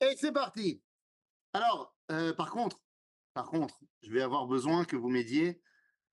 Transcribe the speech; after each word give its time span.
Et 0.00 0.16
c'est 0.16 0.32
parti. 0.32 0.82
Alors, 1.52 1.94
euh, 2.10 2.32
par 2.32 2.50
contre, 2.50 2.80
par 3.34 3.46
contre, 3.46 3.78
je 4.02 4.12
vais 4.12 4.22
avoir 4.22 4.46
besoin 4.46 4.84
que 4.84 4.96
vous 4.96 5.08
m'aidiez 5.08 5.62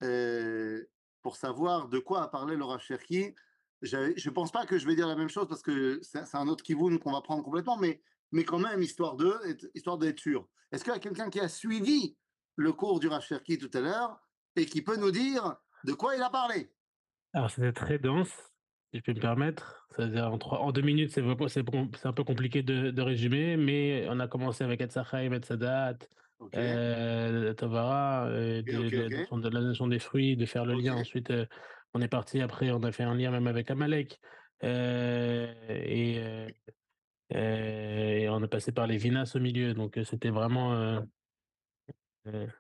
euh, 0.04 0.86
pour 1.22 1.38
savoir 1.38 1.88
de 1.88 2.00
quoi 2.00 2.24
a 2.24 2.28
parlé 2.28 2.56
Laura 2.56 2.80
Cherki. 2.80 3.34
Je 3.82 3.98
ne 3.98 4.34
pense 4.34 4.52
pas 4.52 4.66
que 4.66 4.78
je 4.78 4.88
vais 4.88 4.96
dire 4.96 5.08
la 5.08 5.16
même 5.16 5.30
chose 5.30 5.48
parce 5.48 5.62
que 5.62 6.00
c'est 6.02 6.36
un 6.36 6.48
autre 6.48 6.64
kivoun 6.64 7.00
qu'on 7.00 7.12
va 7.12 7.22
prendre 7.22 7.44
complètement, 7.44 7.78
mais, 7.78 8.02
mais 8.32 8.44
quand 8.44 8.60
même, 8.60 8.82
histoire 8.82 9.16
d'eux, 9.16 9.40
histoire 9.74 9.98
d'être 9.98 10.20
sûr. 10.20 10.48
Est-ce 10.72 10.84
qu'il 10.84 10.94
y 10.94 10.96
a 10.96 11.00
quelqu'un 11.00 11.30
qui 11.30 11.40
a 11.40 11.48
suivi 11.48 12.18
le 12.56 12.74
cours 12.74 13.00
du 13.00 13.08
Rav 13.08 13.26
tout 13.26 13.72
à 13.74 13.80
l'heure 13.80 14.20
et 14.56 14.66
qui 14.66 14.82
peut 14.82 14.98
nous 14.98 15.12
dire 15.12 15.56
de 15.84 15.94
quoi 15.94 16.16
il 16.16 16.22
a 16.22 16.30
parlé? 16.30 16.74
Alors, 17.34 17.52
c'était 17.52 17.74
très 17.74 18.00
dense, 18.00 18.32
si 18.92 19.00
je 19.00 19.04
peux 19.04 19.14
me 19.14 19.20
permettre. 19.20 19.88
C'est-à-dire 19.96 20.32
en, 20.32 20.38
trois, 20.38 20.60
en 20.60 20.72
deux 20.72 20.82
minutes, 20.82 21.12
c'est 21.12 21.22
un 21.22 22.14
peu 22.14 22.24
compliqué 22.24 22.62
de, 22.62 22.92
de, 22.92 23.02
résumer, 23.02 23.58
mais 23.58 24.06
on 24.10 24.20
a 24.20 24.28
commencé 24.28 24.64
avec 24.64 24.82
Etzachaim, 24.82 25.34
Etzadat, 25.34 25.98
okay. 26.40 26.58
euh, 26.60 27.54
Tavara, 27.54 28.28
euh, 28.28 28.62
okay, 28.62 28.72
de, 28.72 28.86
okay, 28.86 28.98
de, 29.10 29.42
de, 29.42 29.50
la 29.50 29.62
notion 29.62 29.88
des 29.88 30.00
fruits, 30.00 30.38
de 30.38 30.46
faire 30.46 30.66
le 30.66 30.76
lien. 30.76 30.96
Ensuite, 30.96 31.32
euh, 31.32 31.46
on 31.94 32.02
est 32.02 32.08
parti 32.08 32.42
après, 32.42 32.72
on 32.72 32.84
a 32.84 32.92
fait 32.92 33.04
un 33.04 33.16
lien 33.16 33.32
même 33.32 33.48
avec 33.48 33.72
Amalek. 33.72 34.20
Euh, 34.64 35.54
et, 35.70 36.22
et, 37.30 38.30
on 38.30 38.44
est 38.44 38.48
passé 38.48 38.72
par 38.72 38.88
les 38.88 38.98
Vinas 38.98 39.34
au 39.36 39.40
milieu. 39.40 39.74
Donc, 39.74 40.00
c'était 40.06 40.30
vraiment. 40.30 41.02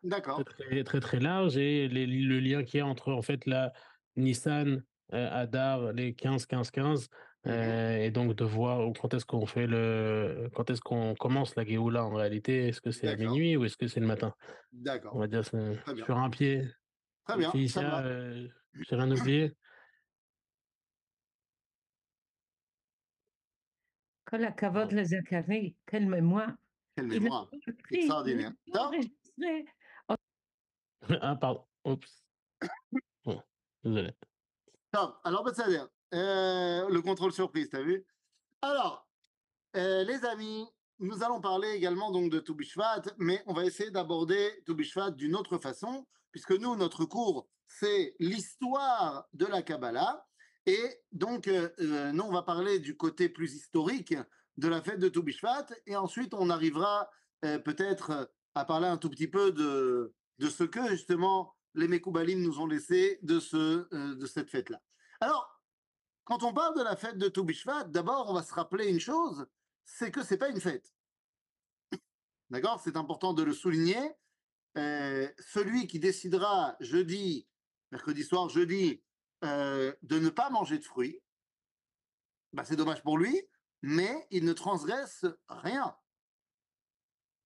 D'accord. 0.03 0.43
Très, 0.45 0.83
très, 0.83 0.99
très 0.99 1.19
large. 1.19 1.57
Et 1.57 1.87
les, 1.87 2.05
le 2.05 2.39
lien 2.39 2.63
qu'il 2.63 2.79
y 2.79 2.81
a 2.81 2.85
entre, 2.85 3.13
en 3.13 3.21
fait, 3.21 3.45
la 3.45 3.73
Nissan, 4.15 4.83
euh, 5.13 5.29
Hadar, 5.31 5.93
les 5.93 6.11
15-15-15, 6.11 6.71
mm-hmm. 6.73 7.07
euh, 7.47 7.97
et 7.97 8.11
donc 8.11 8.33
de 8.35 8.43
voir 8.43 8.91
quand 8.99 9.13
est-ce 9.13 9.25
qu'on 9.25 9.45
fait 9.45 9.65
le, 9.65 10.49
quand 10.53 10.69
est-ce 10.69 10.81
qu'on 10.81 11.15
commence 11.15 11.55
la 11.55 11.63
Géoula 11.63 12.03
en 12.03 12.13
réalité. 12.13 12.67
Est-ce 12.67 12.81
que 12.81 12.91
c'est 12.91 13.07
à 13.07 13.15
minuit 13.15 13.55
ou 13.55 13.63
est-ce 13.63 13.77
que 13.77 13.87
c'est 13.87 14.01
le 14.01 14.07
matin? 14.07 14.33
D'accord. 14.73 15.15
On 15.15 15.19
va 15.19 15.27
dire 15.27 15.45
sur 15.45 16.17
un 16.17 16.29
pied. 16.29 16.67
Très 17.25 17.37
bien. 17.37 17.51
Ici, 17.53 17.79
euh, 17.79 18.47
j'ai 18.73 18.95
rien 18.95 19.11
oublié. 19.11 19.53
Quel 24.29 24.43
akavod 24.43 24.91
le 24.91 25.05
Zachary, 25.05 25.75
quelle 25.85 26.07
mémoire. 26.07 26.51
Quelle 26.95 27.07
mémoire, 27.07 27.49
extraordinaire. 27.91 28.51
Ah, 31.21 31.37
pardon, 31.37 31.63
oups. 31.85 32.25
Bon. 33.23 33.41
désolé. 33.83 34.11
Top. 34.91 35.19
Alors, 35.23 35.43
Betsader, 35.43 35.83
euh, 36.13 36.87
le 36.89 37.01
contrôle 37.01 37.33
surprise, 37.33 37.69
t'as 37.69 37.81
vu? 37.81 38.05
Alors, 38.61 39.07
euh, 39.75 40.03
les 40.03 40.23
amis, 40.25 40.65
nous 40.99 41.23
allons 41.23 41.41
parler 41.41 41.69
également 41.71 42.11
donc 42.11 42.31
de 42.31 42.39
Toubishvat, 42.39 43.01
mais 43.17 43.43
on 43.47 43.53
va 43.53 43.65
essayer 43.65 43.91
d'aborder 43.91 44.63
Toubishvat 44.65 45.11
d'une 45.11 45.35
autre 45.35 45.57
façon, 45.57 46.07
puisque 46.31 46.53
nous, 46.53 46.75
notre 46.75 47.05
cours, 47.05 47.49
c'est 47.67 48.15
l'histoire 48.19 49.27
de 49.33 49.45
la 49.45 49.61
Kabbalah. 49.61 50.25
Et 50.65 51.01
donc, 51.11 51.47
euh, 51.47 51.69
nous, 52.13 52.23
on 52.23 52.31
va 52.31 52.43
parler 52.43 52.79
du 52.79 52.95
côté 52.95 53.27
plus 53.29 53.55
historique 53.55 54.15
de 54.55 54.67
la 54.67 54.81
fête 54.81 54.99
de 54.99 55.09
Toubishvat, 55.09 55.67
et 55.85 55.95
ensuite, 55.95 56.33
on 56.33 56.49
arrivera 56.49 57.09
peut-être 57.41 58.31
à 58.55 58.65
parler 58.65 58.87
un 58.87 58.97
tout 58.97 59.09
petit 59.09 59.27
peu 59.27 59.51
de, 59.51 60.15
de 60.39 60.49
ce 60.49 60.63
que, 60.63 60.87
justement, 60.87 61.53
les 61.77 61.87
Mekoubalim 61.87 62.41
nous 62.41 62.59
ont 62.59 62.65
laissé 62.65 63.19
de, 63.21 63.39
ce, 63.39 63.87
euh, 63.93 64.15
de 64.15 64.25
cette 64.25 64.49
fête-là. 64.49 64.81
Alors, 65.21 65.61
quand 66.25 66.43
on 66.43 66.53
parle 66.53 66.77
de 66.77 66.83
la 66.83 66.95
fête 66.95 67.17
de 67.17 67.29
Toubishvat, 67.29 67.85
d'abord, 67.85 68.29
on 68.29 68.33
va 68.33 68.43
se 68.43 68.53
rappeler 68.53 68.87
une 68.87 68.99
chose, 68.99 69.47
c'est 69.85 70.11
que 70.11 70.23
c'est 70.23 70.37
pas 70.37 70.49
une 70.49 70.59
fête. 70.59 70.93
D'accord? 72.49 72.81
C'est 72.83 72.97
important 72.97 73.33
de 73.33 73.43
le 73.43 73.53
souligner. 73.53 74.11
Euh, 74.77 75.29
celui 75.39 75.87
qui 75.87 75.99
décidera 75.99 76.75
jeudi, 76.79 77.47
mercredi 77.91 78.23
soir, 78.23 78.49
jeudi, 78.49 79.01
euh, 79.43 79.93
de 80.01 80.19
ne 80.19 80.29
pas 80.29 80.49
manger 80.49 80.79
de 80.79 80.83
fruits, 80.83 81.21
bah, 82.53 82.65
c'est 82.65 82.75
dommage 82.75 83.03
pour 83.03 83.17
lui, 83.17 83.39
mais 83.83 84.27
il 84.31 84.45
ne 84.45 84.53
transgresse 84.53 85.25
rien. 85.47 85.95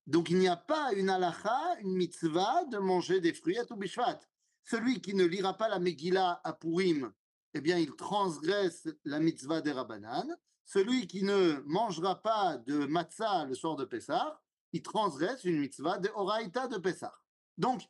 Donc 0.07 0.29
il 0.29 0.39
n'y 0.39 0.47
a 0.47 0.57
pas 0.57 0.94
une 0.94 1.09
halakha, 1.09 1.79
une 1.81 1.95
mitzvah 1.95 2.66
de 2.66 2.78
manger 2.78 3.19
des 3.22 3.34
fruits 3.34 3.57
à 3.57 3.66
Toubishvat. 3.66 4.19
Celui 4.63 5.01
qui 5.01 5.13
ne 5.13 5.25
lira 5.25 5.57
pas 5.57 5.69
la 5.69 5.79
Megillah 5.79 6.41
à 6.44 6.53
Purim 6.53 7.11
eh 7.53 7.61
bien, 7.61 7.77
il 7.77 7.95
transgresse 7.95 8.88
la 9.03 9.19
mitzvah 9.19 9.61
des 9.61 9.72
Rabbanan. 9.72 10.38
Celui 10.63 11.07
qui 11.07 11.23
ne 11.23 11.61
mangera 11.66 12.22
pas 12.22 12.57
de 12.57 12.85
matzah 12.85 13.45
le 13.45 13.55
soir 13.55 13.75
de 13.75 13.83
Pessah, 13.83 14.41
il 14.72 14.81
transgresse 14.81 15.44
une 15.44 15.59
mitzvah 15.59 15.97
de 15.97 16.09
Horaïta 16.16 16.67
de 16.67 16.77
Pessah. 16.77 17.13
Donc, 17.57 17.81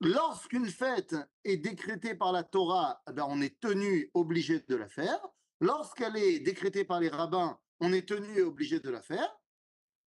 lorsqu'une 0.00 0.68
fête 0.68 1.16
est 1.44 1.56
décrétée 1.56 2.14
par 2.14 2.32
la 2.32 2.42
Torah, 2.42 3.02
eh 3.08 3.12
bien, 3.12 3.24
on 3.26 3.40
est 3.40 3.58
tenu, 3.58 4.10
obligé 4.12 4.60
de 4.60 4.76
la 4.76 4.88
faire. 4.88 5.20
Lorsqu'elle 5.60 6.16
est 6.16 6.40
décrétée 6.40 6.84
par 6.84 7.00
les 7.00 7.08
rabbins, 7.08 7.58
on 7.80 7.92
est 7.92 8.06
tenu, 8.06 8.42
obligé 8.42 8.80
de 8.80 8.90
la 8.90 9.00
faire. 9.00 9.34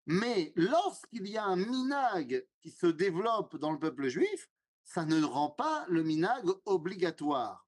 Mais 0.06 0.54
lorsqu'il 0.56 1.28
y 1.28 1.38
a 1.38 1.46
un 1.46 1.56
minag 1.56 2.46
qui 2.62 2.70
se 2.70 2.86
développe 2.86 3.58
dans 3.58 3.72
le 3.72 3.80
peuple 3.80 4.08
juif, 4.08 4.52
ça 4.86 5.06
ne 5.06 5.22
rend 5.24 5.50
pas 5.50 5.86
le 5.90 6.04
minag 6.04 6.46
obligatoire 6.66 7.66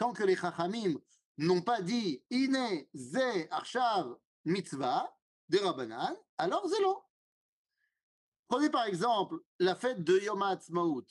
tant 0.00 0.14
que 0.14 0.24
les 0.24 0.34
Chachamim 0.34 0.98
n'ont 1.36 1.60
pas 1.60 1.82
dit 1.82 2.24
Ine 2.30 2.86
ze 2.94 3.46
arshav 3.50 4.16
mitzvah 4.46 5.14
de 5.50 5.58
Rabbanan, 5.58 6.16
alors 6.38 6.66
zélo. 6.66 7.02
Prenez 8.48 8.70
par 8.70 8.86
exemple 8.86 9.36
la 9.58 9.74
fête 9.74 10.02
de 10.02 10.18
Yom 10.18 10.42
HaAtzmaut. 10.42 11.04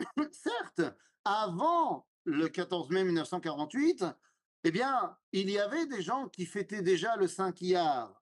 Certes, 0.32 0.82
avant 1.24 2.08
le 2.24 2.48
14 2.48 2.90
mai 2.90 3.04
1948, 3.04 4.04
eh 4.64 4.70
bien, 4.72 5.16
il 5.30 5.48
y 5.48 5.58
avait 5.58 5.86
des 5.86 6.02
gens 6.02 6.28
qui 6.28 6.44
fêtaient 6.44 6.82
déjà 6.82 7.14
le 7.16 7.28
5 7.28 7.60
Iyar. 7.60 8.20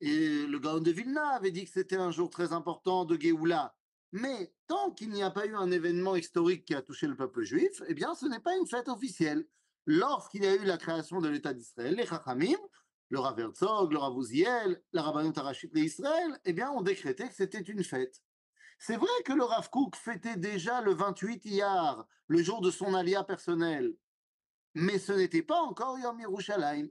Et 0.00 0.46
le 0.46 0.58
Gaon 0.60 0.80
de 0.80 0.92
Vilna 0.92 1.30
avait 1.30 1.50
dit 1.50 1.64
que 1.64 1.70
c'était 1.72 1.96
un 1.96 2.12
jour 2.12 2.30
très 2.30 2.52
important 2.52 3.04
de 3.04 3.20
Géoula. 3.20 3.76
Mais 4.12 4.52
tant 4.66 4.90
qu'il 4.90 5.10
n'y 5.10 5.22
a 5.22 5.30
pas 5.30 5.46
eu 5.46 5.54
un 5.54 5.70
événement 5.70 6.16
historique 6.16 6.64
qui 6.64 6.74
a 6.74 6.82
touché 6.82 7.06
le 7.06 7.16
peuple 7.16 7.42
juif, 7.42 7.82
eh 7.88 7.94
bien, 7.94 8.14
ce 8.14 8.26
n'est 8.26 8.40
pas 8.40 8.56
une 8.56 8.66
fête 8.66 8.88
officielle. 8.88 9.46
Lorsqu'il 9.86 10.44
y 10.44 10.46
a 10.46 10.54
eu 10.54 10.64
la 10.64 10.78
création 10.78 11.20
de 11.20 11.28
l'État 11.28 11.52
d'Israël, 11.52 11.94
les 11.94 12.06
Chachamim, 12.06 12.58
le 13.10 13.18
Rav 13.20 13.38
Herzog, 13.38 13.92
le 13.92 13.98
Rav 13.98 14.16
Uziel, 14.18 14.82
la 14.92 15.02
Rabbanut 15.02 15.36
Arachit 15.36 15.68
d'Israël, 15.68 16.38
eh 16.44 16.52
bien, 16.52 16.70
ont 16.70 16.82
décrété 16.82 17.28
que 17.28 17.34
c'était 17.34 17.60
une 17.60 17.84
fête. 17.84 18.22
C'est 18.78 18.96
vrai 18.96 19.08
que 19.24 19.32
le 19.32 19.44
Rav 19.44 19.70
Kook 19.70 19.96
fêtait 19.96 20.36
déjà 20.36 20.80
le 20.80 20.94
28 20.94 21.44
Iyar, 21.46 22.06
le 22.28 22.42
jour 22.42 22.60
de 22.60 22.70
son 22.70 22.94
alia 22.94 23.24
personnel, 23.24 23.94
mais 24.74 24.98
ce 24.98 25.12
n'était 25.12 25.42
pas 25.42 25.60
encore 25.60 25.98
Yom 25.98 26.20
Yerushalayim. 26.20 26.88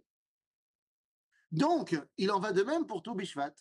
Donc, 1.52 1.98
il 2.18 2.32
en 2.32 2.40
va 2.40 2.52
de 2.52 2.64
même 2.64 2.86
pour 2.86 3.02
tout 3.02 3.16
Bishvat. 3.16 3.54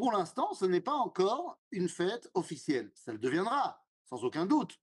Pour 0.00 0.12
l'instant, 0.12 0.54
ce 0.54 0.64
n'est 0.64 0.80
pas 0.80 0.94
encore 0.94 1.60
une 1.72 1.90
fête 1.90 2.30
officielle. 2.32 2.90
Ça 2.94 3.12
le 3.12 3.18
deviendra, 3.18 3.84
sans 4.06 4.24
aucun 4.24 4.46
doute. 4.46 4.80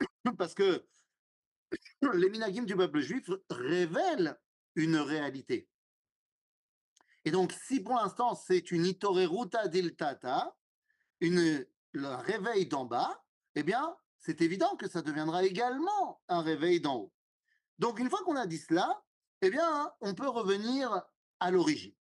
Parce 0.38 0.54
que 0.54 0.88
les 2.14 2.30
minagim 2.30 2.62
du 2.62 2.74
peuple 2.74 3.00
juif 3.00 3.28
révèlent 3.50 4.40
une 4.74 4.96
réalité. 4.96 5.68
Et 7.26 7.30
donc, 7.30 7.52
si 7.52 7.80
pour 7.80 7.96
l'instant 7.96 8.34
c'est 8.34 8.70
une 8.70 8.86
itoreruta 8.86 9.68
diltata, 9.68 10.56
une, 11.20 11.66
le 11.92 12.14
réveil 12.14 12.64
d'en 12.64 12.86
bas, 12.86 13.22
eh 13.54 13.62
bien, 13.62 13.94
c'est 14.18 14.40
évident 14.40 14.76
que 14.76 14.88
ça 14.88 15.02
deviendra 15.02 15.44
également 15.44 16.22
un 16.28 16.40
réveil 16.40 16.80
d'en 16.80 16.96
haut. 16.96 17.12
Donc, 17.78 17.98
une 17.98 18.08
fois 18.08 18.24
qu'on 18.24 18.36
a 18.36 18.46
dit 18.46 18.56
cela, 18.56 19.04
eh 19.42 19.50
bien, 19.50 19.92
on 20.00 20.14
peut 20.14 20.30
revenir 20.30 21.02
à 21.38 21.50
l'origine. 21.50 21.97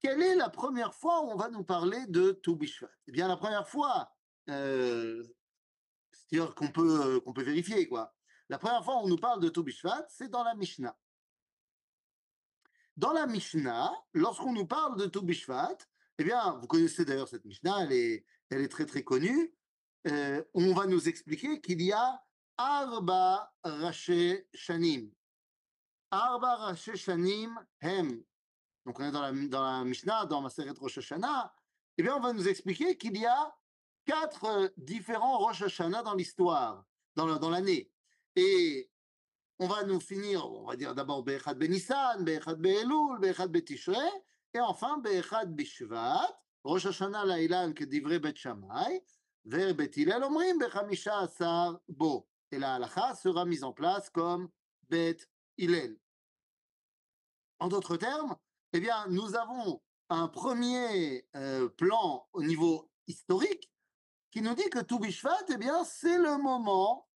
Quelle 0.00 0.22
est 0.22 0.34
la 0.34 0.48
première 0.48 0.94
fois 0.94 1.22
où 1.22 1.30
on 1.30 1.36
va 1.36 1.50
nous 1.50 1.62
parler 1.62 2.06
de 2.06 2.32
Toubishvat 2.32 2.90
Eh 3.06 3.12
bien, 3.12 3.28
la 3.28 3.36
première 3.36 3.68
fois, 3.68 4.10
euh, 4.48 5.22
c'est-à-dire 6.12 6.54
qu'on 6.54 6.68
peut, 6.68 7.20
qu'on 7.20 7.34
peut 7.34 7.42
vérifier, 7.42 7.86
quoi. 7.86 8.14
La 8.48 8.58
première 8.58 8.82
fois 8.82 8.96
où 8.96 9.04
on 9.04 9.08
nous 9.08 9.18
parle 9.18 9.40
de 9.40 9.50
Toubishvat, 9.50 10.06
c'est 10.08 10.28
dans 10.28 10.42
la 10.42 10.54
Mishnah. 10.54 10.96
Dans 12.96 13.12
la 13.12 13.26
Mishnah, 13.26 13.92
lorsqu'on 14.14 14.52
nous 14.52 14.66
parle 14.66 14.98
de 14.98 15.06
Toubishvat, 15.06 15.76
eh 16.18 16.24
bien, 16.24 16.58
vous 16.60 16.66
connaissez 16.66 17.04
d'ailleurs 17.04 17.28
cette 17.28 17.44
Mishnah, 17.44 17.84
elle 17.84 17.92
est, 17.92 18.26
elle 18.48 18.62
est 18.62 18.68
très 18.68 18.86
très 18.86 19.04
connue. 19.04 19.54
Euh, 20.06 20.42
on 20.54 20.72
va 20.72 20.86
nous 20.86 21.08
expliquer 21.08 21.60
qu'il 21.60 21.82
y 21.82 21.92
a 21.92 22.22
Arba 22.56 23.52
Raché 23.62 24.48
Shanim. 24.54 25.10
Arba 26.10 26.56
Raché 26.56 26.96
Shanim 26.96 27.58
Hem 27.80 28.22
donc 28.84 28.98
on 28.98 29.04
est 29.04 29.12
dans 29.12 29.22
la, 29.22 29.32
dans 29.32 29.62
la 29.62 29.84
Mishnah, 29.84 30.26
dans 30.26 30.40
Maseret 30.40 30.70
Rosh 30.78 30.98
Hashanah, 30.98 31.52
eh 31.98 32.02
bien 32.02 32.16
on 32.16 32.20
va 32.20 32.32
nous 32.32 32.48
expliquer 32.48 32.96
qu'il 32.96 33.16
y 33.18 33.26
a 33.26 33.54
quatre 34.04 34.44
euh, 34.44 34.68
différents 34.76 35.38
Rosh 35.38 35.62
Hashanah 35.62 36.02
dans 36.02 36.14
l'histoire, 36.14 36.84
dans 37.14 37.50
l'année. 37.50 37.90
Et 38.36 38.90
on 39.58 39.66
va 39.66 39.84
nous 39.84 40.00
finir, 40.00 40.50
on 40.50 40.66
va 40.66 40.76
dire 40.76 40.94
d'abord 40.94 41.22
Bechad 41.22 41.58
Ben 41.58 41.70
Nissan, 41.70 42.24
Bechad 42.24 42.58
Ben 42.58 42.76
Elul, 42.78 43.18
Bechad 43.18 43.50
Ben 43.50 43.62
Tishrei, 43.62 43.96
Et 44.54 44.60
enfin, 44.60 44.98
Be'echad 44.98 45.54
Bishvat, 45.54 46.28
Rosh 46.64 46.86
Hashanah 46.86 47.24
Lailan 47.26 47.72
Kedivre 47.72 48.18
Bet 48.18 48.36
Shammai, 48.36 49.02
Ver 49.44 49.74
Bet 49.74 49.92
Hillel 49.96 50.22
Omrim 50.22 50.58
Bechamisha 50.58 51.18
Asar 51.20 51.78
Bo. 51.88 52.26
Et 52.50 52.58
la 52.58 52.76
halacha 52.76 53.14
sera 53.14 53.44
mise 53.44 53.62
en 53.62 53.72
place 53.72 54.10
comme 54.10 54.48
Bet 54.88 55.18
Hillel. 55.56 55.98
En 57.58 57.68
d'autres 57.68 57.96
termes, 57.96 58.36
eh 58.72 58.80
bien, 58.80 59.06
nous 59.08 59.34
avons 59.34 59.82
un 60.08 60.28
premier 60.28 61.26
euh, 61.36 61.68
plan 61.68 62.28
au 62.32 62.42
niveau 62.42 62.90
historique 63.06 63.70
qui 64.30 64.42
nous 64.42 64.54
dit 64.54 64.68
que 64.70 64.80
tout 64.80 64.98
Bishvat, 64.98 65.44
eh 65.48 65.56
bien, 65.56 65.84
c'est 65.84 66.18
le 66.18 66.38
moment 66.38 67.08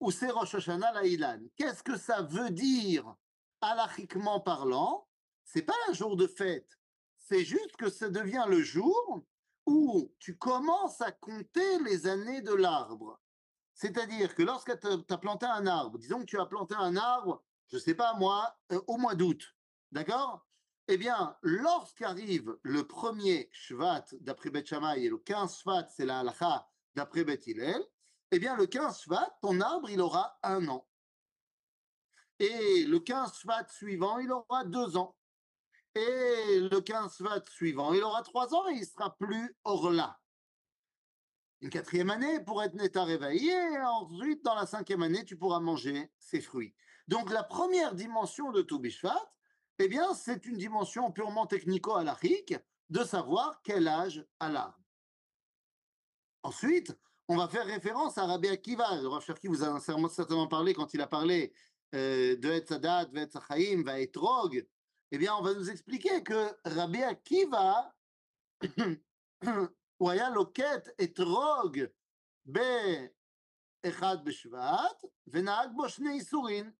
où 0.00 0.10
c'est 0.10 0.30
Rosh 0.30 0.54
Hashanah 0.54 1.02
Lailan. 1.02 1.40
Qu'est-ce 1.56 1.82
que 1.82 1.96
ça 1.96 2.22
veut 2.22 2.50
dire, 2.50 3.14
halachiquement 3.60 4.40
parlant? 4.40 5.06
C'est 5.44 5.62
pas 5.62 5.74
un 5.88 5.92
jour 5.92 6.16
de 6.16 6.26
fête, 6.26 6.78
c'est 7.16 7.44
juste 7.44 7.76
que 7.76 7.90
ça 7.90 8.08
devient 8.08 8.44
le 8.48 8.62
jour 8.62 9.22
où 9.66 10.12
tu 10.18 10.36
commences 10.36 11.00
à 11.00 11.12
compter 11.12 11.78
les 11.80 12.06
années 12.06 12.40
de 12.42 12.54
l'arbre. 12.54 13.20
C'est-à-dire 13.74 14.34
que 14.34 14.42
lorsque 14.42 14.78
tu 14.80 14.88
as 15.12 15.18
planté 15.18 15.46
un 15.46 15.66
arbre, 15.66 15.98
disons 15.98 16.20
que 16.20 16.24
tu 16.24 16.40
as 16.40 16.46
planté 16.46 16.74
un 16.74 16.96
arbre, 16.96 17.44
je 17.68 17.76
ne 17.76 17.80
sais 17.80 17.94
pas 17.94 18.14
moi, 18.14 18.58
euh, 18.72 18.80
au 18.86 18.96
mois 18.96 19.14
d'août, 19.14 19.42
d'accord? 19.92 20.47
Eh 20.90 20.96
bien, 20.96 21.36
lorsqu'arrive 21.42 22.58
le 22.62 22.82
premier 22.86 23.50
Shvat 23.52 24.06
d'après 24.20 24.48
Beth 24.48 24.66
Shammai 24.66 25.04
et 25.04 25.10
le 25.10 25.18
15 25.18 25.58
Shvat, 25.58 25.86
c'est 25.94 26.06
la 26.06 26.20
halacha 26.20 26.66
d'après 26.94 27.24
Beth 27.24 27.46
Hillel, 27.46 27.84
eh 28.30 28.38
bien, 28.38 28.56
le 28.56 28.66
15 28.66 29.02
Shvat, 29.02 29.38
ton 29.42 29.60
arbre, 29.60 29.90
il 29.90 30.00
aura 30.00 30.38
un 30.42 30.66
an. 30.68 30.88
Et 32.38 32.84
le 32.84 33.00
15 33.00 33.38
Shvat 33.38 33.66
suivant, 33.68 34.18
il 34.18 34.32
aura 34.32 34.64
deux 34.64 34.96
ans. 34.96 35.14
Et 35.94 36.60
le 36.60 36.80
15 36.80 37.18
Shvat 37.18 37.44
suivant, 37.50 37.92
il 37.92 38.02
aura 38.02 38.22
trois 38.22 38.54
ans 38.54 38.66
et 38.70 38.76
il 38.76 38.86
sera 38.86 39.14
plus 39.14 39.54
hors 39.64 39.90
là. 39.90 40.18
Une 41.60 41.68
quatrième 41.68 42.08
année 42.08 42.40
pour 42.40 42.62
être 42.62 42.74
net 42.74 42.96
à 42.96 43.04
réveiller, 43.04 43.52
et 43.52 43.78
ensuite, 43.80 44.42
dans 44.42 44.54
la 44.54 44.64
cinquième 44.64 45.02
année, 45.02 45.26
tu 45.26 45.36
pourras 45.36 45.60
manger 45.60 46.10
ses 46.18 46.40
fruits. 46.40 46.74
Donc, 47.08 47.30
la 47.30 47.42
première 47.42 47.94
dimension 47.94 48.52
de 48.52 48.62
Toubishvat, 48.62 49.30
eh 49.78 49.88
bien, 49.88 50.14
c'est 50.14 50.46
une 50.46 50.56
dimension 50.56 51.10
purement 51.12 51.46
technico-halachique 51.46 52.54
de 52.90 53.04
savoir 53.04 53.60
quel 53.62 53.86
âge 53.86 54.24
a 54.40 54.48
l'arme. 54.48 54.74
Ensuite, 56.42 56.96
on 57.28 57.36
va 57.36 57.48
faire 57.48 57.66
référence 57.66 58.16
à 58.18 58.26
Rabbi 58.26 58.48
Akiva. 58.48 59.00
Le 59.00 59.08
Rav 59.08 59.22
vous 59.44 59.64
a 59.64 59.80
certainement 60.08 60.48
parlé 60.48 60.72
quand 60.74 60.94
il 60.94 61.00
a 61.00 61.06
parlé 61.06 61.52
euh, 61.94 62.36
de 62.36 62.48
Etzadat, 62.50 63.06
Vetzachaim, 63.12 63.82
Vaetrog. 63.84 64.66
Eh 65.10 65.18
bien, 65.18 65.34
on 65.34 65.42
va 65.42 65.54
nous 65.54 65.70
expliquer 65.70 66.22
que 66.22 66.50
Rabbi 66.64 67.02
Akiva, 67.02 67.94
Waya 70.00 70.30
Loket 70.30 70.94
Etrog, 70.98 71.90
Be 72.46 73.10
Echad 73.82 74.24
Beshvat, 74.24 74.96
Venag 75.26 75.74
Boshne 75.74 76.14
Isurin. 76.16 76.72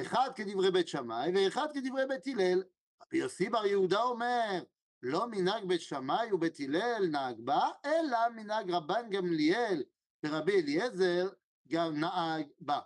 אחד 0.00 0.30
כדברי 0.34 0.70
בית 0.70 0.88
שמאי 0.88 1.32
ואחד 1.34 1.66
כדברי 1.74 2.06
בית 2.06 2.26
הלל. 2.26 2.62
רבי 3.02 3.16
יוסי 3.18 3.48
בר 3.48 3.66
יהודה 3.66 4.02
אומר, 4.02 4.62
לא 5.02 5.26
מנהג 5.26 5.64
בית 5.64 5.80
שמאי 5.80 6.32
ובית 6.32 6.60
הלל 6.60 7.06
נהג 7.10 7.40
בה, 7.40 7.68
אלא 7.84 8.18
מנהג 8.36 8.70
רבן 8.70 9.10
גמליאל 9.10 9.82
ורבי 10.24 10.60
אליעזר 10.60 11.28
גם 11.68 12.00
נהג 12.00 12.46
בה. 12.60 12.80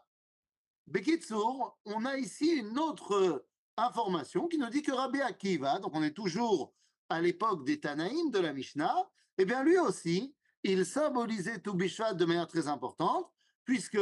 בקיצור, 0.89 1.77
on 1.89 2.05
a 2.05 2.17
ici 2.17 2.47
une 2.47 2.79
autre 2.79 3.45
information 3.77 4.47
qui 4.49 4.59
nous 4.59 4.71
dit 4.71 4.83
que 4.83 4.93
Rabbi 4.93 5.21
Akiva, 5.21 5.79
donc 5.79 5.95
on 5.95 6.03
est 6.03 6.17
toujours 6.17 6.73
à 7.09 7.21
l'époque 7.21 7.65
des 7.65 7.81
Tanaïm 7.81 8.31
de 8.31 8.39
la 8.39 8.53
Mishnah, 8.53 8.97
eh 9.39 9.45
bien 9.45 9.63
lui 9.65 9.79
aussi, 9.79 10.35
il 10.63 10.87
symbolisait 10.87 11.59
Toubishvat 11.59 12.15
de 12.15 12.25
manière 12.25 12.47
très 12.47 12.69
importante, 12.69 13.31
puisque, 13.65 13.99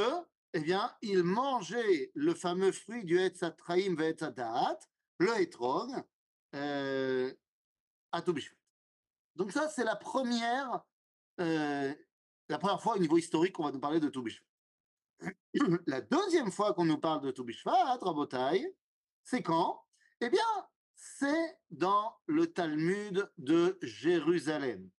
eh 0.54 0.60
bien, 0.62 0.96
il 1.02 1.24
mangeait 1.24 2.12
le 2.16 2.34
fameux 2.34 2.72
fruit 2.72 3.04
du 3.04 3.20
Etzatraim 3.20 3.96
Ve'etzadat, 3.96 4.80
le 5.20 5.40
Etrog, 5.42 5.92
euh, 6.56 7.34
à 8.12 8.22
Toubishvat. 8.22 8.56
Donc 9.36 9.52
ça, 9.52 9.70
c'est 9.70 9.84
la 9.84 9.96
première, 9.96 10.84
euh, 11.40 11.94
la 12.50 12.58
première 12.58 12.82
fois 12.82 12.96
au 12.96 13.00
niveau 13.00 13.18
historique 13.18 13.54
qu'on 13.54 13.64
va 13.64 13.72
nous 13.72 13.80
parler 13.80 14.00
de 14.00 14.10
Toubishvat. 14.10 14.46
La 15.86 16.02
deuxième 16.02 16.52
fois 16.52 16.74
qu'on 16.74 16.86
nous 16.86 17.00
parle 17.00 17.22
de 17.22 17.32
Toubishvat, 17.32 17.98
Rabotai, 18.02 18.76
c'est 19.24 19.44
quand? 19.44 19.84
Eh 20.22 20.30
bien, 20.30 20.42
c'est 20.96 21.60
dans 21.70 22.18
le 22.26 22.52
Talmud 22.52 23.32
de 23.38 23.78
Jérusalem. 23.82 24.90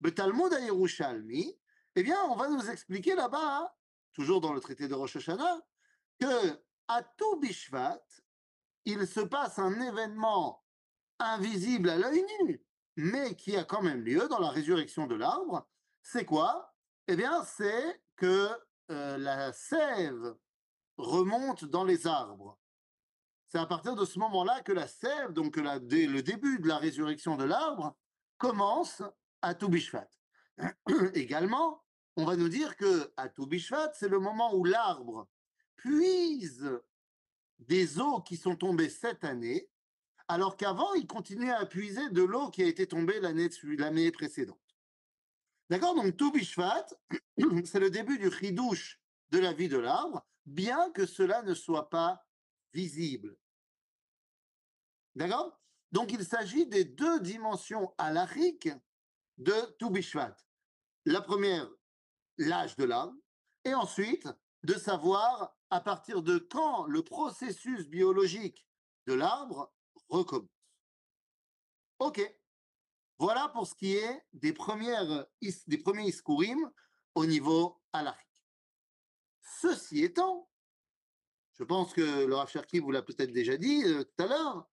Le 0.00 0.14
Talmud 0.14 0.52
à 0.52 0.60
Yerushalmi, 0.60 1.58
eh 1.96 2.02
bien, 2.02 2.22
on 2.28 2.36
va 2.36 2.48
nous 2.48 2.70
expliquer 2.70 3.14
là-bas, 3.14 3.74
toujours 4.18 4.40
dans 4.40 4.52
le 4.52 4.58
traité 4.58 4.88
de 4.88 4.94
Rosh 4.94 5.14
Hashanah, 5.14 5.60
que 6.18 6.60
à 6.88 7.04
Toubishvat, 7.04 8.02
il 8.84 9.06
se 9.06 9.20
passe 9.20 9.60
un 9.60 9.80
événement 9.80 10.64
invisible 11.20 11.88
à 11.88 11.98
l'œil 11.98 12.26
nu, 12.42 12.60
mais 12.96 13.36
qui 13.36 13.56
a 13.56 13.62
quand 13.62 13.80
même 13.80 14.02
lieu 14.02 14.26
dans 14.26 14.40
la 14.40 14.50
résurrection 14.50 15.06
de 15.06 15.14
l'arbre. 15.14 15.68
C'est 16.02 16.24
quoi? 16.24 16.74
Eh 17.06 17.14
bien, 17.14 17.44
c'est 17.44 18.02
que 18.16 18.48
euh, 18.90 19.18
la 19.18 19.52
sève 19.52 20.34
remonte 20.96 21.64
dans 21.64 21.84
les 21.84 22.08
arbres. 22.08 22.58
C'est 23.46 23.58
à 23.58 23.66
partir 23.66 23.94
de 23.94 24.04
ce 24.04 24.18
moment-là 24.18 24.62
que 24.62 24.72
la 24.72 24.88
sève, 24.88 25.32
donc 25.32 25.56
la, 25.58 25.78
le 25.78 26.22
début 26.22 26.58
de 26.58 26.66
la 26.66 26.78
résurrection 26.78 27.36
de 27.36 27.44
l'arbre, 27.44 27.96
commence 28.36 29.00
à 29.42 29.54
Toubishvat. 29.54 30.10
Également, 31.14 31.84
on 32.18 32.24
va 32.24 32.34
nous 32.34 32.48
dire 32.48 32.76
que 32.76 33.12
à 33.16 33.28
Toubishvat, 33.28 33.92
c'est 33.94 34.08
le 34.08 34.18
moment 34.18 34.52
où 34.52 34.64
l'arbre 34.64 35.28
puise 35.76 36.68
des 37.60 38.00
eaux 38.00 38.20
qui 38.22 38.36
sont 38.36 38.56
tombées 38.56 38.88
cette 38.88 39.22
année, 39.22 39.70
alors 40.26 40.56
qu'avant, 40.56 40.92
il 40.94 41.06
continuait 41.06 41.52
à 41.52 41.64
puiser 41.64 42.10
de 42.10 42.24
l'eau 42.24 42.50
qui 42.50 42.64
a 42.64 42.66
été 42.66 42.88
tombée 42.88 43.20
l'année 43.20 44.10
précédente. 44.10 44.58
D'accord? 45.70 45.94
Donc, 45.94 46.16
Toubishvat, 46.16 46.86
c'est 47.64 47.78
le 47.78 47.88
début 47.88 48.18
du 48.18 48.32
chidouche 48.32 49.00
de 49.30 49.38
la 49.38 49.52
vie 49.52 49.68
de 49.68 49.78
l'arbre, 49.78 50.26
bien 50.44 50.90
que 50.90 51.06
cela 51.06 51.42
ne 51.42 51.54
soit 51.54 51.88
pas 51.88 52.26
visible. 52.74 53.38
D'accord? 55.14 55.56
Donc, 55.92 56.12
il 56.12 56.24
s'agit 56.24 56.66
des 56.66 56.84
deux 56.84 57.20
dimensions 57.20 57.94
halachiques 57.96 58.70
de 59.36 59.54
Toubishvat. 59.78 60.36
La 61.04 61.20
première, 61.20 61.70
l'âge 62.38 62.76
de 62.76 62.84
l'arbre, 62.84 63.14
et 63.64 63.74
ensuite 63.74 64.28
de 64.62 64.74
savoir 64.74 65.56
à 65.70 65.80
partir 65.80 66.22
de 66.22 66.38
quand 66.38 66.86
le 66.86 67.02
processus 67.02 67.88
biologique 67.88 68.66
de 69.06 69.14
l'arbre 69.14 69.72
recommence. 70.08 70.48
Ok, 71.98 72.20
voilà 73.18 73.48
pour 73.48 73.66
ce 73.66 73.74
qui 73.74 73.96
est 73.96 74.22
des, 74.32 74.52
premières, 74.52 75.26
des 75.66 75.78
premiers 75.78 76.08
iskourim 76.08 76.70
au 77.14 77.26
niveau 77.26 77.80
halachique. 77.92 78.24
Ceci 79.60 80.04
étant, 80.04 80.48
je 81.54 81.64
pense 81.64 81.92
que 81.92 82.24
le 82.24 82.34
Rav 82.34 82.48
Cherki 82.48 82.78
vous 82.78 82.92
l'a 82.92 83.02
peut-être 83.02 83.32
déjà 83.32 83.56
dit 83.56 83.82
euh, 83.84 84.04
tout 84.04 84.22
à 84.22 84.26
l'heure, 84.26 84.68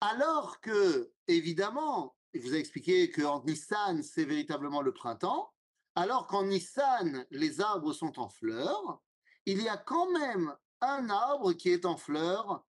alors 0.00 0.60
que, 0.60 1.12
évidemment, 1.28 2.16
il 2.32 2.42
vous 2.42 2.54
a 2.54 2.58
expliqué 2.58 3.10
qu'en 3.10 3.42
Nissan, 3.44 4.02
c'est 4.02 4.24
véritablement 4.24 4.82
le 4.82 4.92
printemps, 4.92 5.54
alors 5.94 6.26
qu'en 6.26 6.44
Nissan, 6.44 7.26
les 7.30 7.60
arbres 7.60 7.92
sont 7.92 8.18
en 8.18 8.28
fleurs, 8.28 9.00
il 9.46 9.62
y 9.62 9.68
a 9.68 9.76
quand 9.76 10.10
même 10.12 10.54
un 10.80 11.10
arbre 11.10 11.52
qui 11.52 11.70
est 11.70 11.84
en 11.84 11.96
fleurs 11.96 12.64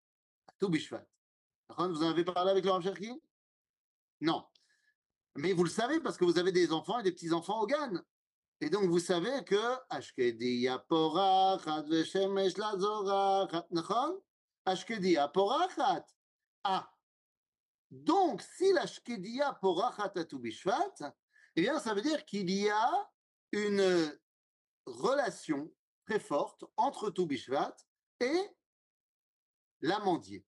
à 0.48 0.54
Toubishvat. 0.60 1.06
Vous 1.78 2.04
en 2.04 2.10
avez 2.10 2.26
parlé 2.26 2.52
avec 2.52 2.66
Laurent 2.66 2.82
Cherki? 2.82 3.22
Non. 4.20 4.46
Mais 5.36 5.54
vous 5.54 5.64
le 5.64 5.70
savez 5.70 6.00
parce 6.00 6.18
que 6.18 6.26
vous 6.26 6.38
avez 6.38 6.52
des 6.52 6.74
enfants 6.74 7.00
et 7.00 7.04
des 7.04 7.12
petits-enfants 7.12 7.62
au 7.62 7.68
GAN. 7.68 8.02
Et 8.60 8.70
donc 8.70 8.90
vous 8.90 9.00
savez 9.00 9.44
que. 9.46 9.56
Ah, 16.64 16.92
donc, 17.92 18.42
si 18.42 18.72
la 18.72 18.86
Shkedia 18.86 19.54
porachat 19.54 20.14
Bishvat, 20.34 21.14
eh 21.56 21.62
bien, 21.62 21.80
ça 21.80 21.94
veut 21.94 22.02
dire 22.02 22.26
qu'il 22.26 22.50
y 22.50 22.70
a 22.70 23.12
une 23.52 24.18
relation 24.86 25.74
très 26.06 26.20
forte 26.20 26.66
entre 26.78 27.10
Toubishvat 27.10 27.76
et 28.20 28.50
l'amandier. 29.82 30.46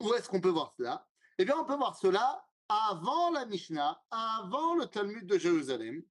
Où 0.00 0.12
est-ce 0.14 0.28
qu'on 0.28 0.40
peut 0.40 0.48
voir 0.48 0.74
cela? 0.76 1.08
Eh 1.38 1.44
bien, 1.44 1.56
on 1.56 1.64
peut 1.64 1.76
voir 1.76 1.96
cela 1.96 2.48
avant 2.68 3.30
la 3.30 3.46
Mishnah, 3.46 4.02
avant 4.10 4.74
le 4.74 4.86
Talmud 4.86 5.26
de 5.26 5.38
Jérusalem, 5.38 6.02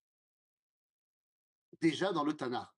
déjà 1.82 2.14
dans 2.14 2.24
le 2.24 2.36
Tanakh. 2.36 2.70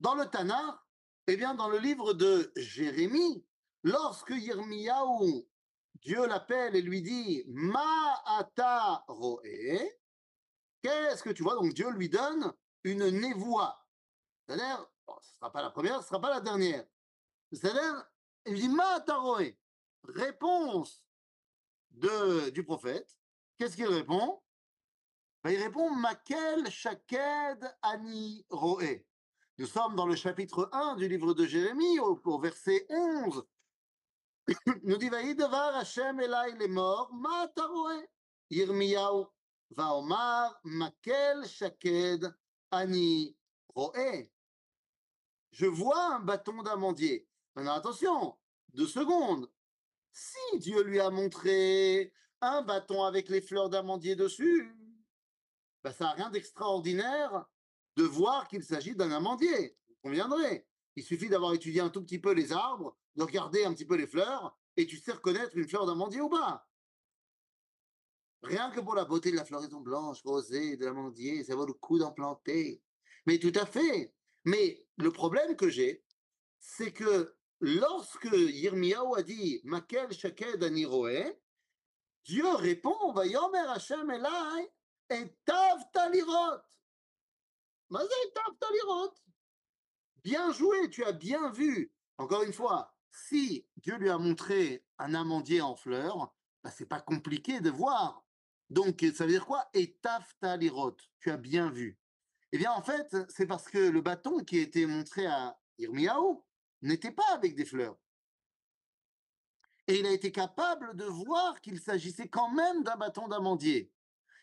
Dans 0.00 0.14
le 0.14 0.26
Tanakh, 0.26 0.78
eh 1.26 1.36
bien, 1.36 1.54
dans 1.54 1.68
le 1.68 1.78
livre 1.78 2.12
de 2.12 2.52
Jérémie, 2.56 3.44
lorsque 3.82 4.30
Yirmiyahu 4.30 5.46
Dieu 6.04 6.26
l'appelle 6.26 6.76
et 6.76 6.82
lui 6.82 7.00
dit 7.00 7.44
Ma'ata 7.48 9.04
roe. 9.08 9.40
Qu'est-ce 10.82 11.22
que 11.22 11.30
tu 11.30 11.42
vois? 11.42 11.54
Donc 11.54 11.72
Dieu 11.72 11.90
lui 11.90 12.10
donne 12.10 12.52
une 12.84 13.08
névoie. 13.08 13.86
C'est-à-dire, 14.46 14.86
ce 15.08 15.12
ne 15.12 15.34
sera 15.36 15.50
pas 15.50 15.62
la 15.62 15.70
première, 15.70 15.94
ce 15.94 16.04
ne 16.04 16.08
sera 16.08 16.20
pas 16.20 16.30
la 16.30 16.40
dernière. 16.40 16.84
C'est-à-dire, 17.50 18.04
il 18.44 18.52
lui 18.52 18.60
dit 18.60 18.68
Ma'ata 18.68 19.16
roe. 19.16 19.56
Réponse 20.06 21.02
du 21.90 22.64
prophète. 22.64 23.16
Qu'est-ce 23.56 23.76
qu'il 23.76 23.86
répond? 23.86 24.42
Ben, 25.42 25.50
Il 25.50 25.62
répond 25.62 25.90
Makel 25.90 26.70
Shaked 26.70 27.76
Ani 27.80 28.44
Roe. 28.50 29.04
Nous 29.56 29.66
sommes 29.66 29.94
dans 29.94 30.06
le 30.06 30.16
chapitre 30.16 30.68
1 30.72 30.96
du 30.96 31.08
livre 31.08 31.32
de 31.32 31.46
Jérémie, 31.46 32.00
au, 32.00 32.20
au 32.24 32.38
verset 32.40 32.84
11. 32.90 33.46
nous 34.82 34.98
Makel 40.64 41.46
Shaked 41.46 42.34
Ani. 42.70 43.36
Je 45.52 45.66
vois 45.66 46.16
un 46.16 46.20
bâton 46.20 46.62
d'amandier. 46.62 47.26
Maintenant, 47.54 47.74
attention, 47.74 48.36
deux 48.72 48.86
secondes. 48.86 49.50
Si 50.12 50.58
Dieu 50.58 50.82
lui 50.82 51.00
a 51.00 51.10
montré 51.10 52.12
un 52.40 52.62
bâton 52.62 53.04
avec 53.04 53.28
les 53.28 53.40
fleurs 53.40 53.70
d'amandier 53.70 54.16
dessus, 54.16 54.70
ben, 55.82 55.92
ça 55.92 56.04
n'a 56.04 56.12
rien 56.12 56.30
d'extraordinaire 56.30 57.46
de 57.96 58.04
voir 58.04 58.48
qu'il 58.48 58.62
s'agit 58.62 58.94
d'un 58.94 59.12
amandier. 59.12 59.76
Vous 59.88 59.96
conviendrez. 60.02 60.66
Il 60.96 61.02
suffit 61.02 61.28
d'avoir 61.28 61.54
étudié 61.54 61.80
un 61.80 61.90
tout 61.90 62.02
petit 62.02 62.18
peu 62.18 62.32
les 62.32 62.52
arbres, 62.52 62.96
de 63.16 63.22
regarder 63.22 63.64
un 63.64 63.72
petit 63.72 63.86
peu 63.86 63.96
les 63.96 64.06
fleurs, 64.06 64.56
et 64.76 64.86
tu 64.86 64.98
sais 64.98 65.12
reconnaître 65.12 65.56
une 65.56 65.68
fleur 65.68 65.86
d'amandier 65.86 66.20
ou 66.20 66.28
pas. 66.28 66.68
Rien 68.42 68.70
que 68.70 68.80
pour 68.80 68.94
la 68.94 69.04
beauté 69.04 69.30
de 69.30 69.36
la 69.36 69.44
floraison 69.44 69.80
blanche, 69.80 70.22
rosée, 70.22 70.76
de 70.76 70.84
l'amandier, 70.84 71.44
ça 71.44 71.56
vaut 71.56 71.66
le 71.66 71.72
coup 71.72 71.98
d'en 71.98 72.12
planter. 72.12 72.82
Mais 73.26 73.38
tout 73.38 73.52
à 73.54 73.64
fait. 73.64 74.14
Mais 74.44 74.86
le 74.96 75.10
problème 75.10 75.56
que 75.56 75.70
j'ai, 75.70 76.04
c'est 76.60 76.92
que 76.92 77.34
lorsque 77.60 78.28
Yirmiyahu 78.30 79.16
a 79.16 79.22
dit 79.22 79.60
Makel 79.64 80.12
Shaked 80.12 80.62
Aniroé, 80.62 81.40
Dieu 82.24 82.48
répond 82.54 83.12
Vayomer 83.12 83.66
Hashem 83.68 84.10
Elai 84.10 84.72
et 85.10 85.36
Tav 85.46 85.82
Talirot. 85.92 86.60
Tav 87.90 88.56
Talirot. 88.60 89.14
Bien 90.22 90.52
joué, 90.52 90.90
tu 90.90 91.04
as 91.04 91.12
bien 91.12 91.50
vu. 91.50 91.92
Encore 92.18 92.42
une 92.42 92.52
fois, 92.52 92.93
si 93.14 93.66
Dieu 93.76 93.96
lui 93.96 94.10
a 94.10 94.18
montré 94.18 94.84
un 94.98 95.14
amandier 95.14 95.60
en 95.60 95.76
fleurs, 95.76 96.34
bah, 96.62 96.70
c'est 96.70 96.86
pas 96.86 97.00
compliqué 97.00 97.60
de 97.60 97.70
voir. 97.70 98.24
Donc, 98.70 99.04
ça 99.14 99.24
veut 99.24 99.32
dire 99.32 99.46
quoi? 99.46 99.68
Et 99.72 99.94
Tav 100.02 100.24
Talirot. 100.40 100.96
Tu 101.20 101.30
as 101.30 101.36
bien 101.36 101.70
vu. 101.70 101.98
Eh 102.52 102.58
bien, 102.58 102.72
en 102.72 102.82
fait, 102.82 103.16
c'est 103.28 103.46
parce 103.46 103.68
que 103.68 103.78
le 103.78 104.00
bâton 104.00 104.42
qui 104.44 104.58
a 104.58 104.62
été 104.62 104.86
montré 104.86 105.26
à 105.26 105.58
Yirmiyahu 105.78 106.38
n'était 106.82 107.12
pas 107.12 107.28
avec 107.32 107.54
des 107.54 107.64
fleurs. 107.64 107.96
Et 109.86 109.98
il 109.98 110.06
a 110.06 110.12
été 110.12 110.32
capable 110.32 110.96
de 110.96 111.04
voir 111.04 111.60
qu'il 111.60 111.80
s'agissait 111.80 112.28
quand 112.28 112.50
même 112.50 112.82
d'un 112.82 112.96
bâton 112.96 113.28
d'amandier. 113.28 113.92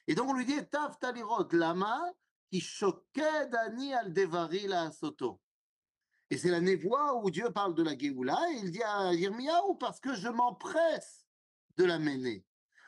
Et 0.08 0.16
donc 0.16 0.30
on 0.30 0.34
lui 0.34 0.46
dit 0.46 0.64
Tav 0.70 0.98
talirot 1.00 1.48
lama 1.52 2.00
qui 2.52 2.60
choquait 2.60 3.48
Dani 3.48 3.94
al 3.94 4.14
devari 4.14 4.68
la 4.68 4.92
soto. 4.92 5.42
Et 6.32 6.38
c'est 6.38 6.50
la 6.50 6.62
névoie 6.62 7.22
où 7.22 7.30
Dieu 7.30 7.52
parle 7.52 7.76
de 7.76 7.84
la 7.84 7.98
Géoula 7.98 8.40
et 8.54 8.60
il 8.64 8.72
dit 8.72 8.82
à 8.84 9.14
Yirmiyahu 9.14 9.78
parce 9.78 10.00
que 10.00 10.16
je 10.16 10.30
m'empresse 10.30 11.28
de 11.76 11.84
la 11.84 12.00
mener. 12.00 12.46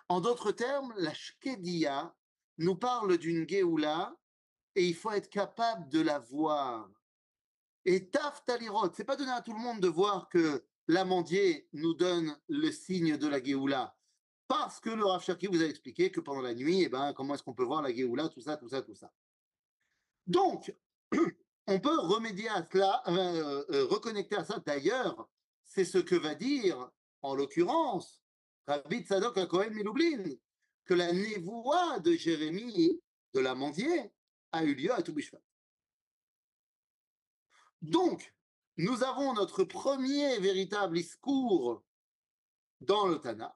En 0.07 0.21
d'autres 0.21 0.53
termes, 0.53 0.93
la 0.95 1.13
Shkedia 1.13 2.15
nous 2.57 2.75
parle 2.75 3.17
d'une 3.17 3.47
Géoula 3.47 4.15
et 4.75 4.87
il 4.87 4.95
faut 4.95 5.11
être 5.11 5.29
capable 5.29 5.89
de 5.89 5.99
la 5.99 6.19
voir. 6.19 6.89
Et 7.83 8.09
Taf 8.09 8.45
Talirot, 8.45 8.93
c'est 8.93 9.03
pas 9.03 9.17
donné 9.17 9.31
à 9.31 9.41
tout 9.41 9.51
le 9.51 9.59
monde 9.59 9.81
de 9.81 9.89
voir 9.89 10.29
que 10.29 10.63
l'amandier 10.87 11.67
nous 11.73 11.93
donne 11.93 12.37
le 12.47 12.71
signe 12.71 13.17
de 13.17 13.27
la 13.27 13.43
Géoula. 13.43 13.93
Parce 14.47 14.79
que 14.79 14.89
le 14.89 15.03
Rav 15.05 15.21
Cherki 15.21 15.47
vous 15.47 15.61
a 15.61 15.65
expliqué 15.65 16.11
que 16.11 16.21
pendant 16.21 16.41
la 16.41 16.53
nuit, 16.53 16.83
eh 16.83 16.89
ben, 16.89 17.11
comment 17.11 17.33
est-ce 17.33 17.43
qu'on 17.43 17.53
peut 17.53 17.65
voir 17.65 17.81
la 17.81 17.93
Géoula, 17.93 18.29
tout 18.29 18.41
ça, 18.41 18.55
tout 18.55 18.69
ça, 18.69 18.81
tout 18.81 18.95
ça. 18.95 19.11
Donc, 20.27 20.73
on 21.67 21.79
peut 21.79 21.99
remédier 21.99 22.49
à 22.49 22.65
cela, 22.71 23.01
euh, 23.07 23.63
euh, 23.71 23.85
reconnecter 23.85 24.35
à 24.35 24.43
ça. 24.43 24.61
D'ailleurs, 24.65 25.29
c'est 25.63 25.85
ce 25.85 25.97
que 25.97 26.15
va 26.15 26.35
dire, 26.35 26.89
en 27.21 27.35
l'occurrence, 27.35 28.21
Rabbi 28.67 29.01
Tzadok 29.01 29.37
à 29.37 29.69
Miloublin, 29.69 30.23
que 30.85 30.93
la 30.93 31.11
névoie 31.11 31.99
de 31.99 32.13
Jérémie, 32.13 33.01
de 33.33 33.39
l'amandier, 33.39 34.11
a 34.51 34.63
eu 34.63 34.75
lieu 34.75 34.91
à 34.93 35.01
Toubishvat. 35.01 35.41
Donc, 37.81 38.33
nous 38.77 39.03
avons 39.03 39.33
notre 39.33 39.63
premier 39.63 40.39
véritable 40.39 40.97
discours 40.97 41.83
dans 42.81 43.07
le 43.07 43.19
Tanakh, 43.19 43.55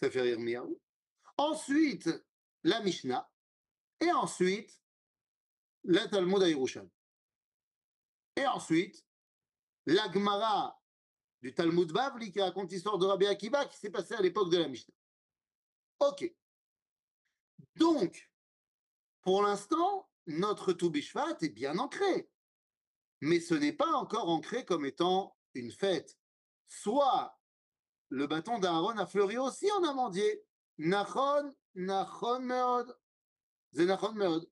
Sefer 0.00 0.26
Yirmiyahu. 0.28 0.76
Ensuite, 1.36 2.10
la 2.62 2.80
Mishnah. 2.80 3.28
Et 4.00 4.10
ensuite, 4.12 4.80
la 5.84 6.08
Talmud 6.08 6.42
à. 6.42 6.90
Et 8.36 8.46
ensuite, 8.46 9.04
la 9.86 10.10
Gemara 10.12 10.80
du 11.42 11.54
Talmud 11.54 11.92
Bavli 11.92 12.32
qui 12.32 12.40
raconte 12.40 12.72
l'histoire 12.72 12.98
de 12.98 13.06
Rabbi 13.06 13.26
Akiba 13.26 13.66
qui 13.66 13.76
s'est 13.76 13.90
passée 13.90 14.14
à 14.14 14.20
l'époque 14.22 14.50
de 14.50 14.58
la 14.58 14.68
Mishnah. 14.68 14.94
Ok. 16.00 16.34
Donc, 17.76 18.30
pour 19.22 19.42
l'instant, 19.42 20.08
notre 20.26 20.72
Toubishvat 20.72 21.36
est 21.42 21.50
bien 21.50 21.78
ancré 21.78 22.28
mais 23.24 23.40
ce 23.40 23.54
n'est 23.54 23.72
pas 23.72 23.90
encore 23.92 24.28
ancré 24.28 24.64
comme 24.64 24.84
étant 24.84 25.34
une 25.54 25.70
fête. 25.70 26.18
Soit 26.66 27.38
le 28.10 28.26
bâton 28.26 28.58
d'Aaron 28.58 28.98
a 28.98 29.06
fleuri 29.06 29.38
aussi 29.38 29.70
en 29.72 29.84
amandier. 29.84 30.44
Nachon, 30.76 31.50
Nachon 31.74 32.40
Meod. 32.40 32.94
Nachon 33.72 34.12
Meod. 34.12 34.48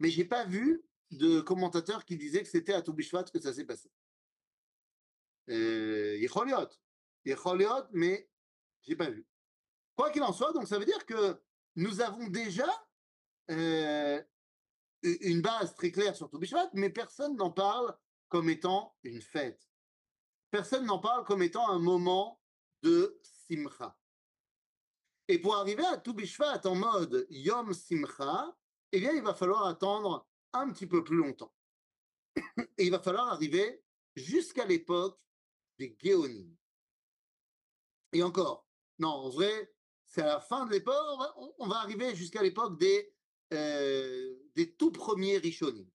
Mais 0.00 0.10
j'ai 0.10 0.24
pas 0.24 0.44
vu 0.44 0.84
de 1.10 1.40
commentateur 1.40 2.04
qui 2.04 2.16
disait 2.16 2.42
que 2.42 2.48
c'était 2.48 2.72
à 2.72 2.82
Toubishvat 2.82 3.24
que 3.24 3.40
ça 3.40 3.52
s'est 3.52 3.64
passé. 3.64 3.90
Euh, 5.48 6.16
Yecholiot, 6.18 6.68
mais 7.92 8.28
j'ai 8.82 8.96
pas 8.96 9.10
vu. 9.10 9.26
Quoi 9.96 10.10
qu'il 10.10 10.22
en 10.22 10.32
soit, 10.32 10.52
donc 10.52 10.66
ça 10.66 10.78
veut 10.78 10.84
dire 10.84 11.06
que 11.06 11.40
nous 11.76 12.00
avons 12.00 12.26
déjà 12.28 12.68
euh, 13.50 14.22
une 15.02 15.42
base 15.42 15.74
très 15.74 15.90
claire 15.90 16.16
sur 16.16 16.28
Toubishvat, 16.28 16.70
mais 16.74 16.90
personne 16.90 17.36
n'en 17.36 17.50
parle 17.50 17.96
comme 18.28 18.50
étant 18.50 18.96
une 19.04 19.22
fête. 19.22 19.68
Personne 20.50 20.86
n'en 20.86 20.98
parle 20.98 21.24
comme 21.24 21.42
étant 21.42 21.68
un 21.70 21.78
moment 21.78 22.40
de 22.82 23.20
simcha. 23.22 23.96
Et 25.28 25.38
pour 25.38 25.56
arriver 25.56 25.84
à 25.84 25.96
tout 25.96 26.16
en 26.64 26.74
mode 26.74 27.26
Yom 27.30 27.72
Simcha, 27.72 28.56
eh 28.92 29.00
bien, 29.00 29.12
il 29.12 29.22
va 29.22 29.34
falloir 29.34 29.66
attendre 29.66 30.26
un 30.52 30.70
petit 30.70 30.86
peu 30.86 31.04
plus 31.04 31.16
longtemps. 31.16 31.52
Et 32.78 32.84
il 32.84 32.90
va 32.90 33.00
falloir 33.00 33.28
arriver 33.28 33.82
jusqu'à 34.14 34.64
l'époque 34.64 35.20
des 35.78 35.96
Géonim. 36.02 36.54
Et 38.12 38.22
encore, 38.22 38.66
non, 38.98 39.08
en 39.08 39.28
vrai, 39.28 39.72
c'est 40.06 40.22
à 40.22 40.26
la 40.26 40.40
fin 40.40 40.64
de 40.66 40.72
l'époque, 40.72 40.94
on, 41.58 41.66
va 41.66 41.76
arriver 41.76 42.14
jusqu'à 42.14 42.42
l'époque 42.42 42.78
des, 42.78 43.12
euh, 43.52 44.34
des 44.54 44.74
tout 44.74 44.92
premiers 44.92 45.38
Rishonim. 45.38 45.86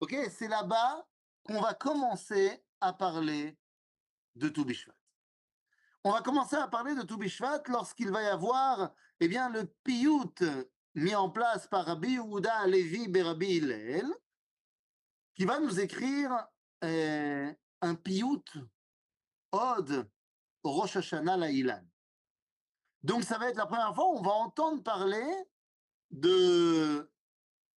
Ok, 0.00 0.14
c'est 0.30 0.48
là-bas 0.48 1.08
qu'on 1.44 1.60
va 1.60 1.74
commencer 1.74 2.62
à 2.80 2.92
parler 2.92 3.56
de 4.34 4.48
Toubishvat. 4.48 4.94
On 6.04 6.12
va 6.12 6.22
commencer 6.22 6.56
à 6.56 6.68
parler 6.68 6.94
de 6.94 7.02
Toubishvat 7.02 7.62
lorsqu'il 7.68 8.10
va 8.10 8.22
y 8.22 8.26
avoir 8.26 8.94
eh 9.20 9.28
bien, 9.28 9.50
le 9.50 9.66
piyut 9.84 10.34
mis 10.94 11.14
en 11.14 11.30
place 11.30 11.66
par 11.66 11.86
Rabbi 11.86 12.12
Yehuda 12.12 12.66
Levi 12.66 13.08
Berabi 13.08 13.56
Hillel, 13.56 14.06
qui 15.34 15.44
va 15.44 15.60
nous 15.60 15.80
écrire 15.80 16.46
euh, 16.84 17.52
un 17.80 17.94
piyut 17.94 18.44
Od 19.52 20.08
Rosh 20.62 20.96
Hashanah 20.96 21.36
La'ilan. 21.36 21.82
Donc 23.02 23.24
ça 23.24 23.38
va 23.38 23.48
être 23.48 23.56
la 23.56 23.66
première 23.66 23.94
fois 23.94 24.10
où 24.10 24.18
on 24.18 24.22
va 24.22 24.32
entendre 24.32 24.82
parler 24.82 25.26
de 26.10 27.10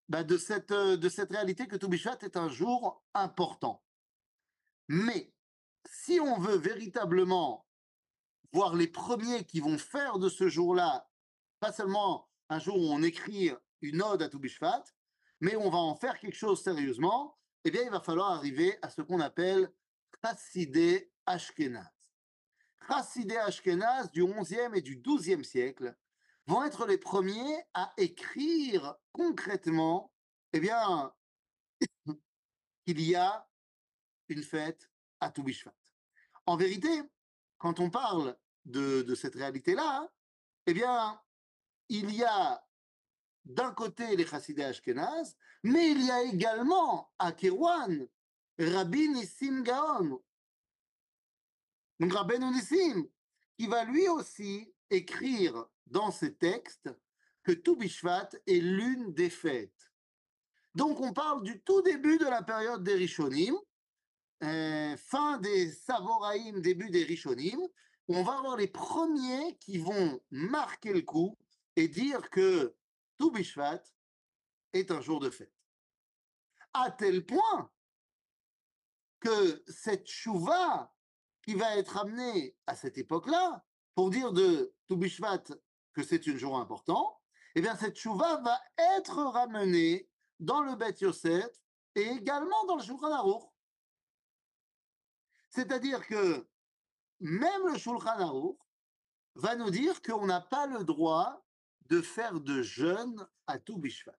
bah, 0.10 0.24
de, 0.24 0.38
cette, 0.38 0.72
euh, 0.72 0.98
de 0.98 1.10
cette 1.10 1.32
réalité 1.32 1.68
que 1.68 1.76
Toubishvat 1.76 2.18
est 2.22 2.36
un 2.36 2.50
jour 2.50 3.04
important. 3.14 3.84
Mais 4.88 5.34
si 5.90 6.20
on 6.20 6.38
veut 6.40 6.58
véritablement 6.58 7.66
voir 8.52 8.76
les 8.76 8.88
premiers 8.88 9.46
qui 9.46 9.60
vont 9.60 9.78
faire 9.78 10.20
de 10.20 10.30
ce 10.30 10.50
jour-là, 10.50 11.10
pas 11.60 11.72
seulement 11.72 12.30
un 12.54 12.60
jour 12.60 12.78
où 12.78 12.94
on 12.94 13.02
écrit 13.02 13.52
une 13.82 14.02
ode 14.04 14.22
à 14.22 14.30
Toubishvat, 14.30 14.84
mais 15.40 15.56
on 15.56 15.72
va 15.72 15.80
en 15.80 15.96
faire 15.96 16.20
quelque 16.20 16.36
chose 16.36 16.62
sérieusement, 16.62 17.36
eh 17.64 17.72
bien, 17.72 17.82
il 17.82 17.90
va 17.90 18.00
falloir 18.00 18.32
arriver 18.32 18.78
à 18.84 18.90
ce 18.90 19.02
qu'on 19.02 19.20
appelle 19.20 19.74
Chassidé 20.24 21.12
Ashkenaz. 21.26 21.92
Chassidé 22.88 23.38
Ashkenaz 23.38 24.12
du 24.12 24.22
11e 24.22 24.76
et 24.76 24.82
du 24.82 24.98
12e 24.98 25.44
siècle 25.44 25.98
vont 26.46 26.64
être 26.64 26.86
les 26.86 27.00
premiers 27.00 27.58
à 27.74 27.92
écrire 27.98 28.98
concrètement, 29.12 30.14
eh 30.54 30.60
bien, 30.60 31.12
qu'il 32.86 33.02
y 33.02 33.16
a 33.16 33.50
une 34.30 34.44
fête 34.44 34.92
à 35.20 35.32
Toubishvat. 35.32 35.74
En 36.46 36.56
vérité, 36.56 37.02
quand 37.58 37.80
on 37.80 37.90
parle 37.90 38.38
de, 38.66 39.16
cette 39.16 39.36
réalité-là, 39.36 40.08
eh 40.68 40.74
bien, 40.74 41.20
il 41.90 42.14
y 42.14 42.24
a 42.24 42.64
d'un 43.46 43.74
côté 43.74 44.16
les 44.16 44.26
chassidés 44.26 44.64
Ashkenaz, 44.64 45.36
mais 45.64 45.92
il 45.92 46.06
y 46.06 46.12
a 46.12 46.24
également 46.24 47.12
à 47.20 47.32
Kérouan 47.32 48.08
Rabbi 48.58 49.10
Nissim 49.10 49.64
Gaon. 49.64 50.22
Donc 52.00 52.14
Rabbi 52.14 52.40
Nissim, 52.40 53.08
qui 53.58 53.68
va 53.68 53.84
lui 53.84 54.08
aussi 54.08 54.74
écrire 54.90 55.66
dans 55.88 56.12
ses 56.12 56.36
textes 56.36 56.90
que 57.44 57.52
Toubishvat 57.52 58.30
est 58.48 58.62
l'une 58.62 59.14
des 59.14 59.30
fêtes. 59.30 59.92
Donc 60.76 61.00
on 61.02 61.14
parle 61.14 61.44
du 61.44 61.62
tout 61.62 61.82
début 61.82 62.18
de 62.18 62.26
la 62.26 62.42
période 62.42 62.84
des 62.84 62.96
Rishonim, 62.96 63.56
euh, 64.44 64.98
fin 64.98 65.38
des 65.38 65.72
Savoraïm, 65.72 66.62
début 66.62 66.90
des 66.90 67.04
Rishonim, 67.04 67.60
on 68.08 68.24
va 68.24 68.38
avoir 68.38 68.58
les 68.58 68.68
premiers 68.68 69.56
qui 69.60 69.78
vont 69.78 70.20
marquer 70.32 70.94
le 70.94 71.02
coup 71.02 71.38
et 71.76 71.88
dire 71.88 72.30
que 72.30 72.76
Toubishvat 73.18 73.82
est 74.74 74.92
un 74.92 75.02
jour 75.02 75.20
de 75.20 75.30
fête. 75.30 75.54
À 76.74 76.92
tel 76.92 77.26
point 77.26 77.72
que 79.20 79.64
cette 79.68 80.08
chouva 80.08 80.94
qui 81.44 81.56
va 81.56 81.78
être 81.78 81.98
amenée 81.98 82.56
à 82.68 82.76
cette 82.76 82.98
époque-là, 82.98 83.64
pour 83.96 84.10
dire 84.10 84.32
de 84.32 84.74
Toubishvat 84.88 85.44
que 85.94 86.04
c'est 86.04 86.28
une 86.28 86.38
jour 86.38 86.58
important, 86.58 87.22
eh 87.56 87.62
bien 87.62 87.76
cette 87.76 87.98
chouva 87.98 88.42
va 88.42 88.60
être 88.98 89.18
ramenée 89.24 90.10
dans 90.40 90.62
le 90.62 90.76
Bet 90.76 90.96
Yosef 91.02 91.50
et 91.96 92.02
également 92.02 92.66
dans 92.66 92.76
le 92.76 92.84
Shulchan 92.84 93.12
Aruch. 93.12 93.44
C'est-à-dire 95.50 96.06
que 96.08 96.48
même 97.20 97.68
le 97.68 97.78
Shulchan 97.78 98.20
Aruch 98.20 98.58
va 99.36 99.56
nous 99.56 99.70
dire 99.70 100.02
qu'on 100.02 100.26
n'a 100.26 100.42
pas 100.42 100.66
le 100.66 100.84
droit 100.84 101.43
de 101.88 102.02
faire 102.02 102.40
de 102.40 102.62
jeûne 102.62 103.28
à 103.48 103.60
tout 103.60 103.78
Bishvat. 103.78 104.18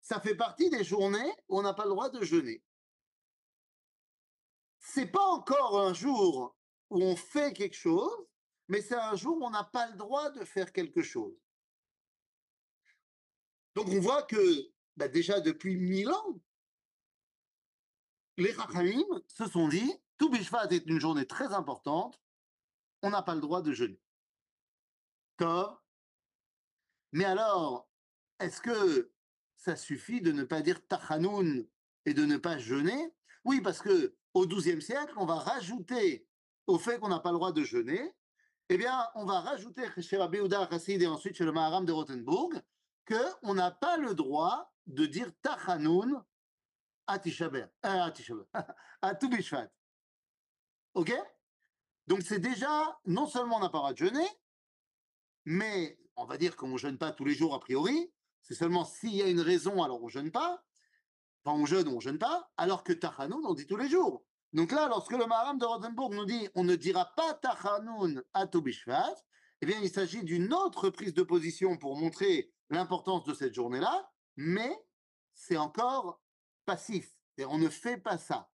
Ça 0.00 0.20
fait 0.20 0.34
partie 0.34 0.70
des 0.70 0.84
journées 0.84 1.32
où 1.48 1.58
on 1.58 1.62
n'a 1.62 1.74
pas 1.74 1.84
le 1.84 1.90
droit 1.90 2.08
de 2.08 2.24
jeûner. 2.24 2.62
C'est 4.78 5.06
pas 5.06 5.24
encore 5.24 5.80
un 5.80 5.92
jour 5.92 6.56
où 6.90 7.02
on 7.02 7.16
fait 7.16 7.52
quelque 7.52 7.76
chose, 7.76 8.26
mais 8.68 8.80
c'est 8.80 8.96
un 8.96 9.16
jour 9.16 9.36
où 9.38 9.44
on 9.44 9.50
n'a 9.50 9.64
pas 9.64 9.90
le 9.90 9.96
droit 9.96 10.30
de 10.30 10.44
faire 10.44 10.72
quelque 10.72 11.02
chose. 11.02 11.36
Donc 13.74 13.88
on 13.88 14.00
voit 14.00 14.22
que 14.22 14.72
bah, 14.96 15.08
déjà 15.08 15.40
depuis 15.40 15.76
mille 15.76 16.10
ans, 16.10 16.40
les 18.36 18.52
Rachamim 18.52 19.04
se 19.26 19.46
sont 19.46 19.68
dit, 19.68 19.92
tout 20.16 20.30
Bishvat 20.30 20.68
est 20.70 20.86
une 20.86 21.00
journée 21.00 21.26
très 21.26 21.52
importante, 21.52 22.20
on 23.02 23.10
n'a 23.10 23.22
pas 23.22 23.34
le 23.34 23.40
droit 23.40 23.62
de 23.62 23.72
jeûner. 23.72 24.00
Tov. 25.36 25.76
Mais 27.12 27.24
alors, 27.24 27.88
est-ce 28.40 28.60
que 28.60 29.12
ça 29.56 29.76
suffit 29.76 30.20
de 30.20 30.32
ne 30.32 30.44
pas 30.44 30.60
dire 30.60 30.86
Tachanoun 30.86 31.66
et 32.04 32.14
de 32.14 32.24
ne 32.24 32.36
pas 32.36 32.58
jeûner? 32.58 33.14
Oui, 33.44 33.60
parce 33.60 33.80
que 33.80 34.14
au 34.34 34.46
XIIe 34.46 34.82
siècle, 34.82 35.14
on 35.16 35.26
va 35.26 35.36
rajouter 35.36 36.26
au 36.66 36.78
fait 36.78 36.98
qu'on 36.98 37.08
n'a 37.08 37.20
pas 37.20 37.30
le 37.30 37.38
droit 37.38 37.52
de 37.52 37.64
jeûner, 37.64 38.14
eh 38.68 38.76
bien, 38.76 39.08
on 39.14 39.24
va 39.24 39.40
rajouter 39.40 39.84
chez 40.02 40.18
Rabbi 40.18 40.38
Uda 40.38 40.68
et 40.88 41.06
ensuite 41.06 41.36
chez 41.36 41.44
le 41.44 41.52
Maharam 41.52 41.86
de 41.86 41.92
Rothenburg 41.92 42.62
qu'on 43.06 43.54
n'a 43.54 43.70
pas 43.70 43.96
le 43.96 44.14
droit 44.14 44.74
de 44.86 45.06
dire 45.06 45.30
Tachanoun 45.40 46.22
à 47.06 47.18
Tishaber, 47.18 47.66
euh, 47.86 48.10
à 49.02 49.14
Toubishvat. 49.14 49.70
Ok? 50.94 51.12
Donc 52.06 52.22
c'est 52.22 52.38
déjà, 52.38 52.98
non 53.06 53.26
seulement 53.26 53.56
on 53.56 53.60
n'a 53.60 53.70
pas 53.70 53.78
le 53.78 53.82
droit 53.82 53.92
de 53.92 53.98
jeûner, 53.98 54.28
mais 55.46 55.98
on 56.18 56.26
va 56.26 56.36
dire 56.36 56.56
qu'on 56.56 56.68
ne 56.68 56.78
jeûne 56.78 56.98
pas 56.98 57.12
tous 57.12 57.24
les 57.24 57.34
jours 57.34 57.54
a 57.54 57.60
priori, 57.60 58.12
c'est 58.42 58.54
seulement 58.54 58.84
s'il 58.84 59.14
y 59.14 59.22
a 59.22 59.28
une 59.28 59.40
raison, 59.40 59.82
alors 59.82 60.02
on 60.02 60.06
ne 60.06 60.10
jeûne 60.10 60.30
pas. 60.30 60.62
Enfin, 61.44 61.56
on 61.56 61.64
jeûne 61.64 61.88
on 61.88 61.96
ne 61.96 62.00
jeûne 62.00 62.18
pas, 62.18 62.50
alors 62.56 62.82
que 62.82 62.92
Tachanoun, 62.92 63.44
on 63.46 63.54
dit 63.54 63.66
tous 63.66 63.76
les 63.76 63.88
jours. 63.88 64.24
Donc 64.52 64.72
là, 64.72 64.88
lorsque 64.88 65.12
le 65.12 65.26
Maharam 65.26 65.58
de 65.58 65.64
Rosenburg 65.64 66.12
nous 66.12 66.24
dit 66.24 66.48
on 66.54 66.64
ne 66.64 66.74
dira 66.74 67.12
pas 67.16 67.34
Tachanoun 67.34 68.22
à 68.34 68.46
Tobishvat, 68.46 69.14
eh 69.60 69.66
bien, 69.66 69.78
il 69.80 69.90
s'agit 69.90 70.22
d'une 70.24 70.52
autre 70.52 70.90
prise 70.90 71.14
de 71.14 71.22
position 71.22 71.76
pour 71.76 71.96
montrer 71.96 72.52
l'importance 72.70 73.24
de 73.24 73.34
cette 73.34 73.54
journée-là, 73.54 74.10
mais 74.36 74.76
c'est 75.34 75.56
encore 75.56 76.20
passif. 76.64 77.12
Et 77.36 77.44
on 77.44 77.58
ne 77.58 77.68
fait 77.68 77.98
pas 77.98 78.18
ça. 78.18 78.50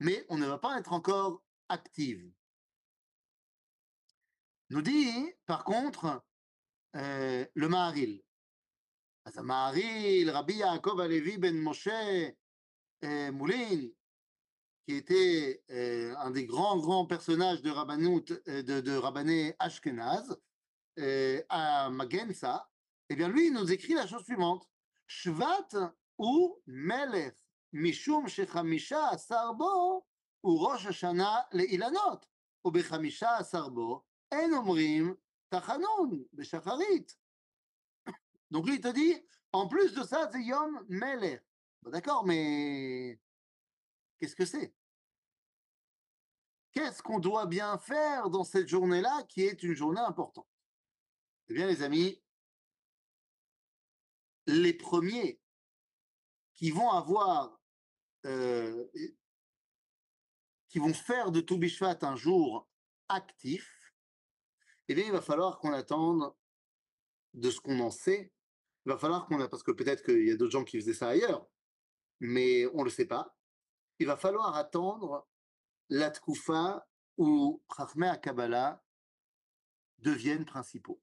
Mais 0.00 0.24
on 0.28 0.36
ne 0.36 0.46
va 0.46 0.58
pas 0.58 0.78
être 0.78 0.92
encore 0.92 1.42
active. 1.68 2.30
Nous 4.70 4.82
dit, 4.82 5.32
par 5.46 5.64
contre, 5.64 6.24
euh, 6.96 7.46
le 7.54 7.68
Maharil. 7.68 8.22
Le 9.34 9.42
Maharil, 9.42 10.30
Rabbi 10.30 10.54
Yaakov 10.54 11.00
Alevi 11.00 11.36
ben 11.38 11.58
Moshe 11.58 11.88
euh, 11.88 13.32
Moulin, 13.32 13.88
qui 14.86 14.94
était 14.94 15.62
euh, 15.70 16.14
un 16.18 16.30
des 16.30 16.46
grands, 16.46 16.78
grands 16.78 17.06
personnages 17.06 17.60
de 17.60 17.70
Rabbanout, 17.70 18.24
euh, 18.48 18.62
de, 18.62 18.80
de 18.80 18.96
Rabbané 18.96 19.54
Ashkenaz, 19.58 20.36
euh, 20.98 21.42
à 21.48 21.90
Magensa, 21.90 22.70
eh 23.08 23.16
bien, 23.16 23.28
lui, 23.28 23.48
il 23.48 23.52
nous 23.52 23.70
écrit 23.70 23.94
la 23.94 24.06
chose 24.06 24.24
suivante. 24.24 24.68
Shvat 25.06 25.68
ou 26.18 26.60
Melech, 26.66 27.36
Mishum 27.72 28.26
Shechamisha 28.26 29.08
Asarbo, 29.08 30.06
ou 30.42 30.56
Rosh 30.56 30.86
Hashanah 30.86 31.48
Leilanot, 31.52 32.20
ou 32.64 32.70
Bechamisha 32.70 33.36
Asarbo, 33.36 34.04
En 34.32 34.52
Omrim 34.52 35.16
Tachanoun, 35.50 36.26
Beshacharit. 36.32 37.06
Donc 38.50 38.66
lui, 38.66 38.76
il 38.76 38.80
te 38.80 38.88
dit, 38.88 39.14
en 39.52 39.68
plus 39.68 39.94
de 39.94 40.02
ça, 40.02 40.28
c'est 40.32 40.42
Yom 40.42 40.84
Melech. 40.88 41.42
D'accord, 41.82 42.26
mais 42.26 43.18
Qu'est-ce 44.18 44.36
que 44.36 44.46
c'est? 44.46 44.74
Qu'est-ce 46.72 47.02
qu'on 47.02 47.18
doit 47.18 47.46
bien 47.46 47.78
faire 47.78 48.30
dans 48.30 48.44
cette 48.44 48.68
journée-là 48.68 49.24
qui 49.28 49.42
est 49.42 49.62
une 49.62 49.74
journée 49.74 50.00
importante? 50.00 50.48
Eh 51.48 51.54
bien, 51.54 51.66
les 51.66 51.82
amis, 51.82 52.22
les 54.46 54.74
premiers 54.74 55.40
qui 56.54 56.70
vont 56.70 56.90
avoir, 56.90 57.60
euh, 58.24 58.86
qui 60.68 60.78
vont 60.78 60.94
faire 60.94 61.30
de 61.30 61.40
Toubishvat 61.40 61.98
un 62.02 62.16
jour 62.16 62.68
actif, 63.08 63.75
eh 64.88 64.94
bien, 64.94 65.04
il 65.04 65.12
va 65.12 65.20
falloir 65.20 65.58
qu'on 65.58 65.72
attende 65.72 66.32
de 67.34 67.50
ce 67.50 67.60
qu'on 67.60 67.80
en 67.80 67.90
sait. 67.90 68.32
Il 68.84 68.92
va 68.92 68.98
falloir 68.98 69.26
qu'on 69.26 69.40
a, 69.40 69.48
parce 69.48 69.62
que 69.62 69.72
peut-être 69.72 70.02
qu'il 70.04 70.26
y 70.26 70.30
a 70.30 70.36
d'autres 70.36 70.52
gens 70.52 70.64
qui 70.64 70.78
faisaient 70.78 70.94
ça 70.94 71.08
ailleurs, 71.08 71.46
mais 72.20 72.66
on 72.74 72.78
ne 72.78 72.84
le 72.84 72.90
sait 72.90 73.06
pas 73.06 73.36
il 73.98 74.06
va 74.06 74.16
falloir 74.16 74.56
attendre 74.56 75.26
la 75.88 76.10
Tkoufa 76.10 76.86
où 77.16 77.62
Chachmei 77.74 78.20
Kabbalah 78.20 78.82
deviennent 79.98 80.44
principaux. 80.44 81.00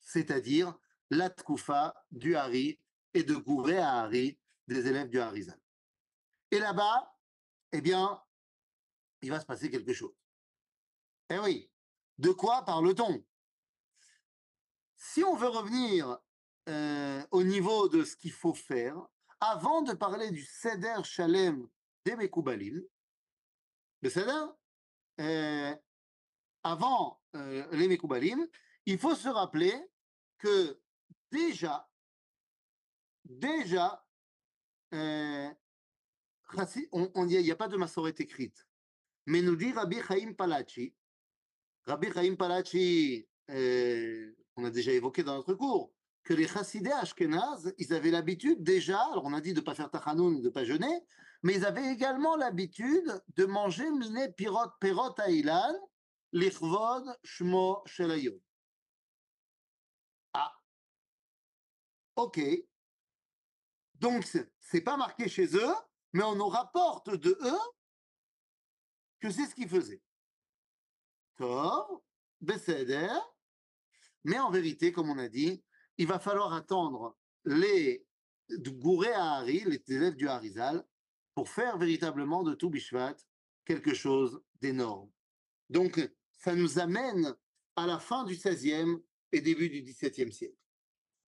C'est-à-dire 0.00 0.76
la 1.10 1.30
Tkoufa 1.30 1.94
du 2.10 2.36
Hari 2.36 2.78
et 3.14 3.22
de 3.22 3.34
Gouré 3.34 3.78
à 3.78 4.02
Hari, 4.02 4.38
des 4.66 4.86
élèves 4.86 5.08
du 5.08 5.18
Harizal. 5.18 5.58
Et 6.50 6.58
là-bas, 6.58 7.16
eh 7.72 7.80
bien, 7.80 8.22
il 9.22 9.30
va 9.30 9.40
se 9.40 9.46
passer 9.46 9.70
quelque 9.70 9.92
chose. 9.92 10.14
Eh 11.30 11.38
oui, 11.38 11.70
de 12.18 12.30
quoi 12.30 12.64
parle-t-on? 12.64 13.24
Si 14.96 15.22
on 15.22 15.36
veut 15.36 15.48
revenir 15.48 16.18
euh, 16.68 17.24
au 17.30 17.42
niveau 17.44 17.88
de 17.88 18.02
ce 18.04 18.16
qu'il 18.16 18.32
faut 18.32 18.54
faire, 18.54 18.96
avant 19.40 19.82
de 19.82 19.92
parler 19.92 20.30
du 20.30 20.44
Seder 20.44 21.04
Shalem 21.04 21.68
des 22.04 22.16
Mekoubalim. 22.16 22.82
Euh, 25.18 25.74
avant 26.62 27.20
euh, 27.34 27.66
les 27.72 27.88
Mekoubalim, 27.88 28.46
il 28.86 28.98
faut 28.98 29.14
se 29.14 29.28
rappeler 29.28 29.74
que 30.38 30.80
déjà, 31.30 31.88
déjà, 33.24 34.04
il 34.92 35.54
n'y 36.52 37.50
a, 37.50 37.56
pas 37.56 37.68
de 37.68 37.76
Massoret 37.76 38.14
écrite, 38.18 38.66
mais 39.26 39.42
nous 39.42 39.56
dit 39.56 39.72
Rabbi 39.72 40.00
Chaim 40.02 40.32
Palachi, 40.34 40.94
Rabbi 41.86 42.12
Chaim 42.12 42.34
Palachi, 42.34 43.28
euh, 43.50 44.34
on 44.56 44.64
a 44.64 44.70
déjà 44.70 44.90
évoqué 44.90 45.22
dans 45.22 45.36
notre 45.36 45.54
cours, 45.54 45.92
que 46.24 46.34
les 46.34 46.48
chassidés 46.48 46.90
Ashkenaz, 46.90 47.72
ils 47.78 47.94
avaient 47.94 48.10
l'habitude 48.10 48.62
déjà, 48.62 49.00
alors 49.12 49.24
on 49.24 49.32
a 49.32 49.40
dit 49.40 49.52
de 49.52 49.60
ne 49.60 49.64
pas 49.64 49.74
faire 49.74 49.90
tachanoun, 49.90 50.40
de 50.40 50.46
ne 50.46 50.48
pas 50.48 50.64
jeûner, 50.64 51.04
mais 51.44 51.54
ils 51.54 51.64
avaient 51.64 51.92
également 51.92 52.34
l'habitude 52.34 53.22
de 53.36 53.44
manger 53.44 53.88
miné 53.90 54.32
pirot 54.32 54.68
perot 54.80 55.14
ailan, 55.26 55.74
lichvod 56.32 57.04
shmo 57.22 57.82
shelayom. 57.86 58.36
Ah, 60.32 60.52
ok. 62.16 62.40
Donc, 63.94 64.24
c'est 64.58 64.80
pas 64.80 64.96
marqué 64.96 65.28
chez 65.28 65.56
eux, 65.56 65.74
mais 66.12 66.24
on 66.24 66.34
nous 66.34 66.48
rapporte 66.48 67.10
de 67.10 67.38
eux 67.40 67.70
que 69.20 69.30
c'est 69.30 69.46
ce 69.46 69.54
qu'ils 69.54 69.68
faisaient. 69.68 70.02
Tov, 71.36 72.00
Besséder. 72.40 73.08
Mais 74.24 74.38
en 74.38 74.50
vérité, 74.50 74.92
comme 74.92 75.10
on 75.10 75.18
a 75.18 75.28
dit, 75.28 75.62
il 75.98 76.06
va 76.06 76.18
falloir 76.18 76.52
attendre 76.52 77.16
les 77.44 78.06
Gouré 78.50 79.12
à 79.12 79.36
Hari, 79.36 79.64
les 79.64 79.82
élèves 79.88 80.16
du 80.16 80.28
Harizal, 80.28 80.84
pour 81.34 81.48
faire 81.48 81.78
véritablement 81.78 82.42
de 82.42 82.54
tout 82.54 82.70
Bishvat 82.70 83.16
quelque 83.64 83.94
chose 83.94 84.40
d'énorme. 84.60 85.10
Donc, 85.68 86.00
ça 86.32 86.54
nous 86.54 86.78
amène 86.78 87.34
à 87.76 87.86
la 87.86 87.98
fin 87.98 88.24
du 88.24 88.34
XVIe 88.34 88.96
et 89.32 89.40
début 89.40 89.68
du 89.68 89.82
XVIIe 89.82 90.32
siècle, 90.32 90.56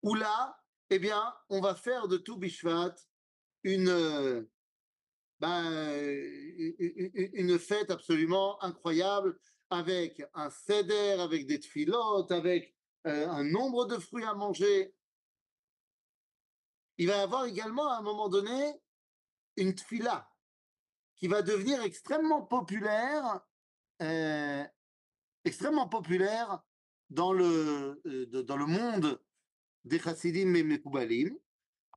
où 0.02 0.14
là, 0.14 0.62
eh 0.90 0.98
bien, 0.98 1.34
on 1.48 1.60
va 1.60 1.74
faire 1.74 2.08
de 2.08 2.16
tout 2.16 2.36
Bishvat 2.36 2.94
une, 3.64 4.46
ben, 5.40 5.72
une 6.78 7.58
fête 7.58 7.90
absolument 7.90 8.62
incroyable, 8.62 9.38
avec 9.70 10.22
un 10.34 10.50
seder, 10.50 11.20
avec 11.20 11.46
des 11.46 11.60
tfilotes, 11.60 12.30
avec 12.32 12.74
euh, 13.06 13.28
un 13.28 13.44
nombre 13.44 13.86
de 13.86 13.98
fruits 13.98 14.24
à 14.24 14.34
manger. 14.34 14.94
Il 16.96 17.08
va 17.08 17.16
y 17.16 17.20
avoir 17.20 17.44
également 17.44 17.90
à 17.90 17.98
un 17.98 18.02
moment 18.02 18.28
donné 18.28 18.80
une 19.56 19.74
tfila 19.74 20.28
qui 21.16 21.28
va 21.28 21.42
devenir 21.42 21.82
extrêmement 21.82 22.42
populaire, 22.42 23.40
euh, 24.02 24.64
extrêmement 25.44 25.88
populaire 25.88 26.62
dans 27.10 27.32
le, 27.32 28.00
euh, 28.06 28.42
dans 28.42 28.56
le 28.56 28.66
monde 28.66 29.20
des 29.84 29.98
chassidim 29.98 30.54
et 30.54 30.62
mekoubalim, 30.62 31.36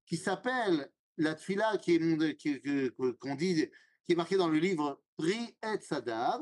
qui 0.05 0.17
s'appelle 0.17 0.91
la 1.17 1.35
tfila 1.35 1.77
qui 1.77 1.95
est 1.95 2.37
qui 2.37 4.13
est 4.13 4.15
marquée 4.15 4.37
dans 4.37 4.49
le 4.49 4.59
livre 4.59 5.01
Pri 5.17 5.55
et 5.63 5.79
Sadar, 5.81 6.39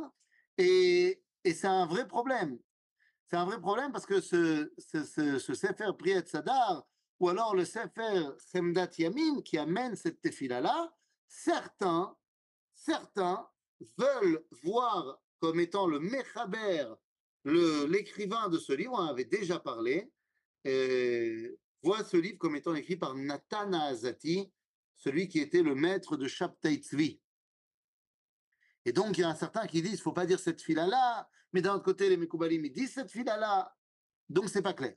et, 0.59 1.23
c'est 1.45 1.65
un 1.65 1.85
vrai 1.85 2.07
problème. 2.07 2.59
C'est 3.27 3.37
un 3.37 3.45
vrai 3.45 3.59
problème 3.59 3.91
parce 3.91 4.05
que 4.05 4.21
ce, 4.21 4.71
ce, 4.77 5.03
ce, 5.39 5.53
Sefer 5.53 5.91
Pri 5.97 6.11
et 6.11 6.25
Sadar, 6.25 6.87
ou 7.19 7.29
alors 7.29 7.55
le 7.55 7.65
Sefer 7.65 8.29
Semdat 8.37 8.89
Yamin 8.97 9.41
qui 9.41 9.57
amène 9.57 9.95
cette 9.95 10.21
tefila-là, 10.21 10.93
certains, 11.27 12.15
certains 12.73 13.47
veulent 13.97 14.43
voir 14.63 15.21
comme 15.39 15.59
étant 15.59 15.87
le 15.87 15.99
Mechaber, 15.99 16.85
l'écrivain 17.45 18.49
de 18.49 18.57
ce 18.57 18.73
livre, 18.73 18.93
on 18.93 19.05
avait 19.05 19.25
déjà 19.25 19.59
parlé, 19.59 20.11
euh, 20.67 21.57
voit 21.81 22.03
ce 22.03 22.17
livre 22.17 22.37
comme 22.37 22.55
étant 22.55 22.75
écrit 22.75 22.97
par 22.97 23.15
Nathan 23.15 23.71
Azati, 23.71 24.51
celui 24.95 25.29
qui 25.29 25.39
était 25.39 25.63
le 25.63 25.75
maître 25.75 26.17
de 26.17 26.27
Shabtai 26.27 26.75
Tzvi. 26.75 27.21
Et 28.85 28.93
donc, 28.93 29.17
il 29.17 29.21
y 29.21 29.23
a 29.23 29.29
un 29.29 29.35
certain 29.35 29.67
qui 29.67 29.81
disent, 29.81 29.93
il 29.93 29.97
ne 29.97 30.01
faut 30.01 30.13
pas 30.13 30.25
dire 30.25 30.39
cette 30.39 30.61
fila-là, 30.61 31.29
mais 31.53 31.61
d'un 31.61 31.75
autre 31.75 31.83
côté, 31.83 32.09
les 32.09 32.17
Mekoubalim, 32.17 32.63
ils 32.65 32.71
disent 32.71 32.93
cette 32.93 33.11
fila-là. 33.11 33.75
Donc, 34.29 34.49
c'est 34.49 34.61
pas 34.61 34.73
clair. 34.73 34.95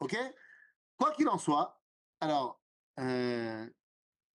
OK? 0.00 0.16
Quoi 0.96 1.12
qu'il 1.12 1.28
en 1.28 1.38
soit, 1.38 1.82
alors, 2.20 2.62
euh, 3.00 3.66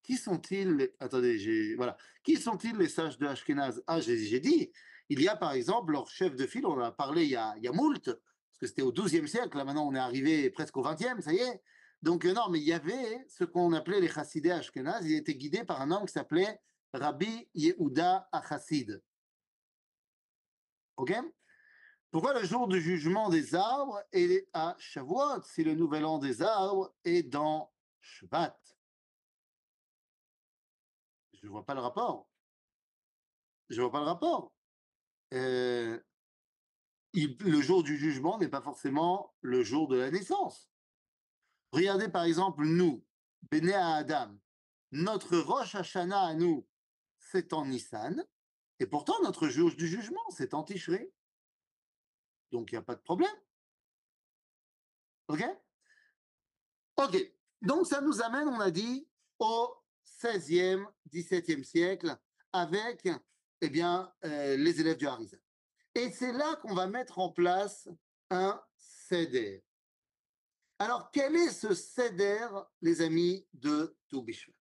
qui 0.03 0.17
sont-ils 0.17 0.89
Attendez, 0.99 1.37
j'ai 1.37 1.75
voilà. 1.75 1.95
Qui 2.23 2.35
sont-ils 2.35 2.75
les 2.75 2.89
sages 2.89 3.17
de 3.17 3.27
Ashkenaz? 3.27 3.81
Ah, 3.87 4.01
j'ai 4.01 4.39
dit, 4.39 4.71
il 5.09 5.21
y 5.21 5.27
a 5.27 5.35
par 5.35 5.53
exemple 5.53 5.91
leur 5.91 6.07
chef 6.07 6.35
de 6.35 6.45
file, 6.45 6.65
on 6.65 6.73
en 6.73 6.81
a 6.81 6.91
parlé 6.91 7.23
il 7.23 7.29
y 7.29 7.35
a, 7.35 7.53
il 7.57 7.63
y 7.63 7.67
a 7.67 7.71
moult, 7.71 8.05
parce 8.05 8.57
que 8.59 8.67
c'était 8.67 8.81
au 8.81 8.91
XIIe 8.91 9.27
siècle, 9.27 9.57
là 9.57 9.63
maintenant 9.63 9.87
on 9.87 9.95
est 9.95 9.99
arrivé 9.99 10.49
presque 10.49 10.77
au 10.77 10.81
XXe, 10.81 11.21
ça 11.21 11.33
y 11.33 11.37
est. 11.37 11.61
Donc 12.01 12.25
euh, 12.25 12.33
non, 12.33 12.49
mais 12.49 12.59
il 12.59 12.65
y 12.65 12.73
avait 12.73 13.25
ce 13.27 13.43
qu'on 13.43 13.73
appelait 13.73 13.99
les 13.99 14.07
chassidés 14.07 14.51
Ashkenaz, 14.51 15.01
ils 15.03 15.15
étaient 15.15 15.35
guidés 15.35 15.63
par 15.63 15.81
un 15.81 15.91
homme 15.91 16.05
qui 16.05 16.13
s'appelait 16.13 16.59
Rabbi 16.93 17.49
Yehuda 17.53 18.29
Achassid. 18.31 19.01
Ok? 20.97 21.13
Pourquoi 22.11 22.33
le 22.33 22.45
jour 22.45 22.67
du 22.67 22.81
jugement 22.81 23.29
des 23.29 23.53
arbres 23.53 24.03
est 24.11 24.49
à 24.53 24.75
Shavuot 24.79 25.43
si 25.43 25.63
le 25.63 25.75
nouvel 25.75 26.05
an 26.05 26.17
des 26.17 26.41
arbres 26.41 26.93
est 27.03 27.23
dans 27.23 27.71
Shvat 28.01 28.59
Je 31.33 31.45
ne 31.45 31.51
vois 31.51 31.65
pas 31.65 31.75
le 31.75 31.81
rapport. 31.81 32.27
Je 33.69 33.75
ne 33.75 33.81
vois 33.81 33.91
pas 33.91 33.99
le 33.99 34.05
rapport. 34.05 34.51
Euh, 35.33 35.99
le 37.13 37.61
jour 37.61 37.83
du 37.83 37.97
jugement 37.97 38.39
n'est 38.39 38.49
pas 38.49 38.61
forcément 38.61 39.35
le 39.41 39.63
jour 39.63 39.87
de 39.87 39.97
la 39.97 40.09
naissance. 40.09 40.69
Regardez 41.71 42.09
par 42.09 42.23
exemple 42.23 42.65
nous, 42.65 43.05
Béné 43.51 43.73
à 43.73 43.95
Adam, 43.95 44.37
notre 44.91 45.37
Roche 45.37 45.75
Hashanah 45.75 46.19
à 46.19 46.33
nous, 46.33 46.67
c'est 47.31 47.53
en 47.53 47.65
Nissan, 47.65 48.25
et 48.79 48.87
pourtant 48.87 49.21
notre 49.23 49.49
jour 49.49 49.71
du 49.75 49.87
jugement, 49.87 50.23
c'est 50.29 50.53
en 50.53 50.63
Tishré. 50.63 51.13
Donc 52.51 52.71
il 52.71 52.75
n'y 52.75 52.79
a 52.79 52.83
pas 52.83 52.95
de 52.95 53.01
problème. 53.01 53.35
OK? 55.27 55.43
OK. 56.97 57.33
Donc 57.61 57.85
ça 57.85 58.01
nous 58.01 58.21
amène, 58.21 58.47
on 58.47 58.59
a 58.59 58.71
dit, 58.71 59.07
au 59.37 59.75
16e, 60.21 60.85
17e 61.11 61.63
siècle, 61.63 62.17
avec 62.51 63.07
eh 63.61 63.69
bien, 63.69 64.11
euh, 64.25 64.57
les 64.57 64.79
élèves 64.79 64.97
du 64.97 65.07
Harizal. 65.07 65.41
Et 65.93 66.11
c'est 66.11 66.33
là 66.33 66.55
qu'on 66.57 66.73
va 66.73 66.87
mettre 66.87 67.19
en 67.19 67.31
place 67.31 67.89
un 68.29 68.59
CEDER. 68.77 69.63
Alors, 70.79 71.11
quel 71.11 71.35
est 71.35 71.51
ce 71.51 71.73
CEDER, 71.73 72.47
les 72.81 73.01
amis 73.01 73.45
de 73.53 73.97
Toubishvat 74.07 74.58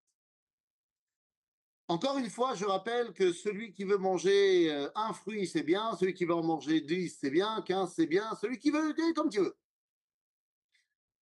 encore 1.89 2.19
une 2.19 2.29
fois, 2.29 2.53
je 2.53 2.65
rappelle 2.65 3.13
que 3.13 3.33
celui 3.33 3.73
qui 3.73 3.83
veut 3.83 3.97
manger 3.97 4.71
euh, 4.71 4.91
un 4.93 5.11
fruit, 5.11 5.47
c'est 5.47 5.63
bien, 5.63 5.95
celui 5.95 6.13
qui 6.13 6.23
veut 6.23 6.35
en 6.35 6.43
manger 6.43 6.81
10, 6.81 7.17
c'est 7.19 7.31
bien, 7.31 7.63
15, 7.63 7.93
c'est 7.95 8.05
bien, 8.05 8.35
celui 8.39 8.59
qui 8.59 8.69
veut, 8.69 8.93
comme 9.15 9.29
tu 9.29 9.39
veux. 9.39 9.57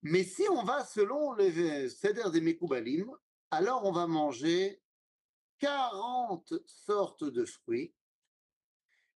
Mais 0.04 0.26
si 0.26 0.44
on 0.50 0.64
va 0.64 0.84
selon 0.84 1.34
les 1.36 1.90
Seder 1.90 2.30
des 2.32 2.42
Mekoubalim, 2.42 3.10
alors 3.50 3.86
on 3.86 3.94
va 3.94 4.08
manger 4.08 4.82
40 5.60 6.54
sortes 6.66 7.24
de 7.24 7.46
fruits. 7.46 7.94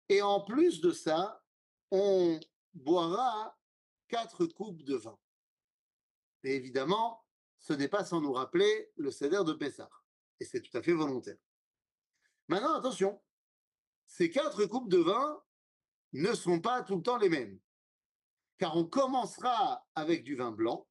Et 0.08 0.22
en 0.22 0.40
plus 0.40 0.80
de 0.80 0.92
ça, 0.92 1.44
on 1.92 2.40
boira 2.74 3.60
4 4.08 4.46
coupes 4.46 4.84
de 4.84 4.96
vin. 4.96 5.20
Et 6.46 6.56
évidemment, 6.56 7.26
ce 7.60 7.74
n'est 7.74 7.90
pas 7.90 8.06
sans 8.06 8.22
nous 8.22 8.34
rappeler 8.34 8.90
le 8.96 9.12
Seder 9.12 9.44
de 9.46 9.54
Pessah 9.54 9.90
et 10.42 10.46
c'est 10.46 10.62
tout 10.62 10.76
à 10.76 10.82
fait 10.82 10.94
volontaire. 10.94 11.38
Maintenant, 12.48 12.74
attention, 12.74 13.22
ces 14.08 14.32
quatre 14.32 14.66
coupes 14.66 14.90
de 14.90 14.98
vin 14.98 15.42
ne 16.14 16.34
sont 16.34 16.60
pas 16.60 16.82
tout 16.82 16.96
le 16.96 17.04
temps 17.04 17.18
les 17.18 17.30
mêmes, 17.30 17.60
car 18.58 18.76
on 18.76 18.86
commencera 18.86 19.86
avec 19.94 20.24
du 20.24 20.36
vin 20.36 20.52
blanc 20.52 20.88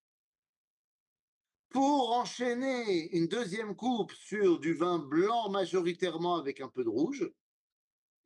pour 1.69 2.13
enchaîner 2.13 3.15
une 3.17 3.27
deuxième 3.27 3.75
coupe 3.75 4.13
sur 4.13 4.61
du 4.61 4.73
vin 4.73 5.01
blanc 5.01 5.51
majoritairement 5.51 6.37
avec 6.37 6.61
un 6.61 6.69
peu 6.69 6.85
de 6.85 6.89
rouge. 6.89 7.29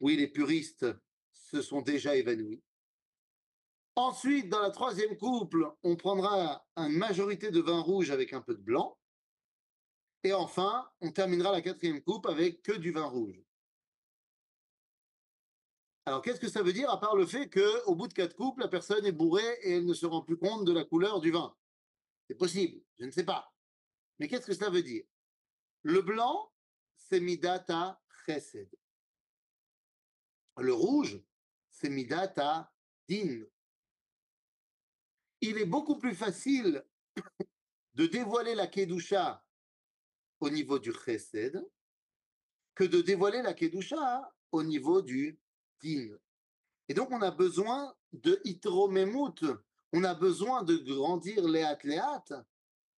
Oui, 0.01 0.17
les 0.17 0.29
puristes 0.29 0.87
se 1.33 1.63
sont 1.63 1.81
déjà 1.81 2.17
évanouis. 2.17 2.63
Ensuite, 3.97 4.51
dans 4.51 4.61
la 4.61 4.71
troisième 4.71 5.17
couple, 5.17 5.73
on 5.83 5.97
prendra 5.97 6.67
une 6.77 6.99
majorité 6.99 7.51
de 7.51 7.61
vin 7.61 7.81
rouge 7.81 8.11
avec 8.11 8.35
un 8.35 8.43
peu 8.43 8.55
de 8.55 8.63
blanc. 8.63 8.99
Et 10.25 10.33
enfin, 10.33 10.91
on 11.03 11.13
terminera 11.13 11.53
la 11.53 11.61
quatrième 11.61 12.03
coupe 12.03 12.27
avec 12.27 12.63
que 12.63 12.73
du 12.73 12.91
vin 12.91 13.05
rouge. 13.05 13.41
Alors, 16.07 16.23
qu'est-ce 16.23 16.41
que 16.41 16.49
ça 16.49 16.63
veut 16.63 16.73
dire, 16.73 16.91
à 16.91 16.99
part 16.99 17.15
le 17.15 17.27
fait 17.27 17.49
qu'au 17.51 17.95
bout 17.95 18.09
de 18.09 18.15
quatre 18.15 18.35
coupes, 18.35 18.59
la 18.59 18.69
personne 18.69 19.05
est 19.05 19.13
bourrée 19.13 19.59
et 19.63 19.73
elle 19.77 19.87
ne 19.87 19.95
se 19.95 20.07
rend 20.07 20.23
plus 20.23 20.39
compte 20.39 20.65
de 20.65 20.73
la 20.73 20.85
couleur 20.85 21.21
du 21.21 21.31
vin? 21.31 21.55
C'est 22.29 22.37
possible, 22.37 22.83
je 22.99 23.05
ne 23.05 23.11
sais 23.11 23.25
pas. 23.25 23.55
Mais 24.19 24.29
qu'est-ce 24.29 24.47
que 24.47 24.55
ça 24.55 24.71
veut 24.71 24.83
dire? 24.83 25.05
Le 25.83 26.01
blanc, 26.01 26.53
c'est 26.97 27.21
midata 27.21 28.03
chesed. 28.25 28.71
Le 30.57 30.73
rouge, 30.73 31.21
c'est 31.71 31.91
midata 31.91 32.73
din. 33.09 33.45
Il 35.43 35.59
est 35.59 35.67
beaucoup 35.67 35.99
plus 35.99 36.15
facile 36.15 36.87
de 37.93 38.07
dévoiler 38.07 38.55
la 38.55 38.67
kedusha 38.67 39.44
au 40.41 40.51
niveau 40.51 40.79
du 40.79 40.93
chesed 40.93 41.65
que 42.75 42.85
de 42.85 43.01
dévoiler 43.01 43.43
la 43.43 43.55
kedusha 43.55 44.33
au 44.53 44.63
niveau 44.63 45.03
du 45.03 45.39
din. 45.81 46.17
Et 46.89 46.95
donc 46.95 47.11
on 47.11 47.23
a 47.23 47.31
besoin 47.31 47.95
de 48.13 48.41
itromemut, 48.45 49.45
on 49.93 50.05
a 50.05 50.15
besoin 50.15 50.63
de 50.63 50.77
grandir 50.77 51.47
les 51.47 51.67
léat 51.85 52.25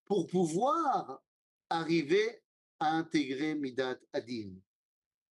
pour 0.04 0.26
pouvoir 0.26 1.22
arriver 1.68 2.42
à 2.80 2.92
intégrer 2.92 3.54
midat 3.54 3.98
adin. 4.12 4.54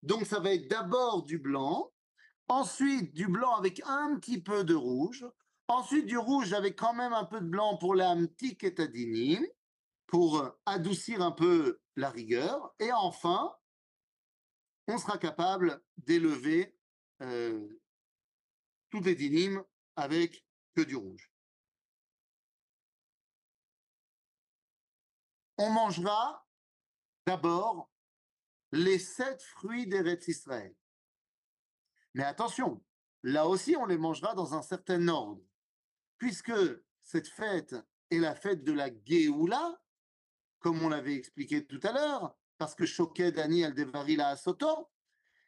Donc 0.03 0.25
ça 0.25 0.39
va 0.39 0.53
être 0.53 0.69
d'abord 0.69 1.23
du 1.23 1.39
blanc, 1.39 1.91
Ensuite, 2.47 3.13
du 3.15 3.27
blanc 3.27 3.55
avec 3.55 3.81
un 3.85 4.19
petit 4.19 4.39
peu 4.39 4.63
de 4.63 4.75
rouge. 4.75 5.25
Ensuite, 5.67 6.05
du 6.05 6.17
rouge 6.17 6.53
avec 6.53 6.77
quand 6.77 6.93
même 6.93 7.13
un 7.13 7.25
peu 7.25 7.41
de 7.41 7.47
blanc 7.47 7.77
pour 7.77 7.95
la 7.95 8.15
et 8.15 9.55
pour 10.05 10.51
adoucir 10.67 11.23
un 11.23 11.31
peu 11.31 11.79
la 11.95 12.09
rigueur. 12.09 12.73
Et 12.79 12.91
enfin, 12.91 13.55
on 14.87 14.97
sera 14.97 15.17
capable 15.17 15.83
d'élever 15.97 16.77
euh, 17.21 17.67
toutes 18.89 19.05
les 19.05 19.15
dynimes 19.15 19.63
avec 19.95 20.45
que 20.75 20.81
du 20.81 20.95
rouge. 20.95 21.31
On 25.57 25.69
mangera 25.69 26.45
d'abord 27.25 27.89
les 28.71 28.99
sept 28.99 29.41
fruits 29.41 29.87
d'Eretz 29.87 30.27
Israël. 30.27 30.75
Mais 32.13 32.23
attention, 32.23 32.83
là 33.23 33.47
aussi, 33.47 33.75
on 33.77 33.85
les 33.85 33.97
mangera 33.97 34.33
dans 34.35 34.53
un 34.53 34.61
certain 34.61 35.07
ordre, 35.07 35.41
puisque 36.17 36.53
cette 37.01 37.27
fête 37.27 37.75
est 38.09 38.19
la 38.19 38.35
fête 38.35 38.63
de 38.63 38.73
la 38.73 38.89
Géoula, 39.05 39.81
comme 40.65 40.81
on 40.81 40.89
l'avait 40.89 41.13
expliqué 41.13 41.63
tout 41.63 41.79
à 41.83 41.91
l'heure, 41.91 42.35
parce 42.57 42.73
que 42.73 42.87
Shoked 42.87 43.37
Ani 43.37 43.63
al 43.63 43.75
Devari 43.75 44.15
la 44.15 44.35
Soto, 44.35 44.89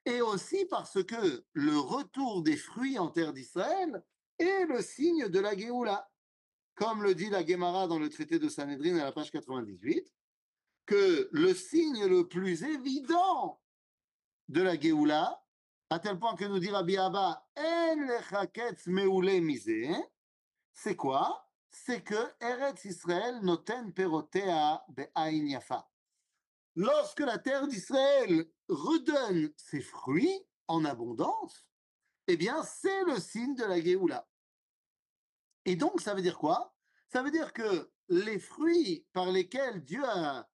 et 0.05 0.21
aussi 0.21 0.65
parce 0.65 1.03
que 1.03 1.43
le 1.53 1.79
retour 1.79 2.43
des 2.43 2.55
fruits 2.55 2.99
en 2.99 3.09
terre 3.09 3.33
d'Israël 3.33 4.05
est 4.37 4.65
le 4.65 4.79
signe 4.79 5.27
de 5.27 5.39
la 5.39 5.57
Géoula. 5.57 6.07
Comme 6.75 7.01
le 7.01 7.15
dit 7.15 7.31
la 7.31 7.43
Gemara 7.43 7.87
dans 7.87 7.97
le 7.97 8.09
traité 8.09 8.37
de 8.37 8.47
Sanhedrin 8.47 8.99
à 8.99 9.05
la 9.05 9.11
page 9.11 9.31
98, 9.31 10.07
que 10.85 11.29
le 11.31 11.55
signe 11.55 12.05
le 12.05 12.27
plus 12.27 12.61
évident 12.61 13.59
de 14.49 14.61
la 14.61 14.79
Géoula, 14.79 15.43
à 15.89 15.97
tel 15.97 16.19
point 16.19 16.35
que 16.35 16.45
nous 16.45 16.59
dit 16.59 16.69
Rabbi 16.69 16.95
Abba, 16.95 17.43
c'est 20.73 20.95
quoi? 20.95 21.46
C'est 21.85 22.03
que 22.03 22.33
Eretz 22.41 22.85
Israël 22.85 23.39
noten 23.43 23.93
perotea 23.93 24.83
be'ain 24.89 25.45
yafa. 25.45 25.89
Lorsque 26.75 27.21
la 27.21 27.37
terre 27.37 27.67
d'Israël 27.67 28.45
redonne 28.67 29.53
ses 29.55 29.81
fruits 29.81 30.45
en 30.67 30.83
abondance, 30.85 31.67
eh 32.27 32.35
bien, 32.35 32.61
c'est 32.63 33.03
le 33.05 33.19
signe 33.19 33.55
de 33.55 33.63
la 33.63 33.79
Géoula. 33.79 34.27
Et 35.65 35.75
donc, 35.75 36.01
ça 36.01 36.13
veut 36.13 36.21
dire 36.21 36.37
quoi? 36.37 36.75
Ça 37.07 37.23
veut 37.23 37.31
dire 37.31 37.53
que 37.53 37.89
les 38.09 38.39
fruits 38.39 39.07
par 39.13 39.31
lesquels 39.31 39.83
Dieu 39.83 40.03
a, 40.03 40.49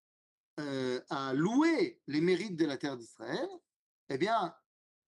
euh, 0.59 1.01
a 1.09 1.33
loué 1.33 2.01
les 2.07 2.21
mérites 2.21 2.57
de 2.57 2.65
la 2.65 2.77
terre 2.77 2.97
d'Israël, 2.97 3.49
eh 4.09 4.17
bien, 4.17 4.53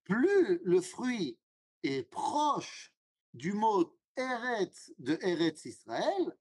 plus 0.05 0.59
le 0.63 0.81
fruit 0.81 1.37
est 1.83 2.03
proche 2.03 2.95
du 3.33 3.53
mot 3.53 3.95
Eretz 4.17 4.93
de 4.99 5.17
Eretz 5.21 5.65
Israël, 5.65 6.37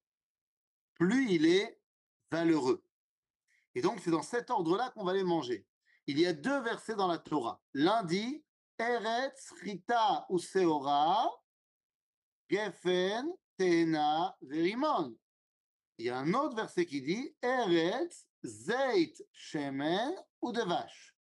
plus 0.95 1.31
il 1.31 1.47
est 1.47 1.81
valeureux. 2.31 2.85
Et 3.75 3.83
donc, 3.83 4.01
c'est 4.01 4.11
dans 4.11 4.23
cet 4.23 4.51
ordre-là 4.51 4.91
qu'on 4.91 5.05
va 5.05 5.13
les 5.13 5.25
manger. 5.25 5.67
Il 6.07 6.19
y 6.19 6.27
a 6.27 6.33
deux 6.33 6.61
versets 6.61 6.95
dans 6.95 7.09
la 7.09 7.19
Torah. 7.19 7.61
L'un 7.73 8.05
dit 8.05 8.45
Eretz, 8.79 9.53
Rita 9.63 10.27
ou 10.29 10.39
Seora, 10.39 11.31
Gefen, 12.49 13.33
Tena, 13.57 14.37
Verimon. 14.43 15.17
Il 15.99 16.07
y 16.07 16.11
a 16.11 16.19
un 16.19 16.35
autre 16.35 16.57
verset 16.57 16.87
qui 16.87 17.03
dit 17.03 17.35
Eretz, 17.43 18.27
Zeit, 18.45 19.15
Shemen 19.33 20.15
ou 20.43 20.53
Devash. 20.53 21.17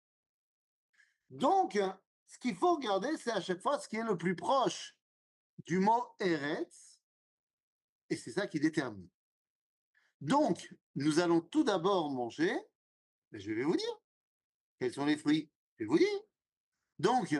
Donc, 1.30 1.78
ce 2.26 2.38
qu'il 2.38 2.54
faut 2.54 2.76
regarder, 2.76 3.16
c'est 3.16 3.32
à 3.32 3.40
chaque 3.40 3.60
fois 3.60 3.78
ce 3.78 3.88
qui 3.88 3.96
est 3.96 4.04
le 4.04 4.16
plus 4.16 4.36
proche 4.36 4.97
du 5.66 5.78
mot 5.78 6.04
Eretz, 6.20 7.00
et 8.10 8.16
c'est 8.16 8.32
ça 8.32 8.46
qui 8.46 8.60
détermine. 8.60 9.08
Donc, 10.20 10.74
nous 10.94 11.20
allons 11.20 11.40
tout 11.40 11.64
d'abord 11.64 12.10
manger, 12.10 12.56
je 13.32 13.52
vais 13.52 13.62
vous 13.62 13.76
dire, 13.76 14.00
quels 14.78 14.92
sont 14.92 15.04
les 15.04 15.16
fruits? 15.16 15.50
Je 15.76 15.84
vais 15.84 15.88
vous 15.88 15.98
dire. 15.98 16.20
Donc, 16.98 17.36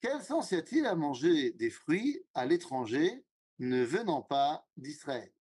quel 0.00 0.22
sens 0.22 0.50
y 0.50 0.56
a-t-il 0.56 0.86
à 0.86 0.94
manger 0.94 1.52
des 1.52 1.70
fruits 1.70 2.24
à 2.34 2.46
l'étranger 2.46 3.24
ne 3.58 3.82
venant 3.82 4.22
pas 4.22 4.66
d'Israël? 4.76 5.32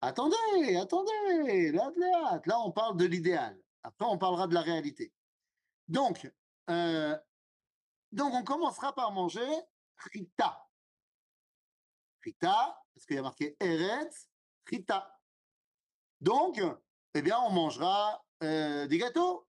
Attendez, 0.00 0.76
attendez, 0.76 1.72
là, 1.72 1.90
là, 1.96 2.40
là, 2.44 2.60
on 2.60 2.70
parle 2.70 2.96
de 2.96 3.04
l'idéal. 3.04 3.60
Après, 3.82 4.06
on 4.06 4.18
parlera 4.18 4.46
de 4.46 4.54
la 4.54 4.60
réalité. 4.60 5.12
Donc, 5.88 6.30
euh, 6.70 7.16
donc 8.12 8.32
on 8.34 8.44
commencera 8.44 8.94
par 8.94 9.12
manger 9.12 9.48
Rita. 10.12 10.67
Rita, 12.22 12.82
parce 12.94 13.06
qu'il 13.06 13.16
y 13.16 13.18
a 13.18 13.22
marqué 13.22 13.56
Eretz, 13.60 14.28
Rita. 14.66 15.18
Donc, 16.20 16.60
eh 17.14 17.22
bien, 17.22 17.38
on 17.40 17.50
mangera 17.50 18.24
euh, 18.42 18.86
des 18.86 18.98
gâteaux. 18.98 19.46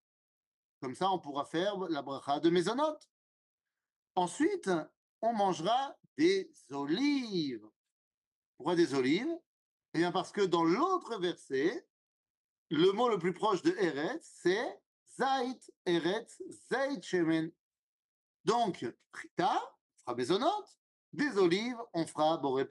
Comme 0.81 0.95
ça, 0.95 1.11
on 1.11 1.19
pourra 1.19 1.45
faire 1.45 1.77
la 1.89 2.01
bracha 2.01 2.39
de 2.39 2.49
maisonnote. 2.49 3.09
Ensuite, 4.15 4.69
on 5.21 5.33
mangera 5.33 5.97
des 6.17 6.51
olives. 6.71 7.67
Pourquoi 8.57 8.75
des 8.75 8.93
olives? 8.93 9.35
Eh 9.93 9.99
bien, 9.99 10.11
parce 10.11 10.31
que 10.31 10.41
dans 10.41 10.63
l'autre 10.63 11.17
verset, 11.19 11.87
le 12.69 12.91
mot 12.91 13.09
le 13.09 13.17
plus 13.17 13.33
proche 13.33 13.61
de 13.63 13.71
Eretz, 13.77 14.29
c'est 14.41 14.81
Zait, 15.17 15.59
Eretz, 15.85 16.41
Zait 16.69 17.01
Shemen. 17.01 17.51
Donc, 18.45 18.85
Rita, 19.13 19.59
fera 19.97 20.15
maisonnote. 20.15 20.78
Des 21.13 21.37
olives, 21.37 21.77
on 21.93 22.05
fera 22.05 22.37
Boré 22.37 22.67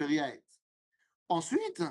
Ensuite, 1.28 1.82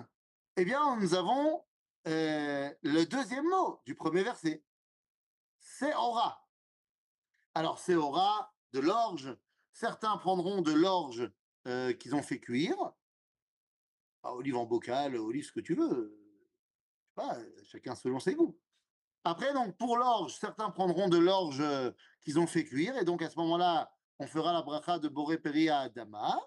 eh 0.56 0.66
bien, 0.66 0.96
nous 0.98 1.14
avons 1.14 1.64
euh, 2.08 2.74
le 2.82 3.06
deuxième 3.06 3.48
mot 3.48 3.82
du 3.86 3.96
premier 3.96 4.24
verset. 4.24 4.64
C'est 5.60 5.94
aura. 5.96 6.48
Alors, 7.54 7.80
c'est 7.80 7.96
aura 7.96 8.54
de 8.72 8.80
l'orge. 8.80 9.38
Certains 9.74 10.18
prendront 10.18 10.62
de 10.62 10.72
l'orge 10.72 11.30
euh, 11.68 11.94
qu'ils 11.94 12.16
ont 12.16 12.24
fait 12.24 12.40
cuire. 12.40 12.78
Ah, 14.24 14.34
olive 14.34 14.58
en 14.58 14.66
bocal, 14.66 15.16
olive 15.18 15.46
ce 15.46 15.52
que 15.52 15.60
tu 15.60 15.76
veux. 15.76 16.18
Chacun 17.64 17.96
selon 17.96 18.20
ses 18.20 18.36
goûts. 18.36 18.58
Après, 19.24 19.54
donc, 19.54 19.76
pour 19.78 19.98
l'orge, 19.98 20.38
certains 20.40 20.70
prendront 20.70 21.10
de 21.10 21.18
l'orge 21.18 21.60
euh, 21.60 21.92
qu'ils 22.22 22.40
ont 22.40 22.48
fait 22.48 22.64
cuire. 22.64 22.98
Et 22.98 23.04
donc, 23.04 23.22
à 23.22 23.30
ce 23.30 23.38
moment-là, 23.40 23.92
on 24.20 24.28
fera 24.28 24.54
la 24.54 24.62
bracha 24.62 25.00
de 25.00 25.08
Boré 25.08 25.38
Peri 25.38 25.70
à 25.70 25.82
Adama. 25.82 26.40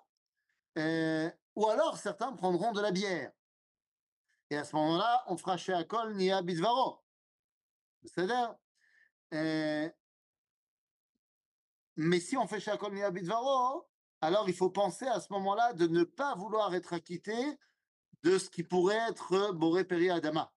ou 0.77 1.67
alors, 1.69 1.97
certains 1.99 2.33
prendront 2.33 2.73
de 2.73 2.81
la 2.81 2.91
bière. 2.91 3.33
Et 4.51 4.57
à 4.57 4.65
ce 4.65 4.75
moment-là, 4.77 5.25
on 5.29 5.37
fera 5.37 5.57
chez 5.57 5.73
Akol 5.73 6.15
Nia 6.15 6.43
Bidvaro. 6.43 7.01
C'est-à-dire, 8.03 8.57
euh, 9.35 9.89
mais 11.97 12.19
si 12.19 12.37
on 12.37 12.47
fait 12.47 12.61
chez 12.61 12.71
Akol 12.71 12.95
Nia 12.95 13.11
alors 14.23 14.49
il 14.49 14.55
faut 14.55 14.71
penser 14.71 15.07
à 15.07 15.21
ce 15.21 15.33
moment-là 15.33 15.73
de 15.73 15.87
ne 15.87 16.03
pas 16.05 16.35
vouloir 16.35 16.75
être 16.75 16.93
acquitté 16.93 17.35
de 18.23 18.39
ce 18.39 18.51
qui 18.51 18.63
pourrait 18.63 19.09
être 19.09 19.53
Boré 19.53 19.85
Peri 19.85 20.11
Adama, 20.11 20.53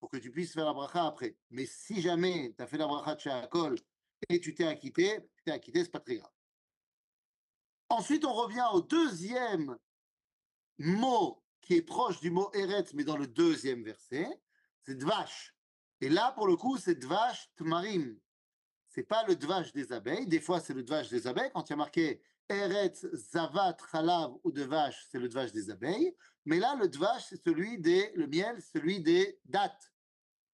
pour 0.00 0.10
que 0.10 0.18
tu 0.18 0.30
puisses 0.30 0.52
faire 0.52 0.66
la 0.66 0.74
bracha 0.74 1.06
après. 1.06 1.36
Mais 1.50 1.64
si 1.64 2.02
jamais 2.02 2.54
tu 2.56 2.62
as 2.62 2.66
fait 2.66 2.76
la 2.76 2.86
bracha 2.86 3.14
de 3.14 3.20
chez 3.20 3.30
Akol 3.30 3.76
et 4.28 4.40
tu 4.40 4.54
t'es 4.54 4.66
acquitté, 4.66 5.18
tu 5.36 5.42
t'es 5.44 5.50
acquitté, 5.50 5.84
c'est 5.84 5.90
pas 5.90 6.00
très 6.00 6.16
grave. 6.16 6.32
Ensuite, 7.88 8.24
on 8.24 8.32
revient 8.32 8.66
au 8.72 8.80
deuxième 8.80 9.76
mot 10.78 11.42
qui 11.60 11.74
est 11.74 11.82
proche 11.82 12.20
du 12.20 12.30
mot 12.30 12.50
Eretz, 12.54 12.94
mais 12.94 13.04
dans 13.04 13.16
le 13.16 13.26
deuxième 13.26 13.84
verset, 13.84 14.28
c'est 14.82 14.96
Dvash. 14.96 15.54
Et 16.00 16.08
là, 16.08 16.32
pour 16.32 16.46
le 16.46 16.56
coup, 16.56 16.76
c'est 16.78 16.96
Dvash 16.96 17.50
Tmarim. 17.56 18.18
C'est 18.88 19.04
pas 19.04 19.24
le 19.26 19.36
Dvash 19.36 19.72
des 19.72 19.92
abeilles. 19.92 20.26
Des 20.26 20.40
fois, 20.40 20.60
c'est 20.60 20.74
le 20.74 20.82
Dvash 20.82 21.08
des 21.08 21.26
abeilles. 21.26 21.50
Quand 21.54 21.68
il 21.68 21.70
y 21.70 21.74
a 21.74 21.76
marqué 21.76 22.22
Eretz, 22.48 23.06
Zavat, 23.14 23.76
Chalav 23.90 24.34
ou 24.42 24.50
Dvash, 24.50 25.06
c'est 25.10 25.18
le 25.18 25.28
Dvash 25.28 25.52
des 25.52 25.70
abeilles. 25.70 26.14
Mais 26.44 26.58
là, 26.58 26.74
le 26.74 26.88
Dvash, 26.88 27.26
c'est 27.28 27.42
celui 27.42 27.78
des, 27.78 28.10
le 28.16 28.26
miel, 28.26 28.60
celui 28.60 29.00
des 29.00 29.38
dates. 29.44 29.92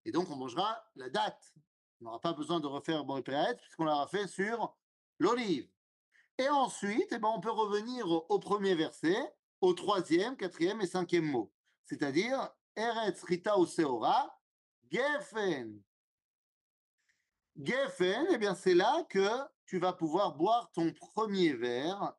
Et 0.05 0.13
donc, 0.13 0.31
on 0.31 0.37
mangera 0.37 0.85
la 0.97 1.09
date. 1.09 1.53
On 2.01 2.05
n'aura 2.05 2.21
pas 2.21 2.33
besoin 2.33 2.61
de 2.61 2.67
refaire 2.67 3.05
Boré 3.05 3.23
puisqu'on 3.23 3.85
l'aura 3.85 4.07
fait 4.07 4.27
sur 4.29 4.77
l'olive. 5.19 5.69
Et 6.39 6.49
ensuite, 6.49 7.09
eh 7.11 7.19
ben, 7.19 7.29
on 7.29 7.41
peut 7.41 7.51
revenir 7.51 8.07
au 8.07 8.39
premier 8.39 8.75
verset 8.75 9.17
au 9.61 9.73
troisième, 9.73 10.37
quatrième 10.37 10.81
et 10.81 10.87
cinquième 10.87 11.25
mot. 11.25 11.53
C'est-à-dire, 11.85 12.51
Eretz 12.77 13.23
Rita 13.25 13.59
ou 13.59 13.67
Seora, 13.67 14.39
Geffen. 14.91 15.83
Geffen, 17.57 18.27
eh 18.31 18.39
bien, 18.39 18.55
c'est 18.55 18.75
là 18.75 19.05
que 19.11 19.29
tu 19.67 19.79
vas 19.79 19.93
pouvoir 19.93 20.37
boire 20.37 20.71
ton 20.73 20.93
premier 20.93 21.55
verre 21.55 22.15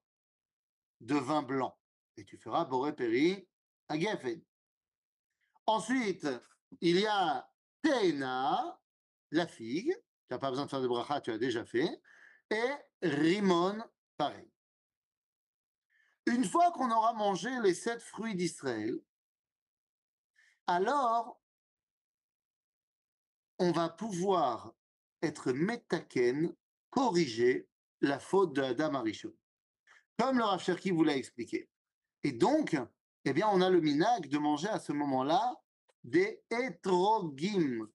de 1.00 1.15
vin 1.15 1.42
blanc. 1.42 1.78
Et 2.18 2.26
tu 2.26 2.38
feras 2.38 2.65
Boré 2.65 2.94
Peri 2.94 3.48
à 3.88 3.98
Geffen. 3.98 4.42
Ensuite, 5.65 6.28
il 6.82 7.00
y 7.00 7.08
a 7.08 7.50
Tena, 7.82 8.80
la 9.32 9.48
figue. 9.48 9.94
Tu 9.94 10.34
n'as 10.34 10.39
pas 10.39 10.50
besoin 10.50 10.65
de 10.65 10.70
faire 10.70 10.82
de 10.82 10.88
bracha, 10.88 11.22
tu 11.22 11.32
as 11.32 11.38
déjà 11.38 11.65
fait. 11.65 11.89
Et 12.52 12.72
Rimon, 13.02 13.84
pareil. 14.18 14.52
Une 16.26 16.46
fois 16.46 16.72
qu'on 16.72 16.92
aura 16.92 17.13
mangé 17.13 17.50
les 17.62 17.74
sept 17.74 18.02
fruits 18.02 18.36
d'Israël, 18.36 19.00
alors 20.68 21.42
on 23.58 23.72
va 23.72 23.89
pouvoir 23.89 24.74
être 25.22 25.52
métaken, 25.52 26.56
corriger 26.89 27.68
la 28.02 28.20
faute 28.20 28.54
de 28.54 28.62
Adam 28.62 28.94
Arishon. 28.94 29.34
Comme 30.18 30.38
le 30.38 30.44
Rav 30.44 30.62
Cherki 30.62 30.92
vous 30.92 31.04
l'a 31.04 31.15
expliqué. 31.15 31.70
Et 32.24 32.32
donc, 32.32 32.78
eh 33.26 33.34
bien, 33.34 33.48
on 33.52 33.62
a 33.62 33.70
le 33.70 33.82
minag 33.82 34.28
de 34.28 34.38
manger 34.38 34.68
à 34.70 34.80
ce 34.80 34.92
moment-là 34.94 35.56
des 36.04 36.44
etrogim. 36.52 37.89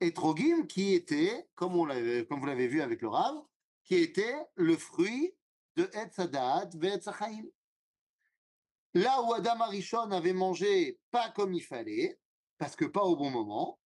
Etrogim 0.00 0.66
qui 0.66 0.94
était, 0.94 1.48
comme, 1.54 1.76
on 1.76 1.86
comme 2.24 2.40
vous 2.40 2.46
l'avez 2.46 2.68
vu 2.68 2.80
avec 2.80 3.02
le 3.02 3.08
Rav, 3.08 3.42
qui 3.84 3.96
était 3.96 4.36
le 4.54 4.76
fruit 4.76 5.34
de 5.76 5.90
Etzadat 5.92 6.70
Ve'etzachaim. 6.74 7.44
Là 8.94 9.22
où 9.22 9.32
Adam 9.34 9.60
Arishon 9.60 10.10
avait 10.10 10.32
mangé 10.32 10.98
pas 11.10 11.30
comme 11.30 11.54
il 11.54 11.62
fallait, 11.62 12.18
parce 12.58 12.76
que 12.76 12.84
pas 12.84 13.02
au 13.02 13.16
bon 13.16 13.30
moment, 13.30 13.78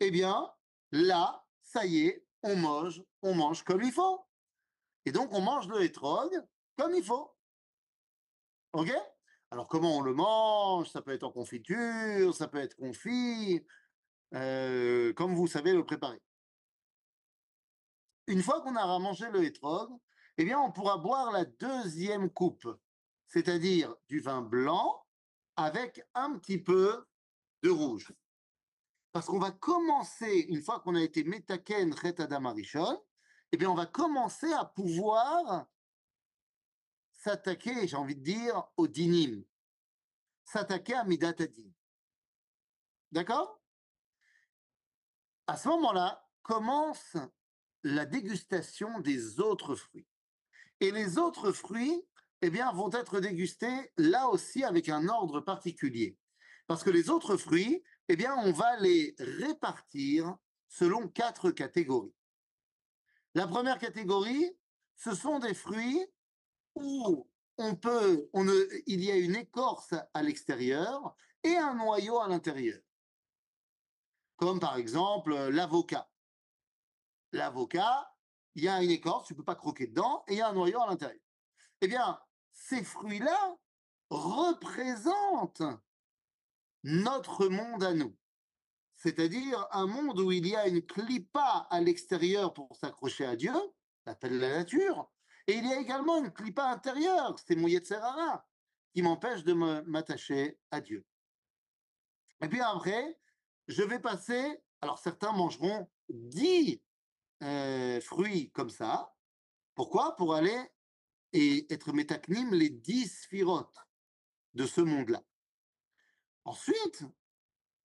eh 0.00 0.10
bien, 0.10 0.50
là, 0.92 1.44
ça 1.62 1.84
y 1.84 2.06
est, 2.06 2.26
on 2.42 2.56
mange, 2.56 3.02
on 3.22 3.34
mange 3.34 3.64
comme 3.64 3.82
il 3.82 3.92
faut. 3.92 4.24
Et 5.06 5.12
donc, 5.12 5.32
on 5.32 5.40
mange 5.40 5.68
le 5.68 5.82
hétrog 5.82 6.30
comme 6.76 6.94
il 6.94 7.02
faut. 7.02 7.34
OK? 8.72 8.92
Alors, 9.50 9.68
comment 9.68 9.98
on 9.98 10.00
le 10.02 10.14
mange? 10.14 10.88
Ça 10.88 11.02
peut 11.02 11.12
être 11.12 11.24
en 11.24 11.32
confiture, 11.32 12.34
ça 12.34 12.48
peut 12.48 12.58
être 12.58 12.76
confit, 12.76 13.64
euh, 14.34 15.12
comme 15.14 15.34
vous 15.34 15.46
savez 15.46 15.72
le 15.72 15.84
préparer. 15.84 16.20
Une 18.26 18.42
fois 18.42 18.60
qu'on 18.62 18.76
aura 18.76 18.98
mangé 18.98 19.30
le 19.30 19.44
hétrog, 19.44 19.90
eh 20.38 20.44
bien, 20.44 20.58
on 20.58 20.72
pourra 20.72 20.98
boire 20.98 21.30
la 21.30 21.44
deuxième 21.44 22.30
coupe, 22.30 22.66
c'est-à-dire 23.26 23.94
du 24.08 24.20
vin 24.20 24.42
blanc 24.42 25.04
avec 25.56 26.02
un 26.14 26.38
petit 26.38 26.58
peu 26.58 27.06
de 27.62 27.70
rouge. 27.70 28.12
Parce 29.12 29.26
qu'on 29.26 29.38
va 29.38 29.52
commencer, 29.52 30.46
une 30.48 30.62
fois 30.62 30.80
qu'on 30.80 30.96
a 30.96 31.02
été 31.02 31.22
Metaken 31.22 31.94
Chet 31.96 32.20
Adam 32.20 32.54
eh 33.52 33.56
bien, 33.56 33.70
on 33.70 33.74
va 33.74 33.86
commencer 33.86 34.52
à 34.52 34.64
pouvoir 34.64 35.66
s'attaquer, 37.12 37.86
j'ai 37.86 37.96
envie 37.96 38.16
de 38.16 38.24
dire, 38.24 38.64
au 38.76 38.88
dinim. 38.88 39.44
S'attaquer 40.44 40.94
à 40.94 41.04
Midat. 41.04 41.34
D'accord? 43.12 43.63
À 45.46 45.56
ce 45.56 45.68
moment-là, 45.68 46.26
commence 46.42 47.16
la 47.82 48.06
dégustation 48.06 49.00
des 49.00 49.40
autres 49.40 49.74
fruits. 49.74 50.06
Et 50.80 50.90
les 50.90 51.18
autres 51.18 51.52
fruits, 51.52 52.02
eh 52.40 52.50
bien, 52.50 52.72
vont 52.72 52.90
être 52.92 53.20
dégustés 53.20 53.92
là 53.98 54.28
aussi 54.28 54.64
avec 54.64 54.88
un 54.88 55.08
ordre 55.08 55.40
particulier. 55.40 56.16
Parce 56.66 56.82
que 56.82 56.90
les 56.90 57.10
autres 57.10 57.36
fruits, 57.36 57.82
eh 58.08 58.16
bien, 58.16 58.34
on 58.38 58.52
va 58.52 58.78
les 58.80 59.14
répartir 59.18 60.34
selon 60.68 61.08
quatre 61.08 61.50
catégories. 61.50 62.14
La 63.34 63.46
première 63.46 63.78
catégorie, 63.78 64.50
ce 64.96 65.14
sont 65.14 65.38
des 65.40 65.54
fruits 65.54 66.06
où 66.74 67.28
on 67.58 67.76
peut, 67.76 68.28
il 68.86 69.04
y 69.04 69.10
a 69.10 69.16
une 69.16 69.36
écorce 69.36 69.94
à 70.14 70.22
l'extérieur 70.22 71.14
et 71.42 71.56
un 71.56 71.74
noyau 71.74 72.18
à 72.18 72.28
l'intérieur. 72.28 72.80
Comme 74.36 74.60
par 74.60 74.76
exemple 74.76 75.34
l'avocat. 75.48 76.10
L'avocat, 77.32 78.14
il 78.54 78.64
y 78.64 78.68
a 78.68 78.82
une 78.82 78.90
écorce, 78.90 79.26
tu 79.26 79.34
ne 79.34 79.38
peux 79.38 79.44
pas 79.44 79.54
croquer 79.54 79.86
dedans, 79.86 80.24
et 80.28 80.34
il 80.34 80.38
y 80.38 80.40
a 80.40 80.48
un 80.48 80.52
noyau 80.52 80.80
à 80.80 80.86
l'intérieur. 80.86 81.20
Eh 81.80 81.88
bien, 81.88 82.18
ces 82.52 82.84
fruits-là 82.84 83.56
représentent 84.10 85.62
notre 86.84 87.48
monde 87.48 87.82
à 87.82 87.94
nous. 87.94 88.16
C'est-à-dire 88.96 89.66
un 89.72 89.86
monde 89.86 90.20
où 90.20 90.30
il 90.30 90.46
y 90.46 90.54
a 90.54 90.68
une 90.68 90.82
clipa 90.82 91.66
à 91.70 91.80
l'extérieur 91.80 92.54
pour 92.54 92.76
s'accrocher 92.76 93.26
à 93.26 93.36
Dieu, 93.36 93.54
l'appelle 94.06 94.38
la 94.38 94.58
nature, 94.58 95.10
et 95.46 95.54
il 95.54 95.66
y 95.66 95.72
a 95.72 95.80
également 95.80 96.18
une 96.18 96.32
clipa 96.32 96.64
intérieure, 96.66 97.36
c'est 97.44 97.56
mon 97.56 97.68
Yetzerara, 97.68 98.46
qui 98.94 99.02
m'empêche 99.02 99.42
de 99.44 99.52
m'attacher 99.52 100.58
à 100.70 100.80
Dieu. 100.80 101.04
Et 102.40 102.48
puis 102.48 102.60
après, 102.60 103.18
je 103.68 103.82
vais 103.82 103.98
passer, 103.98 104.62
alors 104.80 104.98
certains 104.98 105.32
mangeront 105.32 105.88
dix 106.08 106.82
euh, 107.42 108.00
fruits 108.00 108.50
comme 108.52 108.70
ça. 108.70 109.14
Pourquoi? 109.74 110.16
Pour 110.16 110.34
aller 110.34 110.58
et 111.32 111.72
être 111.72 111.92
métaknim 111.92 112.54
les 112.54 112.70
dix 112.70 113.22
sphirotes 113.22 113.78
de 114.54 114.66
ce 114.66 114.80
monde-là. 114.80 115.22
Ensuite, 116.44 117.04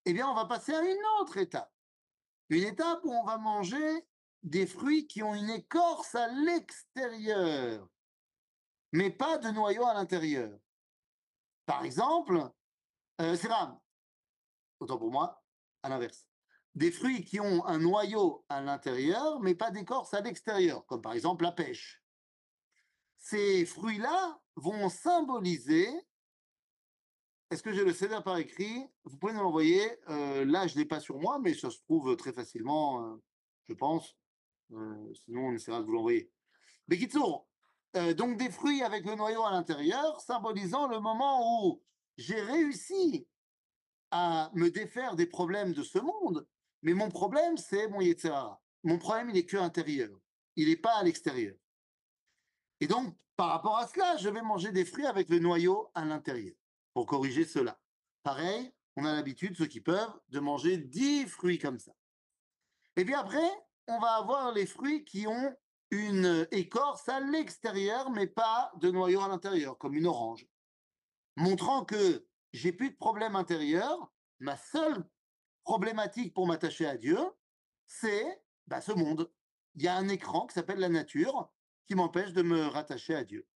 eh 0.06 0.13
bien, 0.13 0.28
on 0.28 0.36
va 0.36 0.46
passer 0.46 0.74
à 0.74 0.84
une 0.84 1.04
autre 1.20 1.38
étape. 1.38 1.74
Une 2.50 2.63
étape 2.63 3.00
où 3.04 3.12
on 3.12 3.24
va 3.24 3.38
manger 3.38 4.08
des 4.44 4.65
fruits 4.65 5.08
qui 5.08 5.24
ont 5.24 5.36
une 5.36 5.50
écorce 5.50 6.15
à 6.15 6.28
l'extérieur, 6.28 7.88
mais 8.92 9.10
pas 9.10 9.38
de 9.38 9.50
noyau 9.50 9.86
à 9.86 9.94
l'intérieur. 9.94 10.58
Par 11.65 11.84
exemple, 11.84 12.50
euh, 13.22 13.36
c'est 13.36 13.50
autant 14.80 14.98
pour 14.98 15.12
moi, 15.12 15.38
à 15.84 15.89
l'inverse. 15.89 16.26
Des 16.76 16.92
fruits 16.92 17.26
qui 17.26 17.39
ont 17.39 17.65
un 17.65 17.80
noyau 17.80 18.46
à 18.50 18.62
l'intérieur, 18.62 19.39
mais 19.42 19.56
pas 19.56 19.72
d'écorce 19.72 20.13
à 20.13 20.22
l'extérieur, 20.22 20.86
comme 20.86 21.02
par 21.02 21.13
exemple 21.13 21.44
la 21.44 21.52
pêche. 21.52 22.04
Ces 23.18 23.65
fruits-là 23.65 24.39
vont 24.56 24.89
symboliser 24.89 25.89
est-ce 27.52 27.63
que 27.63 27.74
j'ai 27.74 27.84
le 27.84 27.94
CD 27.94 28.15
par 28.24 28.38
écrit? 28.38 28.86
Vous 29.06 29.18
pouvez 29.18 29.34
nous 29.34 29.42
l'envoyer. 29.42 29.82
Euh, 30.10 30.46
là, 30.46 30.68
je 30.68 30.76
ne 30.76 30.80
l'ai 30.80 30.86
pas 30.86 31.00
sur 31.00 31.18
moi, 31.18 31.39
mais 31.39 31.56
ça 31.56 31.72
se 31.72 31.80
trouve 31.80 32.15
très 32.15 32.32
facilement, 32.32 33.04
euh, 33.04 33.15
je 33.68 33.74
pense. 33.74 34.15
Euh, 34.72 35.13
sinon, 35.26 35.48
on 35.48 35.54
essaiera 35.54 35.80
de 35.80 35.86
vous 35.86 35.94
l'envoyer. 35.94 36.32
Bekitsour, 36.88 37.48
donc 38.18 38.38
des 38.38 38.52
fruits 38.52 38.84
avec 38.84 39.04
le 39.06 39.15
noyau 39.15 39.44
à 39.44 39.52
l'intérieur, 39.52 40.22
symbolisant 40.22 40.88
le 40.88 41.00
moment 41.00 41.63
où 41.63 41.82
j'ai 42.18 42.39
réussi 42.39 43.28
à 44.12 44.52
me 44.54 44.69
défaire 44.69 45.15
des 45.15 45.26
problèmes 45.26 45.74
de 45.74 45.84
ce 45.84 46.00
monde, 46.00 46.48
mais 46.82 46.93
mon 46.93 47.10
problème, 47.10 47.58
c'est 47.58 47.88
mon 47.88 48.02
Yetzirah. 48.02 48.62
Mon 48.84 48.98
problème, 48.98 49.30
il 49.30 49.38
est 49.38 49.45
que 49.45 49.58
intérieur. 49.58 50.17
Il 50.56 50.69
n'est 50.69 50.78
pas 50.78 50.95
à 50.95 51.04
l'extérieur. 51.04 51.56
Et 52.80 52.88
donc, 52.88 53.15
par 53.36 53.50
rapport 53.50 53.78
à 53.78 53.88
cela, 53.88 54.17
je 54.17 54.30
vais 54.30 54.41
manger 54.41 54.72
des 54.72 54.86
fruits 54.86 55.06
avec 55.06 55.30
le 55.30 55.39
noyau 55.39 55.91
à 55.95 56.06
l'intérieur 56.06 56.56
pour 56.93 57.06
corriger 57.06 57.45
cela. 57.45 57.80
Pareil, 58.24 58.74
on 58.95 59.06
a 59.06 59.13
l'habitude, 59.13 59.56
ceux 59.58 59.67
qui 59.67 59.82
peuvent, 59.82 60.19
de 60.30 60.39
manger 60.39 60.78
10 60.78 61.28
fruits 61.28 61.60
comme 61.60 61.80
ça. 61.80 61.93
Et 62.95 63.06
puis 63.06 63.13
après, 63.13 63.50
on 63.88 64.00
va 64.00 64.15
avoir 64.15 64.52
les 64.52 64.65
fruits 64.65 65.06
qui 65.06 65.28
ont 65.28 65.56
une 65.91 66.48
écorce 66.52 67.08
à 67.10 67.19
l'extérieur, 67.19 68.12
mais 68.12 68.28
pas 68.28 68.72
de 68.78 68.91
noyau 68.91 69.22
à 69.22 69.28
l'intérieur, 69.28 69.78
comme 69.78 69.95
une 69.95 70.06
orange. 70.06 70.45
Montrant 71.36 71.86
que 71.86 72.28
j'ai 72.54 72.72
plus 72.72 72.92
de 72.92 72.96
problème 72.96 73.36
intérieur, 73.36 74.12
ma 74.40 74.58
seule 74.58 75.08
problématique 75.64 76.34
pour 76.34 76.48
m'attacher 76.48 76.86
à 76.86 76.98
Dieu, 76.98 77.20
c'est 77.86 78.44
bah, 78.68 78.82
ce 78.82 78.92
monde. 78.92 79.32
Il 79.76 79.84
y 79.84 79.88
a 79.88 79.96
un 79.96 80.10
écran 80.10 80.48
qui 80.48 80.54
s'appelle 80.54 80.80
la 80.80 80.90
nature 80.90 81.52
qui 81.86 81.96
m'empêche 81.96 82.34
de 82.34 82.42
me 82.42 82.68
rattacher 82.68 83.16
à 83.16 83.24
Dieu. 83.24 83.48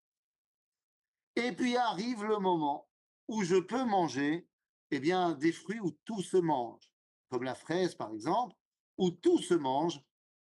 Et 1.37 1.53
puis 1.53 1.77
arrive 1.77 2.25
le 2.25 2.39
moment 2.39 2.89
où 3.29 3.43
je 3.43 3.57
peux 3.57 3.85
manger 3.85 4.47
eh 4.91 5.01
bien, 5.01 5.33
des 5.33 5.53
fruits 5.53 5.81
où 5.81 5.91
tout 6.05 6.21
se 6.21 6.37
mange, 6.37 6.93
comme 7.31 7.45
la 7.45 7.55
fraise 7.55 7.95
par 7.95 8.13
exemple, 8.13 8.55
où 8.99 9.11
tout 9.11 9.39
se 9.39 9.55
mange, 9.55 10.01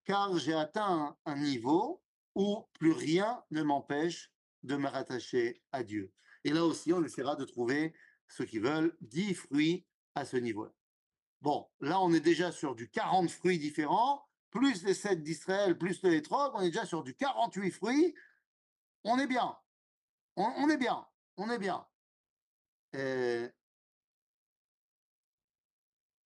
car 0.06 0.38
j'ai 0.38 0.54
atteint 0.54 1.16
un 1.26 1.36
niveau 1.36 2.02
où 2.34 2.66
plus 2.72 2.92
rien 2.92 3.44
ne 3.50 3.62
m'empêche 3.62 4.32
de 4.62 4.76
me 4.76 4.88
rattacher 4.88 5.62
à 5.70 5.82
Dieu. 5.82 6.12
Et 6.44 6.50
là 6.50 6.64
aussi, 6.64 6.94
on 6.94 7.04
essaiera 7.04 7.36
de 7.36 7.44
trouver 7.44 7.94
ceux 8.28 8.44
qui 8.44 8.58
veulent 8.58 8.96
10 9.00 9.34
fruits 9.34 9.86
à 10.14 10.24
ce 10.24 10.36
niveau-là. 10.36 10.72
Bon, 11.40 11.68
là, 11.80 12.00
on 12.00 12.12
est 12.12 12.20
déjà 12.20 12.52
sur 12.52 12.74
du 12.74 12.90
40 12.90 13.30
fruits 13.30 13.58
différents, 13.58 14.26
plus 14.50 14.84
les 14.84 14.94
7 14.94 15.22
d'Israël, 15.22 15.76
plus 15.76 16.02
le 16.02 16.14
hétrog, 16.14 16.52
on 16.54 16.60
est 16.60 16.70
déjà 16.70 16.86
sur 16.86 17.02
du 17.02 17.14
48 17.14 17.70
fruits. 17.70 18.14
On 19.04 19.18
est 19.18 19.26
bien. 19.26 19.56
on 20.36 20.68
est 20.68 20.76
bien. 20.76 21.06
On 21.36 21.50
est 21.50 21.58
bien. 21.58 21.86
Euh, 22.94 23.48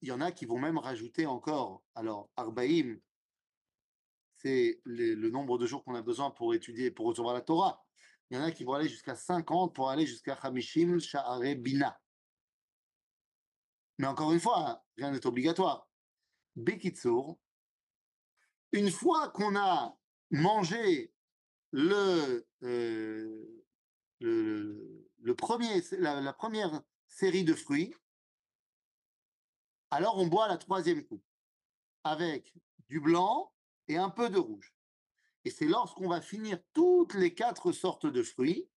il 0.00 0.08
y 0.08 0.12
en 0.12 0.20
a 0.20 0.32
qui 0.32 0.46
vont 0.46 0.58
même 0.58 0.78
rajouter 0.78 1.26
encore. 1.26 1.82
Alors, 1.94 2.30
Arbaïm, 2.36 3.00
c'est 4.36 4.80
le, 4.84 5.30
nombre 5.30 5.58
de 5.58 5.66
jours 5.66 5.84
qu'on 5.84 5.94
a 5.94 6.02
besoin 6.02 6.30
pour 6.30 6.54
étudier, 6.54 6.90
pour 6.90 7.06
recevoir 7.06 7.34
la 7.34 7.40
Torah. 7.40 7.84
Il 8.32 8.36
y 8.36 8.38
en 8.38 8.44
a 8.44 8.50
qui 8.50 8.64
vont 8.64 8.72
aller 8.72 8.88
jusqu'à 8.88 9.14
50 9.14 9.74
pour 9.74 9.90
aller 9.90 10.06
jusqu'à 10.06 10.32
Hamishim 10.32 10.98
Sha'are 10.98 11.54
Bina. 11.54 12.00
Mais 13.98 14.06
encore 14.06 14.32
une 14.32 14.40
fois, 14.40 14.82
rien 14.96 15.10
n'est 15.10 15.26
obligatoire. 15.26 15.86
Bekitsur, 16.56 17.36
une 18.72 18.90
fois 18.90 19.28
qu'on 19.28 19.54
a 19.54 19.98
mangé 20.30 21.12
le, 21.72 22.48
euh, 22.62 23.64
le, 24.20 25.34
premier, 25.36 25.82
la, 25.98 26.32
première 26.32 26.82
série 27.08 27.44
de 27.44 27.52
fruits, 27.52 27.94
alors 29.90 30.16
on 30.16 30.26
boit 30.26 30.48
la 30.48 30.56
troisième 30.56 31.04
coupe 31.04 31.26
avec 32.02 32.54
du 32.88 32.98
blanc 32.98 33.52
et 33.88 33.98
un 33.98 34.08
peu 34.08 34.30
de 34.30 34.38
rouge. 34.38 34.72
Et 35.44 35.50
c'est 35.50 35.66
lorsqu'on 35.66 36.08
va 36.08 36.20
finir 36.20 36.58
toutes 36.72 37.14
les 37.14 37.34
quatre 37.34 37.72
sortes 37.72 38.06
de 38.06 38.22
fruits 38.22 38.68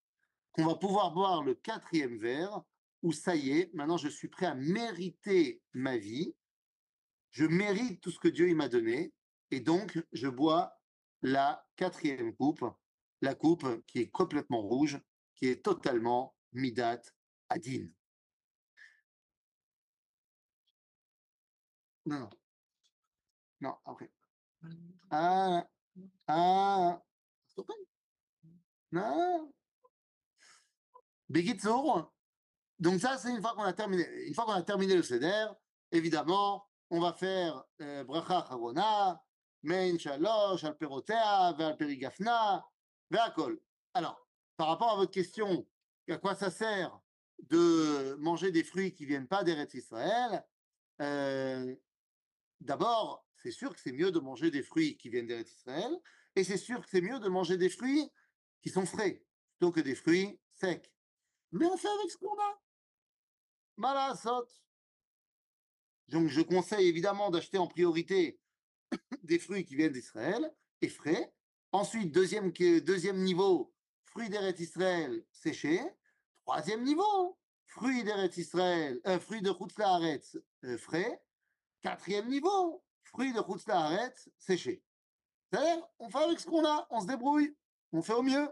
qu'on 0.51 0.65
va 0.65 0.75
pouvoir 0.75 1.11
boire 1.11 1.43
le 1.43 1.53
quatrième 1.53 2.17
verre 2.17 2.63
où 3.03 3.11
ça 3.11 3.35
y 3.35 3.51
est, 3.51 3.73
maintenant 3.73 3.97
je 3.97 4.07
suis 4.07 4.29
prêt 4.29 4.47
à 4.47 4.55
mériter 4.55 5.61
ma 5.73 5.95
vie, 5.97 6.33
je 7.31 7.45
mérite 7.45 8.01
tout 8.01 8.09
ce 8.09 8.17
que 8.17 8.29
Dieu 8.29 8.53
m'a 8.55 8.67
donné, 8.67 9.13
et 9.51 9.59
donc 9.59 10.01
je 10.11 10.27
bois 10.27 10.79
la 11.21 11.67
quatrième 11.75 12.35
coupe, 12.35 12.65
la 13.21 13.35
coupe 13.35 13.85
qui 13.85 13.99
est 13.99 14.09
complètement 14.09 14.61
rouge, 14.61 14.99
qui 15.35 15.47
est 15.47 15.63
totalement 15.63 16.35
Midat 16.53 17.01
Adin. 17.49 17.87
Non, 22.05 22.19
non. 22.19 22.29
Non, 23.61 23.75
après. 23.85 24.11
Ah. 25.09 25.67
Donc 32.79 32.99
ça, 32.99 33.17
c'est 33.17 33.29
une 33.29 33.41
fois 33.41 33.53
qu'on 33.55 33.63
a 33.63 33.73
terminé. 33.73 34.05
Une 34.27 34.33
fois 34.33 34.45
qu'on 34.45 34.51
a 34.51 34.61
terminé 34.61 34.95
le 34.95 35.03
seder, 35.03 35.47
évidemment, 35.91 36.67
on 36.89 36.99
va 36.99 37.13
faire 37.13 37.63
euh, 37.81 38.03
bracha 38.03 38.45
charona, 38.47 39.21
main 39.63 39.97
shalosh, 39.97 40.63
al 40.63 40.77
perotea, 40.77 41.55
al 41.57 41.77
perigafna, 41.77 42.65
ve'akol. 43.09 43.59
Alors, 43.93 44.27
par 44.57 44.67
rapport 44.67 44.91
à 44.91 44.95
votre 44.95 45.11
question, 45.11 45.65
à 46.09 46.17
quoi 46.17 46.35
ça 46.35 46.51
sert 46.51 46.99
de 47.49 48.15
manger 48.19 48.51
des 48.51 48.63
fruits 48.63 48.93
qui 48.93 49.05
viennent 49.05 49.27
pas 49.27 49.43
d'Eretz 49.43 49.73
Israël 49.73 50.45
euh, 51.01 51.75
D'abord, 52.61 53.24
c'est 53.45 53.51
sûr 53.51 53.75
que 53.75 53.79
c'est 53.79 53.91
mieux 53.91 54.11
de 54.11 54.19
manger 54.19 54.49
des 54.49 54.63
fruits 54.63 54.97
qui 54.97 55.09
viennent 55.09 55.27
d'Eretz 55.27 55.51
Israël, 55.51 55.95
et 56.35 56.43
c'est 56.43 56.57
sûr 56.57 56.81
que 56.81 56.89
c'est 56.89 57.01
mieux 57.01 57.19
de 57.19 57.29
manger 57.29 57.57
des 57.57 57.69
fruits 57.69 58.09
qui 58.63 58.69
sont 58.69 58.87
frais, 58.87 59.23
plutôt 59.51 59.71
que 59.71 59.81
des 59.81 59.93
fruits 59.93 60.39
secs. 60.55 60.91
Mais 61.51 61.67
on 61.67 61.77
fait 61.77 61.87
avec 61.87 62.09
ce 62.09 62.17
qu'on 62.17 62.33
a. 62.33 62.61
Malasot. 63.77 64.47
Donc, 66.07 66.27
je 66.27 66.41
conseille 66.41 66.87
évidemment 66.87 67.29
d'acheter 67.29 67.59
en 67.59 67.67
priorité 67.67 68.39
des 69.21 69.37
fruits 69.37 69.63
qui 69.63 69.75
viennent 69.75 69.93
d'Israël 69.93 70.51
et 70.81 70.89
frais. 70.89 71.31
Ensuite, 71.71 72.11
deuxième, 72.11 72.51
deuxième 72.51 73.21
niveau, 73.21 73.75
fruits 74.05 74.29
d'Eretz 74.29 74.59
Israël 74.59 75.23
séchés. 75.31 75.83
Troisième 76.41 76.81
niveau, 76.81 77.37
fruits 77.67 78.03
d'Eretz 78.03 78.37
Israël, 78.37 78.99
euh, 79.05 79.19
fruits 79.19 79.43
de 79.43 79.53
Chutz 79.53 80.37
euh, 80.63 80.77
frais. 80.79 81.21
Quatrième 81.83 82.27
niveau, 82.27 82.83
fruits 83.15 83.31
de 83.31 83.41
Chutz 83.41 84.29
séchés. 84.37 84.83
C'est-à-dire, 85.49 85.87
on 85.99 86.09
fait 86.09 86.17
avec 86.17 86.39
ce 86.39 86.47
qu'on 86.47 86.65
a, 86.65 86.85
on 86.89 86.99
se 86.99 87.07
débrouille, 87.07 87.55
on 87.93 88.01
fait 88.01 88.13
au 88.13 88.21
mieux. 88.21 88.49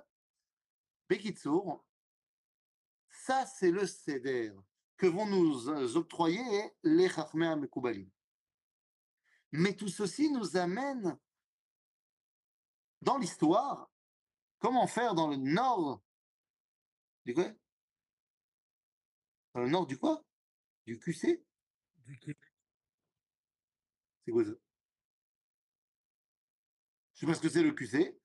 Bekitsour, 1.09 1.86
ça 3.09 3.45
c'est 3.45 3.72
le 3.72 3.86
céder 3.86 4.53
que 4.95 5.05
vont 5.05 5.26
nous 5.26 5.70
euh, 5.70 5.97
octroyer 5.97 6.74
les 6.82 7.09
Chachmei 7.09 7.53
Mekoubalim. 7.57 8.09
Mais 9.51 9.76
tout 9.76 9.89
ceci 9.89 10.32
nous 10.32 10.55
amène 10.55 11.20
dans 13.01 13.18
l'histoire, 13.18 13.91
comment 14.59 14.88
faire 14.88 15.14
dans 15.14 15.28
le 15.28 15.36
nord 15.36 16.01
du 17.26 17.34
quoi? 17.34 17.51
Dans 19.53 19.61
le 19.61 19.70
nord 19.70 19.86
du 19.86 19.97
quoi? 19.97 20.24
Du 20.86 20.97
QC 20.97 21.43
C'est 24.26 24.32
quoi 24.32 24.43
ça? 24.45 24.51
Je 27.13 27.19
sais 27.19 27.26
pas 27.26 27.34
ce 27.36 27.41
que 27.41 27.49
c'est 27.49 27.63
le 27.63 27.74
QC. 27.74 28.19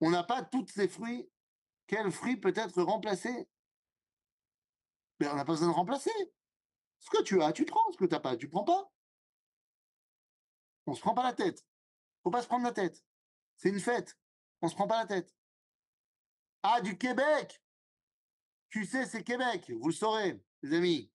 On 0.00 0.10
n'a 0.10 0.22
pas 0.24 0.44
tous 0.44 0.66
ces 0.68 0.88
fruits. 0.88 1.28
Quel 1.86 2.10
fruit 2.10 2.36
peut 2.36 2.52
être 2.54 2.82
remplacé? 2.82 3.48
Mais 5.18 5.28
on 5.28 5.34
n'a 5.34 5.44
pas 5.44 5.52
besoin 5.52 5.68
de 5.68 5.72
remplacer. 5.72 6.12
Ce 6.98 7.10
que 7.10 7.22
tu 7.22 7.42
as, 7.42 7.52
tu 7.52 7.64
prends. 7.64 7.90
Ce 7.92 7.96
que 7.96 8.04
tu 8.04 8.12
n'as 8.12 8.20
pas, 8.20 8.36
tu 8.36 8.48
prends 8.48 8.64
pas. 8.64 8.90
On 10.86 10.94
se 10.94 11.00
prend 11.00 11.14
pas 11.14 11.22
la 11.22 11.32
tête. 11.32 11.66
Faut 12.22 12.30
pas 12.30 12.42
se 12.42 12.46
prendre 12.46 12.64
la 12.64 12.72
tête. 12.72 13.04
C'est 13.56 13.70
une 13.70 13.80
fête. 13.80 14.18
On 14.62 14.68
se 14.68 14.74
prend 14.74 14.86
pas 14.86 15.00
la 15.00 15.06
tête. 15.06 15.34
Ah, 16.62 16.80
du 16.80 16.98
Québec 16.98 17.62
Tu 18.70 18.84
sais, 18.84 19.06
c'est 19.06 19.24
Québec. 19.24 19.70
Vous 19.70 19.88
le 19.88 19.94
saurez, 19.94 20.42
les 20.62 20.76
amis. 20.76 21.12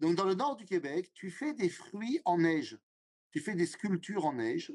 Donc, 0.00 0.14
dans 0.14 0.24
le 0.24 0.34
nord 0.34 0.56
du 0.56 0.64
Québec, 0.64 1.12
tu 1.12 1.30
fais 1.30 1.54
des 1.54 1.68
fruits 1.68 2.20
en 2.24 2.38
neige. 2.38 2.78
Tu 3.38 3.44
fais 3.44 3.54
des 3.54 3.66
sculptures 3.66 4.26
en 4.26 4.32
neige 4.32 4.72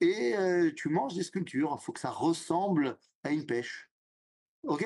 et 0.00 0.36
euh, 0.36 0.72
tu 0.74 0.88
manges 0.88 1.14
des 1.14 1.22
sculptures. 1.22 1.78
Il 1.80 1.84
faut 1.84 1.92
que 1.92 2.00
ça 2.00 2.10
ressemble 2.10 2.98
à 3.22 3.30
une 3.30 3.46
pêche. 3.46 3.88
OK? 4.64 4.84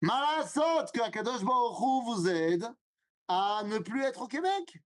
Malasot, 0.00 0.86
que 0.94 1.02
Akadosh 1.02 1.44
Baruch 1.44 2.04
vous 2.06 2.26
aide 2.26 2.66
à 3.28 3.64
ne 3.66 3.76
plus 3.80 4.02
être 4.02 4.22
au 4.22 4.28
Québec 4.28 4.78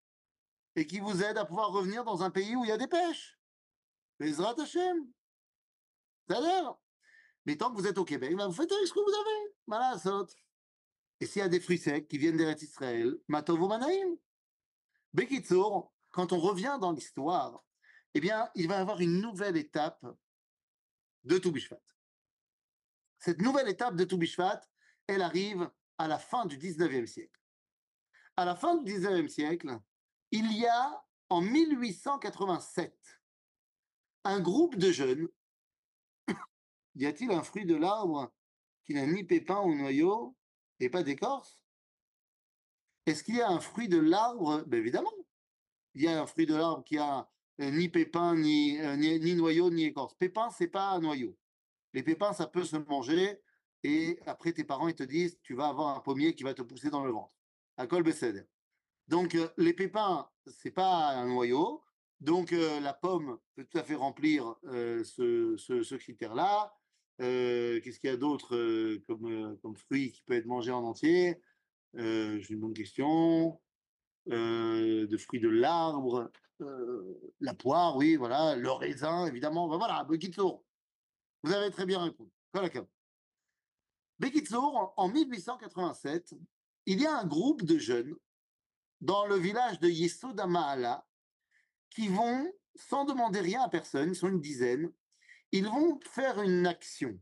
et 0.75 0.85
qui 0.85 0.99
vous 0.99 1.23
aide 1.23 1.37
à 1.37 1.45
pouvoir 1.45 1.71
revenir 1.71 2.03
dans 2.03 2.21
un 2.21 2.31
pays 2.31 2.57
où 2.57 2.65
il 2.65 2.67
y 2.67 2.73
a 2.73 2.77
des 2.77 2.87
pêches. 2.87 3.39
Bezrat 4.19 4.59
Hashem. 4.59 5.07
C'est-à-dire, 6.27 6.75
mais 7.45 7.55
tant 7.55 7.71
que 7.71 7.79
vous 7.79 7.87
êtes 7.87 7.97
au 7.97 8.03
Québec, 8.03 8.35
ben, 8.35 8.47
vous 8.47 8.53
faites 8.53 8.73
avec 8.73 8.85
ce 8.85 8.91
que 8.91 8.99
vous 8.99 9.79
avez. 9.79 9.99
Saute. 9.99 10.35
Et 11.21 11.25
s'il 11.25 11.39
y 11.39 11.45
a 11.45 11.47
des 11.47 11.61
fruits 11.61 11.77
secs 11.77 12.09
qui 12.09 12.17
viennent 12.17 12.35
d'Eretz 12.35 12.61
Israël, 12.61 13.15
Matovo 13.29 13.69
Manaïm. 13.69 14.17
Bekitsour, 15.13 15.93
quand 16.11 16.33
on 16.33 16.39
revient 16.39 16.77
dans 16.81 16.91
l'histoire, 16.91 17.63
eh 18.13 18.19
bien, 18.19 18.49
il 18.55 18.67
va 18.67 18.77
y 18.77 18.79
avoir 18.79 19.01
une 19.01 19.21
nouvelle 19.21 19.57
étape 19.57 20.05
de 21.23 21.37
Toubishvat. 21.37 21.81
Cette 23.19 23.41
nouvelle 23.41 23.67
étape 23.67 23.95
de 23.95 24.03
Toubishvat, 24.03 24.61
elle 25.07 25.21
arrive 25.21 25.69
à 25.97 26.07
la 26.07 26.17
fin 26.17 26.45
du 26.45 26.57
19e 26.57 27.05
siècle. 27.05 27.39
À 28.37 28.45
la 28.45 28.55
fin 28.55 28.75
du 28.75 28.91
19e 28.91 29.27
siècle, 29.27 29.77
il 30.31 30.51
y 30.53 30.65
a 30.65 31.03
en 31.29 31.41
1887 31.41 32.97
un 34.23 34.39
groupe 34.39 34.77
de 34.77 34.91
jeunes. 34.91 35.27
y 36.95 37.05
a-t-il 37.05 37.31
un 37.31 37.43
fruit 37.43 37.65
de 37.65 37.75
l'arbre 37.75 38.33
qui 38.85 38.93
n'a 38.93 39.05
ni 39.05 39.23
pépin 39.23 39.59
ou 39.61 39.75
noyau 39.75 40.35
et 40.79 40.89
pas 40.89 41.03
d'écorce? 41.03 41.63
Est-ce 43.05 43.23
qu'il 43.23 43.35
y 43.35 43.41
a 43.41 43.49
un 43.49 43.59
fruit 43.59 43.89
de 43.89 43.99
l'arbre? 43.99 44.63
Ben 44.67 44.79
Évidemment. 44.79 45.11
Il 45.99 46.05
y 46.05 46.07
a 46.07 46.21
un 46.21 46.25
fruit 46.25 46.45
de 46.45 46.55
l'arbre 46.55 46.81
qui 46.85 46.97
a 46.97 47.27
euh, 47.59 47.71
ni 47.71 47.89
pépin, 47.89 48.33
ni, 48.33 48.79
euh, 48.79 48.95
ni, 48.95 49.35
noyau, 49.35 49.69
ni 49.69 49.83
écorce. 49.83 50.13
Pépin, 50.13 50.49
c'est 50.49 50.69
pas 50.69 50.91
un 50.91 51.01
noyau. 51.01 51.37
Les 51.93 52.03
pépins, 52.03 52.31
ça 52.31 52.47
peut 52.47 52.63
se 52.63 52.77
manger 52.77 53.41
et 53.83 54.17
après 54.25 54.53
tes 54.53 54.63
parents 54.63 54.87
ils 54.87 54.95
te 54.95 55.03
disent 55.03 55.39
tu 55.43 55.55
vas 55.55 55.67
avoir 55.67 55.97
un 55.97 55.99
pommier 55.99 56.35
qui 56.35 56.43
va 56.43 56.53
te 56.53 56.61
pousser 56.61 56.89
dans 56.89 57.03
le 57.03 57.11
ventre. 57.11 57.33
À 57.75 57.85
col 57.85 58.05
donc, 59.09 59.35
euh, 59.35 59.49
les 59.57 59.73
pépins, 59.73 60.29
c'est 60.47 60.71
pas 60.71 61.09
un 61.09 61.27
noyau. 61.27 61.83
Donc, 62.21 62.51
la 62.51 62.93
pomme 62.93 63.37
peut 63.55 63.65
tout 63.65 63.77
à 63.77 63.83
fait 63.83 63.95
remplir 63.95 64.55
euh, 64.65 65.03
ce, 65.03 65.95
critère-là. 65.95 66.73
Qu'est-ce 67.17 67.99
qu'il 67.99 68.09
y 68.09 68.13
a 68.13 68.17
d'autre 68.17 68.55
comme, 69.07 69.57
comme 69.61 69.75
fruit 69.75 70.13
qui 70.13 70.21
peut 70.21 70.35
être 70.35 70.45
mangé 70.45 70.71
en 70.71 70.83
entier? 70.83 71.41
J'ai 71.93 72.53
une 72.53 72.59
bonne 72.59 72.73
question. 72.73 73.59
De 74.25 75.17
fruits 75.17 75.39
de 75.39 75.49
l'arbre, 75.49 76.31
la 77.39 77.53
poire, 77.53 77.95
oui, 77.95 78.15
voilà, 78.15 78.55
le 78.55 78.71
raisin, 78.71 79.25
évidemment. 79.25 79.67
Ben 79.67 79.77
voilà, 79.77 80.03
Bekitsour. 80.03 80.63
Vous 81.43 81.53
avez 81.53 81.71
très 81.71 81.85
bien 81.85 82.03
répondu. 82.03 82.31
Bekitsour, 84.19 84.93
en 84.97 85.07
1887, 85.07 86.35
il 86.85 87.01
y 87.01 87.05
a 87.05 87.17
un 87.17 87.25
groupe 87.25 87.63
de 87.63 87.77
jeunes 87.77 88.15
dans 89.01 89.25
le 89.25 89.35
village 89.35 89.79
de 89.79 89.87
Yesoda 89.87 91.05
qui 91.89 92.07
vont, 92.09 92.51
sans 92.75 93.05
demander 93.05 93.39
rien 93.39 93.63
à 93.63 93.69
personne, 93.69 94.09
ils 94.09 94.15
sont 94.15 94.27
une 94.27 94.41
dizaine, 94.41 94.91
ils 95.51 95.65
vont 95.65 95.99
faire 96.01 96.41
une 96.41 96.67
action. 96.67 97.17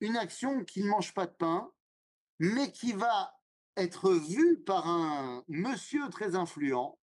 Une 0.00 0.16
action 0.16 0.64
qui 0.64 0.82
ne 0.82 0.88
mange 0.88 1.12
pas 1.12 1.26
de 1.26 1.34
pain, 1.34 1.70
mais 2.38 2.72
qui 2.72 2.92
va 2.92 3.37
être 3.78 4.12
vue 4.12 4.60
par 4.60 4.86
un 4.86 5.44
monsieur 5.48 6.08
très 6.10 6.34
influent. 6.34 6.98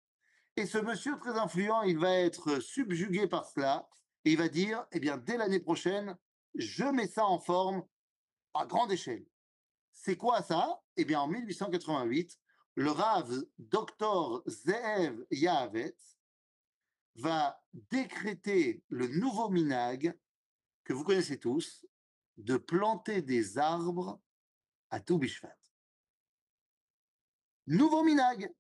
Et 0.57 0.67
ce 0.67 0.79
monsieur 0.79 1.19
très 1.19 1.39
influent, 1.39 1.83
il 1.83 1.99
va 1.99 2.13
être 2.13 2.61
subjugué 2.61 3.27
par 3.27 3.47
cela 3.47 3.89
et 4.25 4.33
il 4.33 4.39
va 4.39 4.49
dire, 4.49 4.87
eh 4.93 5.01
bien, 5.01 5.17
dès 5.17 5.37
l'année 5.37 5.61
prochaine, 5.61 6.17
je 6.55 6.85
mets 6.85 7.09
ça 7.09 7.25
en 7.27 7.39
forme 7.39 7.85
à 8.55 8.67
grande 8.67 8.93
échelle. 8.93 9.27
C'est 9.93 10.17
quoi 10.17 10.43
ça? 10.43 10.81
Eh 10.97 11.05
bien, 11.05 11.21
en 11.21 11.29
1888, 11.29 12.39
le 12.77 12.91
Rav 12.91 13.45
Dr 13.59 14.43
Zeev 14.47 15.25
Yahavetz 15.31 16.19
va 17.17 17.61
décréter 17.73 18.83
le 18.89 19.07
nouveau 19.09 19.49
minag 19.49 20.17
que 20.85 20.93
vous 20.93 21.05
connaissez 21.05 21.39
tous 21.39 21.87
de 22.37 22.57
planter 22.57 23.23
des 23.23 23.59
arbres 23.59 24.21
à 24.91 25.01
tout 25.01 25.19
Bishvat. 25.19 25.64
Nouveau 27.67 28.03
minag, 28.03 28.53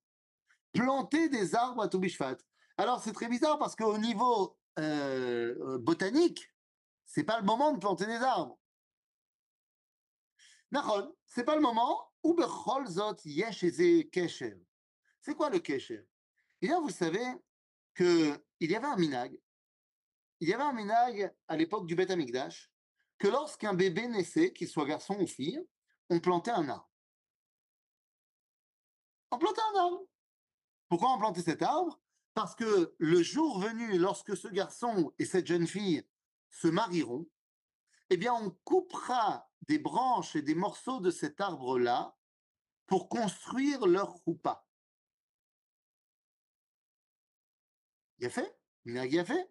planter 0.73 1.29
des 1.29 1.55
arbres 1.55 1.83
à 1.83 1.89
tout 1.89 1.99
Bishvat. 1.99 2.39
Alors 2.77 3.03
c'est 3.03 3.13
très 3.13 3.29
bizarre 3.29 3.59
parce 3.59 3.77
qu'au 3.77 3.99
niveau 3.99 4.57
euh, 4.79 5.79
botanique, 5.79 6.51
c'est 7.05 7.25
pas 7.25 7.39
le 7.39 7.45
moment 7.45 7.73
de 7.73 7.79
planter 7.79 8.07
des 8.07 8.17
arbres. 8.17 8.59
Nahon, 10.73 11.15
c'est 11.27 11.45
pas 11.45 11.55
le 11.55 11.61
moment. 11.61 12.11
C'est 15.21 15.35
quoi 15.35 15.51
le 15.51 15.59
kesher? 15.59 16.09
Eh 16.63 16.67
bien, 16.67 16.81
vous 16.81 16.91
savez 16.91 17.25
qu'il 17.95 18.41
y 18.61 18.75
avait 18.75 18.87
un 18.87 18.97
minag. 18.97 19.39
Il 20.41 20.49
y 20.49 20.55
avait 20.55 20.63
un 20.63 20.73
minag 20.73 21.35
à 21.49 21.57
l'époque 21.57 21.87
du 21.87 21.95
Beth 21.95 22.11
Amikdash 22.11 22.73
que 23.19 23.29
lorsqu'un 23.29 23.75
bébé 23.75 24.09
naissait, 24.09 24.53
qu'il 24.53 24.69
soit 24.69 24.87
garçon 24.87 25.17
ou 25.21 25.27
fille, 25.27 25.63
on 26.09 26.19
plantait 26.19 26.51
un 26.51 26.69
arbre 26.69 26.91
en 29.35 29.39
plantant 29.39 29.63
un 29.75 29.79
arbre. 29.81 30.07
Pourquoi 30.89 31.09
en 31.11 31.19
planter 31.19 31.43
cet 31.43 31.63
arbre? 31.63 32.01
Parce 32.35 32.55
que 32.55 32.95
le 32.99 33.23
jour 33.23 33.59
venu, 33.59 33.99
lorsque 33.99 34.37
ce 34.37 34.49
garçon 34.49 35.13
et 35.19 35.25
cette 35.25 35.47
jeune 35.47 35.67
fille 35.67 36.07
se 36.51 36.69
marieront, 36.69 37.27
eh 38.11 38.17
bien, 38.17 38.35
on 38.35 38.51
coupera 38.65 39.51
des 39.63 39.79
branches 39.79 40.37
et 40.37 40.43
des 40.43 40.55
morceaux 40.55 41.01
de 41.01 41.11
cet 41.11 41.41
arbre-là 41.41 42.17
pour 42.87 43.09
construire 43.09 43.87
leur 43.87 44.17
choupa. 44.25 44.67
Il 48.19 48.27
a 48.27 48.31
fait? 48.31 48.57
Il 48.85 48.99
a 48.99 49.25
fait? 49.25 49.51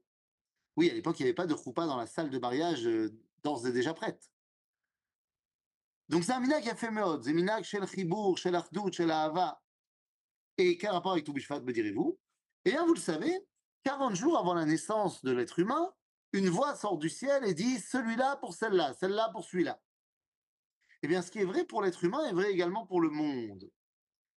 Oui, 0.76 0.90
à 0.90 0.94
l'époque, 0.94 1.20
il 1.20 1.24
n'y 1.24 1.30
avait 1.30 1.36
pas 1.36 1.48
de 1.48 1.56
choupa 1.56 1.86
dans 1.86 1.98
la 1.98 2.08
salle 2.08 2.30
de 2.30 2.40
mariage 2.40 2.88
euh, 2.88 3.10
d'ores 3.44 3.66
et 3.68 3.72
déjà 3.72 3.94
prête. 3.94 4.32
Donc 6.10 6.24
c'est 6.24 6.34
un 6.34 6.40
minag 6.40 6.64
fait 6.76 6.92
meod, 6.92 7.24
c'est 7.24 7.34
minag 7.34 7.64
shel 7.64 7.88
chibour, 7.88 8.38
shel 8.38 8.56
achdut, 8.56 8.92
shel 8.92 9.10
ahava. 9.10 9.63
Et 10.58 10.78
quel 10.78 10.92
rapport 10.92 11.14
avec 11.14 11.24
tout 11.24 11.34
Bishvat, 11.34 11.62
me 11.62 11.74
direz-vous? 11.74 12.20
Eh 12.66 12.72
bien, 12.72 12.86
vous 12.86 12.94
le 12.94 13.00
savez, 13.00 13.46
40 13.84 14.16
jours 14.16 14.38
avant 14.38 14.54
la 14.54 14.66
naissance 14.66 15.24
de 15.24 15.32
l'être 15.32 15.60
humain, 15.60 15.94
une 16.32 16.50
voix 16.50 16.76
sort 16.76 16.98
du 16.98 17.10
ciel 17.10 17.46
et 17.46 17.54
dit 17.54 17.80
celui-là 17.80 18.38
pour 18.38 18.54
celle-là, 18.54 18.94
celle-là 18.94 19.30
pour 19.34 19.44
celui-là. 19.44 19.82
Eh 21.02 21.08
bien, 21.08 21.22
ce 21.22 21.32
qui 21.32 21.40
est 21.40 21.46
vrai 21.46 21.66
pour 21.66 21.82
l'être 21.82 22.04
humain 22.04 22.26
est 22.26 22.34
vrai 22.34 22.52
également 22.52 22.86
pour 22.86 23.02
le 23.02 23.10
monde. 23.10 23.70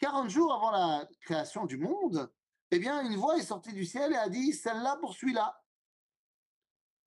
40 0.01 0.29
jours 0.29 0.53
avant 0.53 0.71
la 0.71 1.09
création 1.23 1.65
du 1.65 1.79
monde, 1.79 2.31
eh 2.71 2.79
bien, 2.79 3.03
une 3.03 3.17
voix 3.17 3.39
est 3.39 3.43
sortie 3.43 3.73
du 3.73 3.85
ciel 3.85 4.13
et 4.13 4.17
a 4.17 4.29
dit 4.29 4.53
celle-là 4.53 4.97
pour 5.01 5.15
celui-là. 5.15 5.63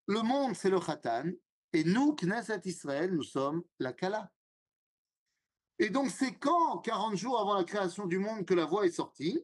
Le 0.08 0.22
monde, 0.22 0.56
c'est 0.56 0.70
le 0.70 0.80
Khatan, 0.80 1.26
et 1.74 1.84
nous, 1.84 2.16
Knesset 2.16 2.62
Israël, 2.66 3.14
nous 3.14 3.24
sommes 3.24 3.64
la 3.78 3.94
Kala. 3.94 4.32
Et 5.80 5.90
donc, 5.90 6.10
c'est 6.10 6.34
quand, 6.34 6.80
40 6.80 7.16
jours 7.16 7.40
avant 7.40 7.56
la 7.56 7.64
création 7.64 8.06
du 8.06 8.20
monde, 8.20 8.46
que 8.46 8.54
la 8.54 8.66
voix 8.66 8.86
est 8.86 8.92
sortie? 8.92 9.44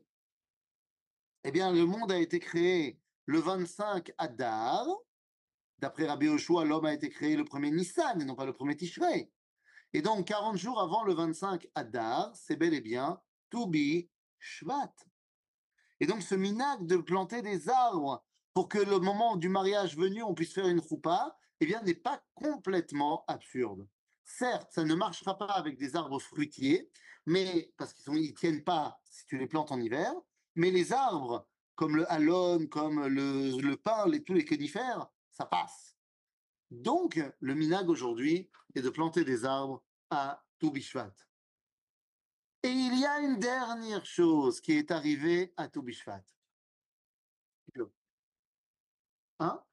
Eh 1.45 1.51
bien, 1.51 1.71
le 1.71 1.85
monde 1.85 2.11
a 2.11 2.19
été 2.19 2.39
créé 2.39 2.99
le 3.25 3.39
25 3.39 4.11
Adar, 4.17 4.85
D'après 5.79 6.07
Rabbi 6.07 6.27
Yoshua, 6.27 6.63
l'homme 6.63 6.85
a 6.85 6.93
été 6.93 7.09
créé 7.09 7.35
le 7.35 7.43
premier 7.43 7.69
Nissan 7.69 8.21
et 8.21 8.25
non 8.25 8.35
pas 8.35 8.45
le 8.45 8.53
premier 8.53 8.77
Tishrei. 8.77 9.31
Et 9.93 10.01
donc, 10.01 10.27
40 10.27 10.57
jours 10.57 10.79
avant 10.79 11.03
le 11.03 11.13
25 11.13 11.67
Adar, 11.75 12.31
c'est 12.35 12.55
bel 12.55 12.73
et 12.73 12.81
bien 12.81 13.19
Toubi 13.49 14.09
Shvat. 14.39 14.93
Et 15.99 16.07
donc, 16.07 16.21
ce 16.21 16.35
minag 16.35 16.85
de 16.85 16.97
planter 16.97 17.41
des 17.41 17.69
arbres 17.69 18.23
pour 18.53 18.69
que 18.69 18.77
le 18.77 18.99
moment 18.99 19.35
du 19.35 19.49
mariage 19.49 19.97
venu, 19.97 20.23
on 20.23 20.33
puisse 20.33 20.53
faire 20.53 20.67
une 20.67 20.81
choupa, 20.81 21.37
eh 21.59 21.65
bien, 21.65 21.81
n'est 21.83 21.93
pas 21.93 22.21
complètement 22.33 23.25
absurde. 23.27 23.87
Certes, 24.25 24.71
ça 24.71 24.83
ne 24.83 24.95
marchera 24.95 25.37
pas 25.37 25.45
avec 25.45 25.77
des 25.77 25.95
arbres 25.95 26.19
fruitiers, 26.19 26.91
mais 27.25 27.71
parce 27.77 27.93
qu'ils 27.93 28.13
ne 28.13 28.31
tiennent 28.31 28.63
pas 28.63 28.99
si 29.05 29.25
tu 29.27 29.37
les 29.37 29.47
plantes 29.47 29.71
en 29.71 29.79
hiver, 29.79 30.11
mais 30.55 30.71
les 30.71 30.91
arbres 30.91 31.47
comme 31.75 31.95
le 31.95 32.11
halon, 32.11 32.67
comme 32.67 33.05
le, 33.05 33.61
le 33.61 33.77
pin, 33.77 34.07
les, 34.07 34.23
tous 34.23 34.33
les 34.33 34.45
conifères, 34.45 35.07
ça 35.29 35.45
passe. 35.45 35.97
Donc, 36.71 37.21
le 37.39 37.53
minag 37.53 37.89
aujourd'hui 37.89 38.49
est 38.73 38.81
de 38.81 38.89
planter 38.89 39.23
des 39.23 39.45
arbres 39.45 39.83
à 40.09 40.43
Toubishvat. 40.59 41.13
Et 42.63 42.69
il 42.69 42.99
y 42.99 43.05
a 43.05 43.19
une 43.19 43.37
dernière 43.37 44.05
chose 44.05 44.59
qui 44.59 44.71
est 44.71 44.89
arrivée 44.89 45.53
à 45.55 45.67
Toubishvat. 45.67 46.23
Hein? 49.39 49.63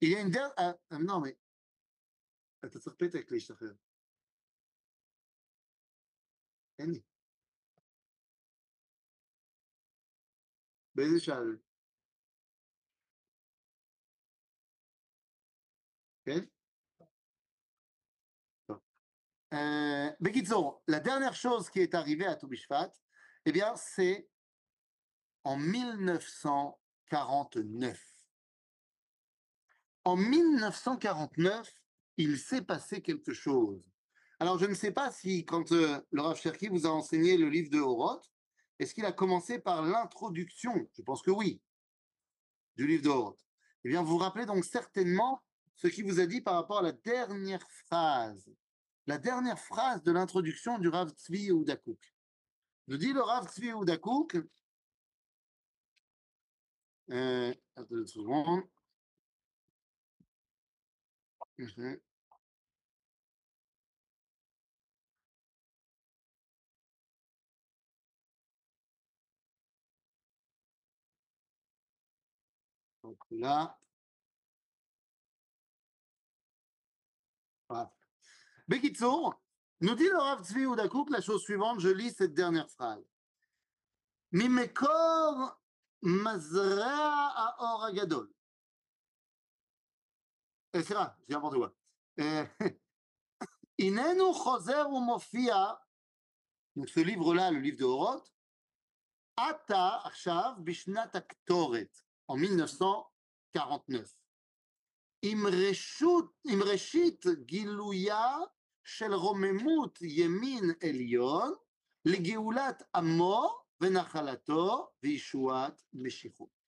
Il 0.00 0.10
y 0.10 0.16
a 0.16 0.20
une 0.20 0.30
dernière... 0.30 0.54
Ah, 0.56 0.76
non, 0.98 1.20
mais... 1.20 1.38
אתה 2.65 2.79
צריך 2.79 2.95
פתק 2.95 3.31
להשתחרר. 3.31 3.73
אין 6.79 6.91
לי. 6.91 7.01
באיזה 10.95 11.19
שעה 11.19 11.37
כן? 16.25 16.45
Euh, 19.53 20.11
la 20.87 20.99
dernière 20.99 21.33
chose 21.33 21.69
qui 21.69 21.79
est 21.79 21.95
arrivée 21.95 22.25
à 22.25 22.35
Toubishvat, 22.35 22.91
eh 23.45 23.53
bien, 23.53 23.73
c'est 23.77 24.27
en 25.45 25.55
1949. 25.55 28.03
En 30.03 30.17
1949, 30.17 31.80
il 32.16 32.38
s'est 32.38 32.62
passé 32.62 33.00
quelque 33.00 33.32
chose. 33.32 33.82
Alors, 34.40 34.58
je 34.58 34.66
ne 34.66 34.74
sais 34.74 34.90
pas 34.90 35.10
si, 35.10 35.44
quand 35.44 35.72
euh, 35.72 36.00
le 36.10 36.22
Rav 36.22 36.38
Cherki 36.38 36.68
vous 36.68 36.86
a 36.86 36.90
enseigné 36.90 37.36
le 37.36 37.48
livre 37.48 37.70
de 37.70 37.78
Horoth, 37.78 38.30
est-ce 38.78 38.94
qu'il 38.94 39.04
a 39.04 39.12
commencé 39.12 39.58
par 39.58 39.82
l'introduction 39.82 40.88
Je 40.96 41.02
pense 41.02 41.22
que 41.22 41.30
oui, 41.30 41.60
du 42.76 42.86
livre 42.86 43.04
de 43.04 43.08
Horoth. 43.08 43.46
Eh 43.84 43.88
bien, 43.88 44.02
vous 44.02 44.12
vous 44.12 44.18
rappelez 44.18 44.46
donc 44.46 44.64
certainement 44.64 45.42
ce 45.74 45.88
qu'il 45.88 46.04
vous 46.04 46.20
a 46.20 46.26
dit 46.26 46.40
par 46.40 46.54
rapport 46.54 46.78
à 46.78 46.82
la 46.82 46.92
dernière 46.92 47.66
phrase, 47.70 48.50
la 49.06 49.18
dernière 49.18 49.58
phrase 49.58 50.02
de 50.02 50.12
l'introduction 50.12 50.78
du 50.78 50.88
Rav 50.88 51.10
Tzvi 51.10 51.50
Oudakouk. 51.50 52.14
Nous 52.88 52.96
dit 52.96 53.12
le 53.12 53.22
Rav 53.22 53.48
Tzvi 53.48 53.72
Oudakouk, 53.72 54.38
euh, 57.10 57.54
attendez 57.76 58.00
une 58.00 58.06
seconde. 58.06 58.62
Donc 73.02 73.18
là, 73.30 73.78
Bekitsour, 78.68 79.40
nous 79.80 79.94
dit 79.94 80.08
le 80.08 80.16
Rav 80.16 80.44
Tzvi 80.44 80.66
Oudakouk 80.66 81.10
la 81.10 81.20
chose 81.20 81.42
suivante, 81.42 81.80
je 81.80 81.88
lis 81.88 82.12
cette 82.12 82.34
dernière 82.34 82.70
phrase. 82.70 83.04
Mimekor 84.30 85.60
mazra 86.00 87.26
aor 87.36 87.84
agadol. 87.84 88.32
אה, 90.74 90.82
סליחה, 90.82 91.06
שנייה 91.26 91.40
אמרתי 91.40 91.56
כבר. 91.56 91.68
אה, 92.18 92.44
הננו 93.80 94.34
חוזר 94.34 94.88
ומופיע, 94.88 95.54
נתפי 96.76 97.04
ליב 97.04 97.20
רולה 97.20 97.50
לליב 97.50 97.78
דאורות, 97.78 98.30
עתה 99.36 99.88
עכשיו 100.04 100.52
בשנת 100.64 101.14
הקטורת, 101.16 101.98
או 102.28 102.36
1949, 102.36 104.16
עם, 105.22 105.46
רשות, 105.46 106.32
עם 106.46 106.62
ראשית 106.62 107.26
גילויה 107.46 108.36
של 108.84 109.14
רוממות 109.14 109.98
ימין 110.02 110.64
עליון 110.88 111.54
לגאולת 112.04 112.82
עמו 112.94 113.62
ונחלתו 113.80 114.92
וישועת 115.02 115.82
משיחות. 115.92 116.61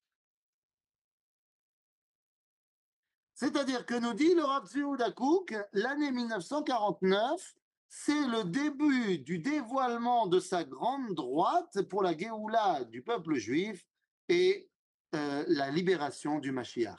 C'est-à-dire 3.44 3.84
que 3.84 3.94
nous 3.94 4.14
dit 4.14 4.34
le 4.34 4.42
Rav 4.42 4.66
Dakouk, 4.96 5.54
l'année 5.74 6.10
1949, 6.10 7.54
c'est 7.90 8.26
le 8.26 8.42
début 8.44 9.18
du 9.18 9.38
dévoilement 9.38 10.26
de 10.26 10.40
sa 10.40 10.64
grande 10.64 11.12
droite 11.12 11.82
pour 11.90 12.02
la 12.02 12.16
Géoula 12.16 12.84
du 12.84 13.02
peuple 13.02 13.34
juif 13.34 13.86
et 14.30 14.70
euh, 15.14 15.44
la 15.46 15.70
libération 15.70 16.38
du 16.38 16.52
Mashiach. 16.52 16.98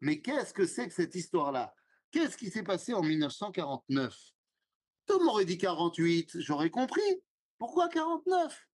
Mais 0.00 0.22
qu'est-ce 0.22 0.54
que 0.54 0.64
c'est 0.64 0.88
que 0.88 0.94
cette 0.94 1.14
histoire-là? 1.14 1.74
Qu'est-ce 2.10 2.38
qui 2.38 2.48
s'est 2.50 2.62
passé 2.62 2.94
en 2.94 3.02
1949 3.02 4.16
Tout 5.04 5.20
m'aurait 5.24 5.44
dit 5.44 5.58
48, 5.58 6.40
j'aurais 6.40 6.70
compris. 6.70 7.22
Pourquoi 7.58 7.90
49 7.90 8.66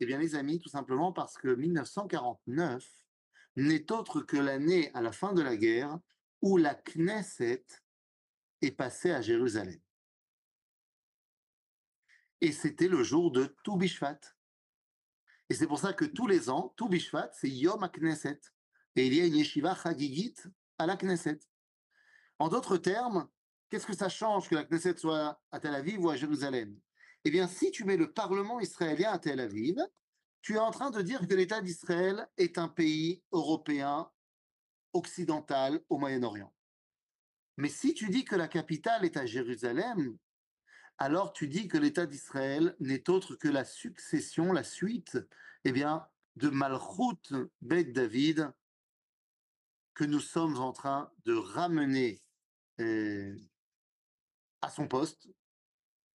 Eh 0.00 0.06
bien, 0.06 0.18
les 0.18 0.34
amis, 0.34 0.58
tout 0.58 0.68
simplement 0.68 1.12
parce 1.12 1.38
que 1.38 1.54
1949 1.54 2.84
n'est 3.56 3.92
autre 3.92 4.20
que 4.20 4.36
l'année 4.36 4.92
à 4.94 5.00
la 5.00 5.12
fin 5.12 5.32
de 5.32 5.42
la 5.42 5.56
guerre 5.56 5.98
où 6.40 6.56
la 6.56 6.74
Knesset 6.74 7.64
est 8.60 8.72
passée 8.72 9.10
à 9.10 9.20
Jérusalem. 9.20 9.80
Et 12.40 12.52
c'était 12.52 12.88
le 12.88 13.02
jour 13.02 13.30
de 13.30 13.54
Toubishvat. 13.62 14.18
Et 15.48 15.54
c'est 15.54 15.66
pour 15.66 15.78
ça 15.78 15.92
que 15.92 16.04
tous 16.04 16.26
les 16.26 16.50
ans, 16.50 16.74
Toubishvat, 16.76 17.30
c'est 17.32 17.48
Yom 17.48 17.88
Knesset. 17.88 18.40
Et 18.96 19.06
il 19.06 19.14
y 19.14 19.20
a 19.20 19.26
une 19.26 19.36
yeshiva 19.36 19.74
chagigit 19.74 20.34
à 20.78 20.86
la 20.86 20.96
Knesset. 20.96 21.38
En 22.38 22.48
d'autres 22.48 22.78
termes, 22.78 23.28
qu'est-ce 23.70 23.86
que 23.86 23.96
ça 23.96 24.08
change 24.08 24.48
que 24.48 24.54
la 24.54 24.64
Knesset 24.64 24.96
soit 24.96 25.40
à 25.50 25.60
Tel 25.60 25.74
Aviv 25.74 26.00
ou 26.00 26.10
à 26.10 26.16
Jérusalem? 26.16 26.78
Eh 27.24 27.30
bien, 27.30 27.46
si 27.46 27.70
tu 27.70 27.84
mets 27.84 27.96
le 27.96 28.12
Parlement 28.12 28.58
israélien 28.58 29.12
à 29.12 29.18
Tel 29.18 29.38
Aviv, 29.38 29.76
tu 30.42 30.54
es 30.54 30.58
en 30.58 30.72
train 30.72 30.90
de 30.90 31.00
dire 31.00 31.26
que 31.26 31.34
l'État 31.34 31.60
d'Israël 31.60 32.28
est 32.36 32.58
un 32.58 32.68
pays 32.68 33.22
européen 33.30 34.10
occidental 34.92 35.80
au 35.88 35.98
Moyen-Orient. 35.98 36.52
Mais 37.56 37.68
si 37.68 37.94
tu 37.94 38.08
dis 38.08 38.24
que 38.24 38.34
la 38.34 38.48
capitale 38.48 39.04
est 39.04 39.16
à 39.16 39.24
Jérusalem, 39.24 40.18
alors 40.98 41.32
tu 41.32 41.48
dis 41.48 41.68
que 41.68 41.78
l'État 41.78 42.06
d'Israël 42.06 42.76
n'est 42.80 43.08
autre 43.08 43.36
que 43.36 43.48
la 43.48 43.64
succession, 43.64 44.52
la 44.52 44.64
suite, 44.64 45.18
eh 45.64 45.72
bien, 45.72 46.06
de 46.36 46.48
Malchut 46.48 47.34
Beth 47.60 47.92
David 47.92 48.52
que 49.94 50.04
nous 50.04 50.20
sommes 50.20 50.56
en 50.58 50.72
train 50.72 51.12
de 51.24 51.34
ramener 51.34 52.22
euh, 52.80 53.36
à 54.62 54.70
son 54.70 54.88
poste 54.88 55.28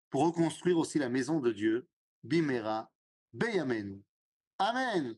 pour 0.10 0.26
reconstruire 0.26 0.78
aussi 0.78 0.98
la 1.00 1.10
maison 1.10 1.40
de 1.40 1.52
Dieu, 1.52 1.88
Bimera, 2.24 2.92
Beyamenu. 3.34 4.07
Amen. 4.60 5.16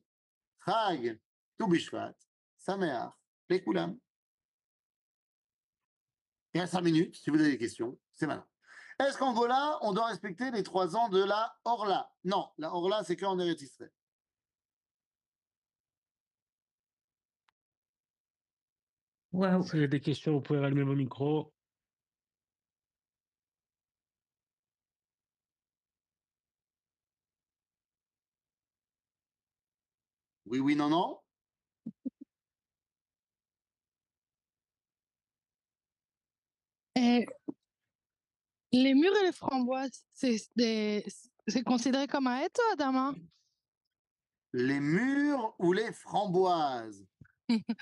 Chag, 0.66 1.20
Toubishvat, 1.58 2.16
Sameach, 2.58 3.14
Lekulam. 3.50 3.98
Il 6.54 6.58
y 6.58 6.62
a 6.62 6.68
cinq 6.68 6.82
minutes, 6.82 7.16
si 7.16 7.30
vous 7.30 7.40
avez 7.40 7.52
des 7.52 7.58
questions, 7.58 7.98
c'est 8.12 8.28
maintenant. 8.28 8.48
Est-ce 9.00 9.18
qu'en 9.18 9.34
Gola, 9.34 9.78
on 9.82 9.94
doit 9.94 10.08
respecter 10.08 10.52
les 10.52 10.64
trois 10.64 10.96
ans 10.96 11.08
de 11.10 11.24
la 11.24 11.56
Orla? 11.64 12.12
Non, 12.26 12.50
la 12.58 12.74
Orla, 12.74 13.04
c'est 13.04 13.16
qu'en 13.16 13.40
Eretz 13.40 13.62
Israël. 13.62 13.94
Waouh. 19.32 19.64
Si 19.64 19.72
vous 19.72 19.78
avez 19.78 19.88
des 19.88 20.02
questions, 20.02 20.34
vous 20.34 20.42
pouvez 20.42 20.60
rallumer 20.60 20.84
vos 20.84 20.96
micros. 20.96 21.54
Oui, 30.50 30.60
oui, 30.60 30.76
non, 30.76 30.90
non 30.90 31.20
Et 36.96 37.24
les 38.72 38.96
murs 38.96 39.16
et 39.22 39.26
les 39.28 39.32
framboises, 39.32 40.06
c'est 40.10 40.38
des... 40.56 41.06
c'est 41.48 41.64
considéré 41.64 42.08
comme 42.08 42.26
un 42.26 42.40
être, 42.40 42.60
Adama 42.74 43.14
Les 44.54 44.80
murs 44.80 45.56
ou 45.60 45.72
les 45.72 45.94
framboises? 45.94 47.06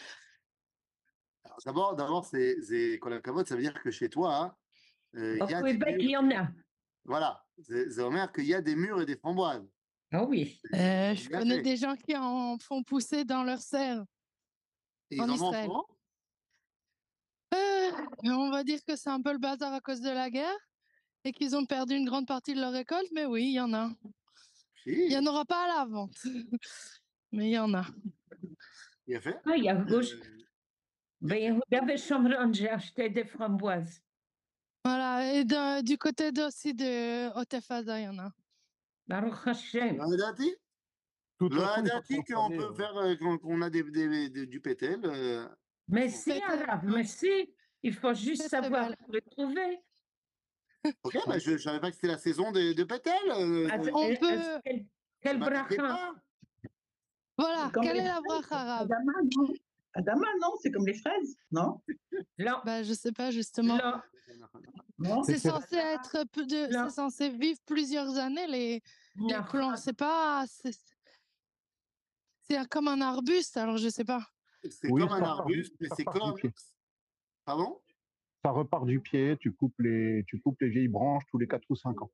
Alors, 1.45 1.57
D'abord, 1.65 1.95
d'abord, 1.95 2.25
c'est 2.25 2.61
c'est 2.61 2.99
ça 3.45 3.55
veut 3.55 3.61
dire 3.61 3.81
que 3.81 3.91
chez 3.91 4.09
toi, 4.09 4.57
euh, 5.15 5.37
Au 5.39 5.45
il 5.45 5.51
y 5.51 5.53
a 5.53 5.61
des 5.61 5.71
Québec, 5.71 5.95
il 5.99 6.09
y 6.09 6.17
en 6.17 6.29
a. 6.31 6.49
voilà, 7.05 7.45
c'est 7.61 7.89
c'est 7.89 8.01
Omer 8.01 8.29
qu'il 8.33 8.45
y 8.45 8.53
a 8.53 8.61
des 8.61 8.75
murs 8.75 9.01
et 9.01 9.05
des 9.05 9.15
framboises. 9.15 9.65
Ah 10.11 10.23
oui. 10.23 10.59
Euh, 10.73 11.13
Je 11.15 11.29
connais 11.29 11.57
fait. 11.57 11.61
des 11.63 11.77
gens 11.77 11.95
qui 11.95 12.15
en 12.15 12.57
font 12.59 12.83
pousser 12.83 13.25
dans 13.25 13.43
leur 13.43 13.59
serre. 13.61 14.05
Et 15.11 15.19
en 15.21 15.29
en 15.29 15.33
Israël. 15.33 15.65
souvent? 15.65 15.85
Euh, 17.53 17.91
on 18.23 18.49
va 18.49 18.63
dire 18.63 18.79
que 18.85 18.95
c'est 18.95 19.09
un 19.09 19.21
peu 19.21 19.31
le 19.31 19.37
bazar 19.37 19.73
à 19.73 19.79
cause 19.79 20.01
de 20.01 20.09
la 20.09 20.29
guerre 20.29 20.57
et 21.23 21.31
qu'ils 21.31 21.55
ont 21.55 21.65
perdu 21.65 21.95
une 21.95 22.05
grande 22.05 22.27
partie 22.27 22.53
de 22.53 22.59
leur 22.59 22.71
récolte, 22.71 23.07
mais 23.13 23.25
oui, 23.25 23.45
il 23.45 23.53
y 23.53 23.59
en 23.59 23.73
a. 23.73 23.89
Il 24.85 25.07
n'y 25.09 25.17
en 25.17 25.25
aura 25.25 25.43
pas 25.45 25.63
à 25.65 25.79
la 25.79 25.85
vente, 25.85 26.15
mais 27.31 27.47
il 27.49 27.53
y 27.53 27.59
en 27.59 27.73
a. 27.73 27.85
il 29.07 29.15
a 29.15 29.21
fait. 29.21 29.37
Ah, 29.45 29.55
il 29.57 29.63
y 29.65 29.69
a 29.69 29.75
gauche. 29.75 30.13
Euh, 30.13 30.43
Ben, 31.21 31.37
Yehuda 31.41 31.81
Beshomron, 31.81 32.53
j'ai 32.53 32.69
acheté 32.69 33.09
des 33.09 33.25
framboises. 33.25 34.01
Voilà, 34.85 35.33
et 35.33 35.43
de- 35.43 35.81
du 35.81 35.97
côté 35.97 36.31
aussi 36.45 36.73
de 36.73 37.27
Otefaza, 37.37 37.99
il 37.99 38.03
y 38.05 38.07
en 38.07 38.19
a. 38.19 38.31
Baruch 39.07 39.47
Hashem. 39.47 39.97
Vous 39.97 40.21
avez 40.21 40.57
tout 41.37 41.49
qu'on 41.49 42.49
peut 42.49 42.73
faire, 42.73 42.97
euh, 42.97 43.15
quand 43.15 43.37
on 43.43 43.61
a 43.61 43.69
des, 43.69 43.83
des, 43.83 44.45
du 44.47 44.59
pétel. 44.59 45.01
Euh... 45.05 45.47
Mais 45.87 46.09
si, 46.09 46.41
Arab, 46.41 46.83
mais 46.83 47.03
si, 47.03 47.53
il 47.83 47.93
faut 47.93 48.13
juste 48.13 48.49
savoir 48.49 48.89
le 49.09 49.21
trouver. 49.21 49.79
Ok, 51.03 51.17
mais 51.27 51.39
je 51.39 51.51
ne 51.51 51.57
savais 51.57 51.79
pas 51.79 51.89
que 51.89 51.95
c'était 51.95 52.07
la 52.07 52.17
saison 52.17 52.51
de, 52.51 52.73
de 52.73 52.83
pétel. 52.83 53.13
Euh, 53.29 53.69
on 53.93 54.15
peut... 54.15 54.59
Quel, 54.63 54.85
quel 55.21 55.39
Voilà, 57.37 57.71
quelle 57.81 57.97
est 57.97 58.03
la 58.03 58.21
bracha 58.21 58.77
Adama, 58.77 59.13
non, 59.35 59.53
Adama, 59.93 60.27
non 60.41 60.53
c'est 60.61 60.71
comme 60.71 60.85
les 60.85 60.93
fraises, 60.93 61.37
non, 61.51 61.81
non. 62.39 62.61
Bah, 62.65 62.83
Je 62.83 62.89
ne 62.89 62.95
sais 62.95 63.11
pas, 63.11 63.31
justement. 63.31 63.77
C'est 65.25 65.39
censé 65.39 65.75
être 65.75 66.25
c'est 66.35 66.89
censé 66.89 67.29
vivre 67.29 67.59
plusieurs 67.65 68.17
années 68.17 68.47
les, 68.47 68.81
les 69.15 69.37
plants. 69.49 69.75
C'est 69.75 69.93
pas, 69.93 70.45
c'est 70.47 70.73
comme 72.69 72.87
un 72.87 73.01
arbuste. 73.01 73.57
Alors 73.57 73.77
je 73.77 73.89
sais 73.89 74.05
pas. 74.05 74.25
C'est 74.69 74.89
Oui, 74.89 75.01
comme 75.01 75.13
un 75.13 75.21
arbuste, 75.21 75.75
mais 75.79 75.87
c'est 75.95 76.05
comme. 76.05 76.35
Pardon? 77.45 77.81
Ça 78.43 78.51
repart 78.51 78.85
du 78.85 78.99
pied, 78.99 79.37
tu 79.39 79.53
coupes 79.53 79.79
les, 79.79 80.23
tu 80.27 80.39
coupes 80.39 80.59
les 80.61 80.69
vieilles 80.69 80.87
branches 80.87 81.23
tous 81.29 81.37
les 81.37 81.47
4 81.47 81.63
ou 81.69 81.75
5 81.75 82.01
ans. 82.01 82.11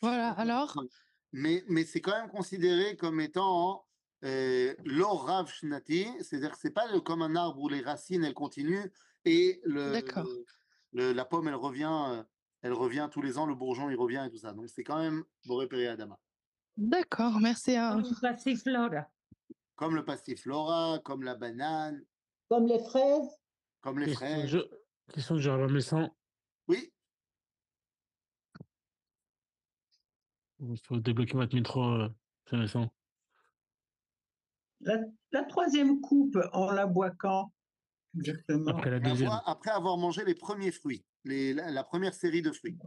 Voilà. 0.00 0.30
Alors? 0.30 0.82
Mais, 1.32 1.64
mais 1.68 1.84
c'est 1.84 2.00
quand 2.00 2.18
même 2.18 2.30
considéré 2.30 2.96
comme 2.96 3.20
étant 3.20 3.86
euh, 4.24 4.74
l'or 4.84 5.46
c'est-à-dire 5.48 6.52
que 6.52 6.58
c'est 6.58 6.70
pas 6.70 6.90
le- 6.92 7.00
comme 7.00 7.22
un 7.22 7.36
arbre 7.36 7.60
où 7.60 7.68
les 7.68 7.80
racines 7.80 8.24
elles 8.24 8.34
continuent 8.34 8.90
et 9.24 9.60
le, 9.64 9.92
D'accord. 9.92 10.26
Le- 10.92 11.08
le- 11.08 11.12
la 11.12 11.24
pomme 11.24 11.48
elle 11.48 11.54
revient, 11.54 11.90
euh, 12.10 12.22
elle 12.62 12.72
revient 12.72 13.08
tous 13.10 13.22
les 13.22 13.38
ans, 13.38 13.46
le 13.46 13.54
bourgeon 13.54 13.90
il 13.90 13.96
revient 13.96 14.24
et 14.26 14.30
tout 14.30 14.38
ça. 14.38 14.52
Donc 14.52 14.68
c'est 14.68 14.84
quand 14.84 14.98
même 14.98 15.24
Boré 15.46 15.68
Adama. 15.88 16.18
d'accord. 16.76 17.40
Merci. 17.40 17.76
hein. 17.76 18.02
Comme 18.02 18.14
passiflora. 18.20 19.06
Comme 19.74 19.96
le 19.96 20.04
passiflora, 20.04 20.98
comme 21.04 21.22
la 21.22 21.34
banane, 21.34 22.04
Comme 22.48 22.66
les 22.66 22.78
fraises 22.84 23.28
comme 23.80 23.98
les 23.98 24.06
Question 24.06 24.26
fraises. 24.26 24.58
Question 25.12 25.34
de 25.36 25.72
Messant. 25.72 26.08
Oui, 26.68 26.92
Il 30.60 30.78
faut 30.86 30.96
débloquer 30.98 31.34
votre 31.34 31.54
micro, 31.56 31.82
Jean 32.46 32.88
la, 34.80 34.98
la 35.32 35.44
troisième 35.44 36.00
coupe, 36.00 36.36
on 36.52 36.70
la 36.70 36.86
boit 36.86 37.10
quand? 37.10 37.52
Exactement. 38.14 38.66
Après 38.70 38.90
la 38.90 38.96
après 38.96 39.10
deuxième. 39.10 39.28
avoir, 39.28 39.48
après 39.48 39.70
avoir 39.70 39.96
mangé 39.98 40.24
les 40.24 40.34
premiers 40.34 40.72
fruits, 40.72 41.04
les- 41.24 41.54
la, 41.54 41.70
la 41.70 41.84
première 41.84 42.14
série 42.14 42.42
de 42.42 42.52
fruits. 42.52 42.78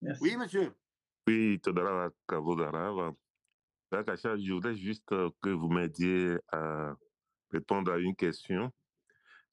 Merci. 0.00 0.20
Oui, 0.22 0.36
monsieur. 0.36 0.74
Oui, 1.28 1.60
Todara 1.60 2.10
Kavodara. 2.26 3.14
Kacha, 4.04 4.36
je 4.36 4.52
voudrais 4.52 4.74
juste 4.74 5.12
euh, 5.12 5.30
que 5.40 5.50
vous 5.50 5.68
m'aidiez 5.68 6.36
à 6.50 6.96
répondre 7.50 7.92
à 7.92 7.98
une 7.98 8.16
question 8.16 8.72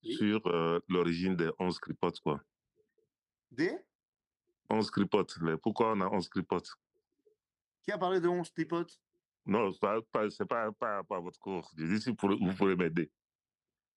Oui. 0.03 0.15
sur 0.15 0.47
euh, 0.47 0.79
l'origine 0.87 1.35
des 1.35 1.51
11 1.59 1.77
clipotes. 1.79 2.19
Quoi. 2.21 2.41
Des? 3.51 3.77
11 4.71 4.89
clipotes. 4.89 5.37
les- 5.41 5.57
Pourquoi 5.57 5.91
on 5.93 6.01
a 6.01 6.07
11 6.07 6.29
clipotes 6.29 6.71
Qui 7.83 7.91
a 7.91 7.97
parlé 7.97 8.19
de 8.19 8.27
11 8.27 8.49
clipotes 8.49 8.99
Non, 9.45 9.71
ce 9.71 9.85
n'est 9.85 10.01
pas, 10.11 10.29
c'est 10.31 10.45
pas, 10.47 10.71
pas, 10.71 11.03
pas 11.03 11.19
votre 11.19 11.37
cours. 11.39 11.69
Je 11.77 11.85
dis 11.85 12.01
si 12.01 12.09
vous 12.09 12.15
pourrez 12.55 12.75
m'aider 12.75 13.11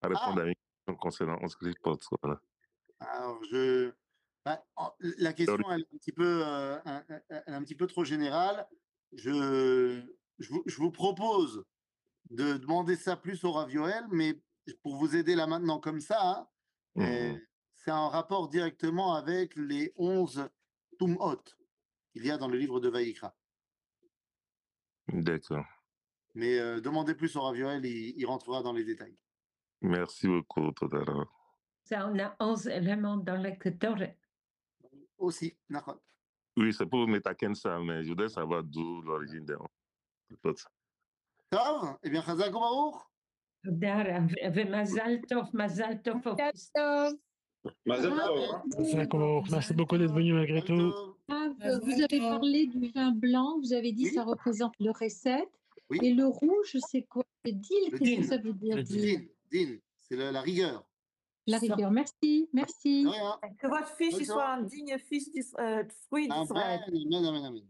à 0.02 0.08
répondre 0.08 0.40
Ah. 0.40 0.42
à 0.42 0.46
une 0.46 0.54
question 0.54 0.96
concernant 1.00 1.38
11 1.42 1.56
clipotes. 1.56 2.04
Voilà. 2.22 2.40
Alors, 3.00 3.42
je. 3.50 3.92
bah, 4.44 4.64
en- 4.76 4.92
la 5.00 5.32
question, 5.32 5.70
elle 5.70 5.80
est 5.82 5.94
un 5.94 5.98
petit 5.98 6.12
peu, 6.12 6.42
euh, 6.44 6.78
un- 6.84 7.04
un- 7.46 7.62
petit 7.62 7.74
peu 7.76 7.86
trop 7.86 8.04
générale. 8.04 8.66
Je, 9.12 10.02
je, 10.38 10.48
vous, 10.50 10.62
je 10.66 10.76
vous 10.78 10.90
propose 10.90 11.64
de 12.30 12.56
demander 12.56 12.96
ça 12.96 13.16
plus 13.16 13.44
au 13.44 13.52
Ravioel, 13.52 14.04
mais 14.10 14.40
pour 14.82 14.96
vous 14.96 15.14
aider 15.16 15.34
là 15.34 15.46
maintenant 15.46 15.78
comme 15.80 16.00
ça, 16.00 16.20
hein, 16.22 16.48
euh, 16.98 17.38
c'est 17.76 17.90
en 17.90 18.08
rapport 18.08 18.48
directement 18.48 19.14
avec 19.14 19.54
les 19.56 19.92
11 19.96 20.48
Tumhot 20.98 21.42
qu'il 22.12 22.24
y 22.24 22.30
a 22.30 22.38
dans 22.38 22.48
le 22.48 22.58
livre 22.58 22.80
de 22.80 22.88
Vaïkra. 22.88 23.34
D'accord. 25.08 25.64
Mais 26.34 26.58
euh, 26.58 26.80
demandez 26.80 27.14
plus 27.14 27.34
au 27.36 27.42
Ravioel, 27.42 27.84
il, 27.84 28.14
il 28.16 28.24
rentrera 28.26 28.62
dans 28.62 28.72
les 28.72 28.84
détails. 28.84 29.16
Merci 29.81 30.27
beaucoup, 30.27 30.71
Todara. 30.71 31.25
Ça, 31.83 32.07
on 32.09 32.17
a 32.19 32.35
11 32.39 32.67
éléments 32.67 33.17
dans 33.17 33.41
le 33.41 33.51
Ketore. 33.51 33.97
Aussi, 35.17 35.55
d'accord. 35.69 35.99
Oui, 36.57 36.73
c'est 36.73 36.85
pour 36.85 37.07
Metaken 37.07 37.53
ça, 37.55 37.79
mais 37.79 38.03
je 38.03 38.09
voudrais 38.09 38.29
savoir 38.29 38.63
d'où 38.63 39.01
l'origine 39.01 39.45
des 39.45 39.55
11 39.55 39.67
clipotes. 40.27 40.65
Tov, 41.49 41.97
eh 42.03 42.09
bien, 42.09 42.21
Chazak 42.21 42.51
Baruch. 42.51 43.03
תודה 43.63 44.01
רב, 44.01 44.31
ומזל 44.55 45.15
טוב, 45.29 45.45
מזל 45.53 45.93
טוב. 46.03 46.21
Bientôt. 46.23 47.17
Mazel 47.85 48.13
Ah, 48.13 49.05
tov. 49.09 49.51
Merci 49.51 49.73
beaucoup 49.73 49.97
d'être 49.97 50.13
venu 50.13 50.33
malgré 50.33 50.61
tout. 50.61 50.91
Tov. 50.91 51.15
Rav, 51.29 51.51
Euh, 51.65 51.79
vous 51.83 52.01
avez 52.01 52.19
euh, 52.21 52.29
parlé 52.29 52.67
du 52.67 52.87
vin 52.91 53.11
blanc, 53.11 53.59
vous 53.59 53.73
avez 53.73 53.91
dit 53.91 54.05
Oui. 54.05 54.13
ça 54.13 54.23
représente 54.23 54.73
le 54.79 54.91
recette. 54.91 55.49
Oui. 55.89 55.99
Et 56.03 56.13
le 56.13 56.27
rouge, 56.27 56.77
c'est 56.89 57.03
quoi? 57.03 57.23
Le 57.45 57.51
deal, 57.51 57.91
Le 57.91 57.97
qu'est-ce 57.97 58.15
que 58.15 58.21
din. 58.21 58.27
ça 58.27 58.37
veut 58.37 58.53
dire 58.53 58.75
Le 58.77 58.83
deal? 58.83 59.29
Din, 59.52 59.76
c'est 60.00 60.16
la, 60.16 60.32
la 60.32 60.40
rigueur. 60.40 60.84
La 61.46 61.58
rigueur. 61.58 61.90
Merci, 61.90 62.48
merci. 62.52 63.04
Que 63.58 63.66
votre 63.66 63.94
fils 63.96 64.24
soit 64.26 64.48
un 64.54 64.62
digne 64.62 64.96
fils 64.98 65.30
d'Is- 65.30 65.52
euh, 65.58 65.84
fruit 66.06 66.28
Amen, 66.30 66.42
d'Israël. 66.42 66.80
amen, 66.86 67.24
amen, 67.26 67.44
amen. 67.44 67.68